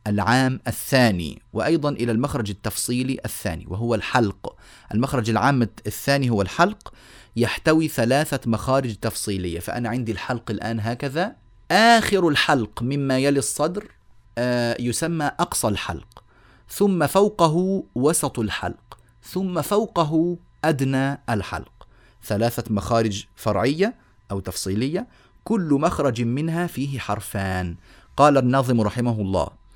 العام 0.08 0.60
الثاني 0.68 1.42
وأيضا 1.54 1.90
إلى 1.90 2.12
المخرج 2.12 2.50
التفصيلي 2.50 3.20
الثاني 3.26 3.66
وهو 3.68 3.96
الحلق. 3.96 4.56
المخرج 4.94 5.30
العام 5.30 5.62
الثاني 5.62 6.30
هو 6.30 6.42
الحلق 6.42 6.94
يحتوي 7.36 7.88
ثلاثة 7.88 8.40
مخارج 8.46 8.96
تفصيلية. 8.96 9.60
فأنا 9.60 9.90
عندي 9.90 10.12
الحلق 10.12 10.52
الآن 10.52 10.80
هكذا. 10.80 11.36
آخر 11.72 12.28
الحلق 12.28 12.82
مما 12.82 13.18
يلي 13.18 13.40
الصدر 13.40 13.92
آه، 14.38 14.78
يسمى 14.80 15.26
أقصى 15.26 15.68
الحلق. 15.68 16.24
ثم 16.70 17.08
فوقه 17.08 17.84
وسط 17.96 18.40
الحلق. 18.40 18.98
ثم 19.24 19.62
فوقه 19.62 20.38
أدنى 20.64 21.22
الحلق. 21.30 21.88
ثلاثة 22.24 22.64
مخارج 22.74 23.26
فرعية 23.36 23.96
أو 24.32 24.40
تفصيلية 24.40 25.08
كل 25.44 25.78
مخرج 25.82 26.22
منها 26.22 26.68
فيه 26.68 27.00
حرفان. 27.00 27.76
قال 28.18 28.38
الناظم 28.38 28.82
رحمه 28.82 29.22
الله 29.22 29.67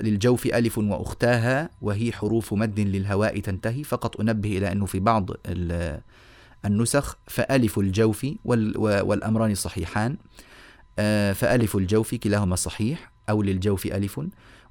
للجوف 0.00 0.46
ألف 0.46 0.78
وأختاها 0.78 1.70
وهي 1.80 2.12
حروف 2.12 2.54
مد 2.54 2.80
للهواء 2.80 3.40
تنتهي 3.40 3.84
فقط 3.84 4.20
أنبه 4.20 4.58
إلى 4.58 4.72
أنه 4.72 4.86
في 4.86 5.00
بعض 5.00 5.30
النسخ 6.64 7.16
فألف 7.26 7.78
الجوف 7.78 8.26
والأمران 8.44 9.54
صحيحان. 9.54 10.16
آه، 10.98 11.32
فألف 11.32 11.76
الجوف 11.76 12.14
كلاهما 12.14 12.56
صحيح 12.56 13.12
أو 13.30 13.42
للجوف 13.42 13.86
ألف 13.86 14.20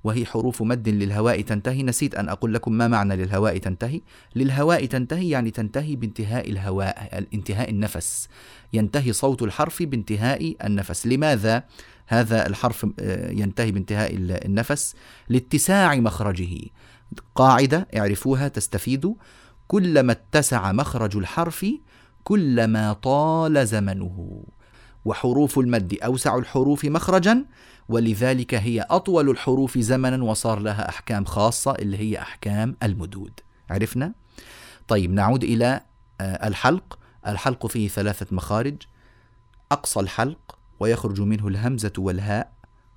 وهي 0.04 0.26
حروف 0.26 0.62
مد 0.62 0.90
للهواء 0.90 1.42
تنتهي. 1.42 1.84
نسيت 1.84 2.16
أن 2.16 2.30
أقول 2.30 2.54
لكم 2.54 2.74
ما 2.74 2.88
معنى 2.88 3.16
للهواء 3.16 3.58
تنتهي. 3.58 4.02
للهواء 4.36 4.86
تنتهي 4.86 5.30
يعني 5.30 5.52
تنتهي 5.52 5.96
بانتهاء 5.96 6.50
الهواء 6.50 7.26
انتهاء 7.34 7.70
النفس. 7.70 8.28
ينتهي 8.74 9.14
صوت 9.14 9.42
الحرف 9.42 9.84
بانتهاء 9.84 10.56
النفس. 10.66 11.08
لماذا؟ 11.08 11.64
هذا 12.12 12.48
الحرف 12.48 12.88
آه، 13.00 13.32
ينتهي 13.32 13.72
بانتهاء 13.72 14.16
النفس 14.16 14.96
لاتساع 15.30 15.96
مخرجه. 15.96 16.60
قاعدة 17.36 17.88
اعرفوها 17.98 18.48
تستفيدوا. 18.48 19.16
كلما 19.68 20.12
اتسع 20.12 20.72
مخرج 20.72 21.18
الحرف 21.18 21.66
كلما 22.24 22.94
طال 22.94 23.68
زمنه. 23.68 24.44
وحروف 25.06 25.60
المد 25.60 25.98
أوسع 26.04 26.38
الحروف 26.38 26.86
مخرجا. 26.86 27.46
ولذلك 27.90 28.54
هي 28.54 28.82
أطول 28.82 29.30
الحروف 29.30 29.78
زمنا 29.78 30.24
وصار 30.24 30.60
لها 30.60 30.90
أحكام 30.90 31.26
خاصة 31.26 31.72
اللي 31.72 31.98
هي 31.98 32.22
أحكام 32.22 32.76
المدود. 32.84 33.40
عرفنا؟ 33.70 34.14
طيب 34.88 35.12
نعود 35.12 35.44
إلى 35.44 35.82
آه، 36.22 36.48
الحلق. 36.48 37.00
الحلق 37.28 37.68
فيه 37.68 37.88
ثلاثة 37.88 38.28
مخارج. 38.32 38.76
أقصى 39.72 40.00
الحلق 40.00 40.61
ويخرج 40.82 41.22
منه 41.22 41.48
الهمزة 41.48 41.94
والهاء 41.98 42.52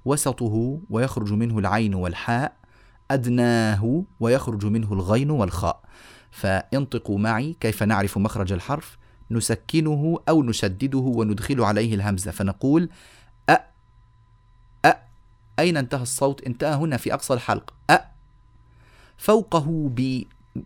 وسطه 0.04 0.80
ويخرج 0.90 1.32
منه 1.32 1.58
العين 1.58 1.94
والحاء 1.94 2.56
أدناه 3.10 4.04
ويخرج 4.20 4.66
منه 4.66 4.92
الغين 4.92 5.30
والخاء. 5.30 5.80
فانطقوا 6.30 7.18
معي 7.18 7.56
كيف 7.60 7.82
نعرف 7.82 8.18
مخرج 8.18 8.52
الحرف 8.52 8.98
نسكنه 9.30 10.18
أو 10.28 10.42
نشدده 10.42 10.98
وندخل 10.98 11.60
عليه 11.60 11.94
الهمزة. 11.94 12.30
فنقول 12.30 12.88
أ 13.50 13.56
أ. 14.84 14.94
أين 15.58 15.76
انتهى 15.76 16.02
الصوت؟ 16.02 16.42
انتهى 16.42 16.74
هنا 16.74 16.96
في 16.96 17.14
أقصى 17.14 17.34
الحلق. 17.34 17.74
أ. 17.90 17.98
فوقه 19.16 19.88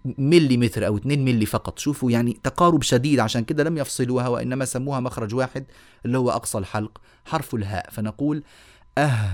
بمليمتر 0.05 0.87
أو 0.87 0.97
2 0.97 1.25
ملي 1.25 1.47
فقط. 1.47 1.79
شوفوا 1.79 2.11
يعني 2.11 2.41
تقارب 2.43 2.83
شديد 2.83 3.21
عشان 3.21 3.45
كده 3.45 3.65
لم 3.65 3.79
يفصلوها 3.79 4.29
وإنما 4.29 4.65
سموها 4.65 5.01
مخرج 5.01 5.35
واحد 5.35 5.65
اللي 6.07 6.19
هو 6.19 6.31
أقصى 6.31 6.59
الحلق 6.59 7.01
حرف 7.25 7.55
الهاء. 7.55 7.91
فنقول 7.91 8.43
أه 8.99 9.31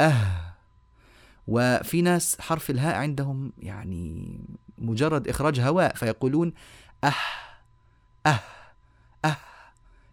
أه. 0.00 0.54
وفي 1.48 2.02
ناس 2.02 2.40
حرف 2.40 2.70
الهاء 2.70 2.94
عندهم 2.96 3.52
يعني 3.58 4.40
مجرد 4.78 5.28
إخراج 5.28 5.60
هواء 5.60 5.94
فيقولون 5.94 6.52
أه 7.04 7.14
أه 8.26 8.40
أه. 9.24 9.36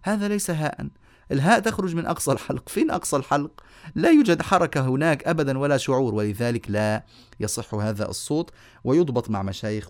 هذا 0.04 0.28
ليس 0.28 0.50
هاء. 0.50 0.88
الهاء 1.32 1.60
تخرج 1.60 1.96
من 1.96 2.06
أقصى 2.06 2.32
الحلق. 2.32 2.70
فين 2.70 2.92
أقصى 2.92 3.16
الحلق؟ 3.16 3.64
لا 3.96 4.10
يوجد 4.10 4.42
حركة 4.42 4.82
هناك 4.88 5.28
أبدا 5.28 5.58
ولا 5.58 5.78
شعور 5.78 6.16
ولذلك 6.16 6.72
لا 6.72 7.04
يصح 7.40 7.74
هذا 7.74 8.10
الصوت 8.10 8.52
ويضبط 8.84 9.30
مع 9.30 9.44
مشايخ 9.44 9.88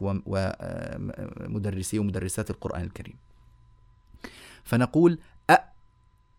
ومدرسي 1.45 1.99
ومدرسات 1.99 2.49
القرآن 2.49 2.83
الكريم. 2.83 3.15
فنقول 4.63 5.19
أ 5.49 5.57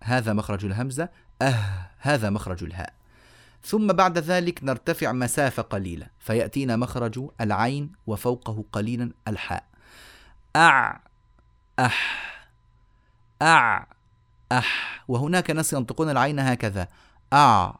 هذا 0.02 0.32
مخرج 0.32 0.64
الهمزة 0.64 1.08
أه 1.42 1.90
هذا 1.98 2.30
مخرج 2.30 2.64
الهاء. 2.64 2.92
ثم 3.62 3.86
بعد 3.86 4.18
ذلك 4.18 4.64
نرتفع 4.64 5.12
مسافة 5.12 5.62
قليلة 5.62 6.06
فيأتينا 6.18 6.76
مخرج 6.76 7.20
العين 7.40 7.92
وفوقه 8.06 8.64
قليلا 8.72 9.10
الحاء. 9.28 9.64
أع 10.56 11.00
أح 11.78 12.26
أع 13.42 13.95
أح 14.52 15.04
وهناك 15.08 15.50
ناس 15.50 15.72
ينطقون 15.72 16.10
العين 16.10 16.38
هكذا. 16.40 16.88
أع 17.32 17.78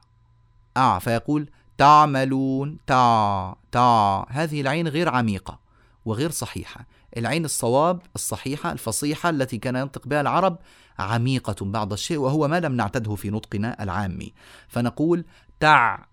أع 0.76 0.98
فيقول 0.98 1.50
تعملون 1.78 2.78
تع 2.86 3.54
تع 3.72 4.24
هذه 4.28 4.60
العين 4.60 4.88
غير 4.88 5.08
عميقة 5.08 5.58
وغير 6.04 6.30
صحيحة. 6.30 6.86
العين 7.16 7.44
الصواب 7.44 8.02
الصحيحة 8.14 8.72
الفصيحة 8.72 9.30
التي 9.30 9.58
كان 9.58 9.76
ينطق 9.76 10.08
بها 10.08 10.20
العرب 10.20 10.58
عميقة 10.98 11.64
بعض 11.64 11.92
الشيء 11.92 12.18
وهو 12.18 12.48
ما 12.48 12.60
لم 12.60 12.72
نعتده 12.72 13.14
في 13.14 13.30
نطقنا 13.30 13.82
العامي. 13.82 14.32
فنقول 14.68 15.24
تع. 15.60 16.04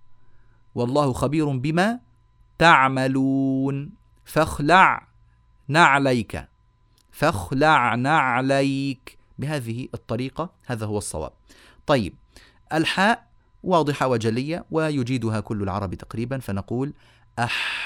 والله 0.76 1.14
خبير 1.14 1.58
بما 1.58 1.99
تعملون. 2.58 3.89
فاخلع 4.26 5.08
نعليك. 5.68 6.47
فاخلع 7.12 7.95
نعليك. 7.95 9.22
بهذه 9.44 9.88
الطريقة 9.94 10.50
هذا 10.66 10.86
هو 10.86 10.98
الصواب. 10.98 11.32
طيب 11.86 12.16
الحاء 12.74 13.28
واضحة 13.64 14.08
وجلية 14.08 14.66
ويجيدها 14.72 15.39
كل 15.39 15.64
العرب 15.64 15.94
تقريبا 15.94 16.39
فنقول 16.39 16.94
أح. 17.39 17.84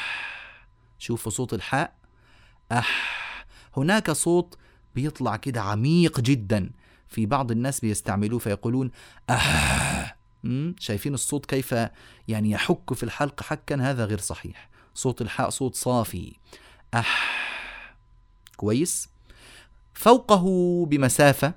شوفوا 1.00 1.32
صوت 1.32 1.54
الحاء. 1.54 1.94
أح. 2.72 3.46
هناك 3.78 4.12
صوت 4.12 4.58
بيطلع 4.96 5.36
كده 5.36 5.62
عميق 5.62 6.20
جدا. 6.20 6.72
في 7.08 7.26
بعض 7.26 7.52
الناس 7.52 7.80
بيستعملوه 7.80 8.40
فيقولون 8.40 8.92
أح. 9.30 10.18
شايفين 10.80 11.14
الصوت 11.14 11.46
كيف 11.46 11.76
يعني 12.28 12.52
يحك 12.52 12.94
في 12.94 13.04
الحلق 13.04 13.44
حكا؟ 13.44 13.76
هذا 13.76 14.06
غير 14.06 14.20
صحيح. 14.20 14.70
صوت 14.94 15.22
الحاء 15.22 15.50
صوت 15.50 15.76
صافي. 15.76 16.36
أح. 16.94 17.38
كويس؟ 18.58 19.10
فوقه 19.98 20.46
بمسافة 20.86 21.54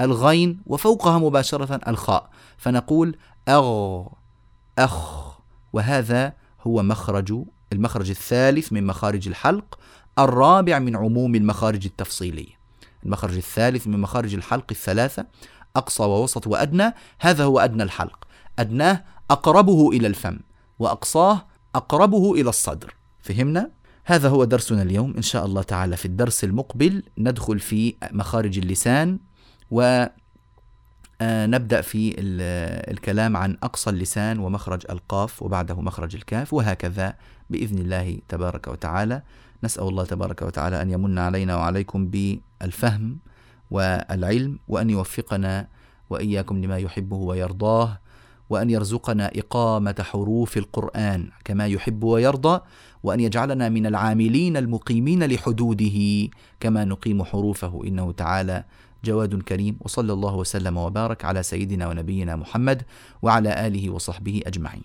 الغين 0.00 0.60
وفوقها 0.66 1.18
مباشرة 1.18 1.80
الخاء. 1.88 2.30
فنقول 2.56 3.16
أغ 3.48 4.06
أخ. 4.78 5.30
وهذا 5.72 6.32
هو 6.66 6.82
مخرج 6.82 7.44
المخرج 7.72 8.10
الثالث 8.10 8.72
من 8.72 8.86
مخارج 8.86 9.28
الحلق 9.28 9.78
الرابع 10.18 10.78
من 10.78 10.96
عموم 10.96 11.34
المخارج 11.34 11.86
التفصيلية 11.86 12.60
المخرج 13.06 13.36
الثالث 13.36 13.86
من 13.86 14.00
مخارج 14.00 14.34
الحلق 14.34 14.64
الثلاثة 14.70 15.26
أقصى 15.76 16.02
ووسط 16.02 16.46
وأدنى 16.46 16.94
هذا 17.18 17.44
هو 17.44 17.58
أدنى 17.58 17.82
الحلق. 17.82 18.24
أدناه 18.58 19.04
أقربه 19.30 19.90
إلى 19.90 20.06
الفم 20.06 20.38
وأقصاه 20.78 21.46
أقربه 21.74 22.34
إلى 22.34 22.48
الصدر. 22.48 22.94
فهمنا؟ 23.20 23.70
هذا 24.04 24.28
هو 24.28 24.44
درسنا 24.44 24.82
اليوم. 24.82 25.14
إن 25.16 25.22
شاء 25.22 25.46
الله 25.46 25.62
تعالى 25.62 25.96
في 25.96 26.04
الدرس 26.04 26.44
المقبل 26.44 27.02
ندخل 27.18 27.58
في 27.58 27.94
مخارج 28.12 28.58
اللسان 28.58 29.18
و 29.70 30.06
آه، 31.22 31.46
نبدأ 31.46 31.80
في 31.80 32.14
الكلام 32.90 33.36
عن 33.36 33.56
أقصى 33.62 33.90
اللسان 33.90 34.38
ومخرج 34.38 34.82
القاف 34.90 35.42
وبعده 35.42 35.80
مخرج 35.80 36.16
الكاف 36.16 36.52
وهكذا 36.54 37.14
بإذن 37.50 37.78
الله 37.78 38.18
تبارك 38.28 38.68
وتعالى. 38.68 39.22
نسأل 39.64 39.82
الله 39.82 40.04
تبارك 40.04 40.42
وتعالى 40.42 40.82
أن 40.82 40.90
يمن 40.90 41.18
علينا 41.18 41.56
وعليكم 41.56 42.06
بالفهم 42.06 43.18
والعلم 43.70 44.58
وأن 44.68 44.90
يوفقنا 44.90 45.68
وإياكم 46.10 46.64
لما 46.64 46.78
يحبه 46.78 47.16
ويرضاه. 47.16 47.98
وأن 48.50 48.70
يرزقنا 48.70 49.30
إقامة 49.36 49.94
حروف 50.00 50.56
القرآن 50.56 51.28
كما 51.44 51.66
يحب 51.66 52.04
ويرضى 52.04 52.60
وأن 53.02 53.20
يجعلنا 53.20 53.68
من 53.68 53.86
العاملين 53.86 54.56
المقيمين 54.56 55.24
لحدوده 55.24 56.28
كما 56.60 56.84
نقيم 56.84 57.24
حروفه. 57.24 57.82
إنه 57.86 58.12
تعالى 58.12 58.64
جواد 59.04 59.42
كريم 59.42 59.76
وصلى 59.80 60.12
الله 60.12 60.34
وسلم 60.36 60.76
وبارك 60.76 61.24
على 61.24 61.42
سيدنا 61.42 61.88
ونبينا 61.88 62.36
محمد 62.36 62.82
وعلى 63.22 63.66
آله 63.66 63.90
وصحبه 63.90 64.42
أجمعين. 64.46 64.82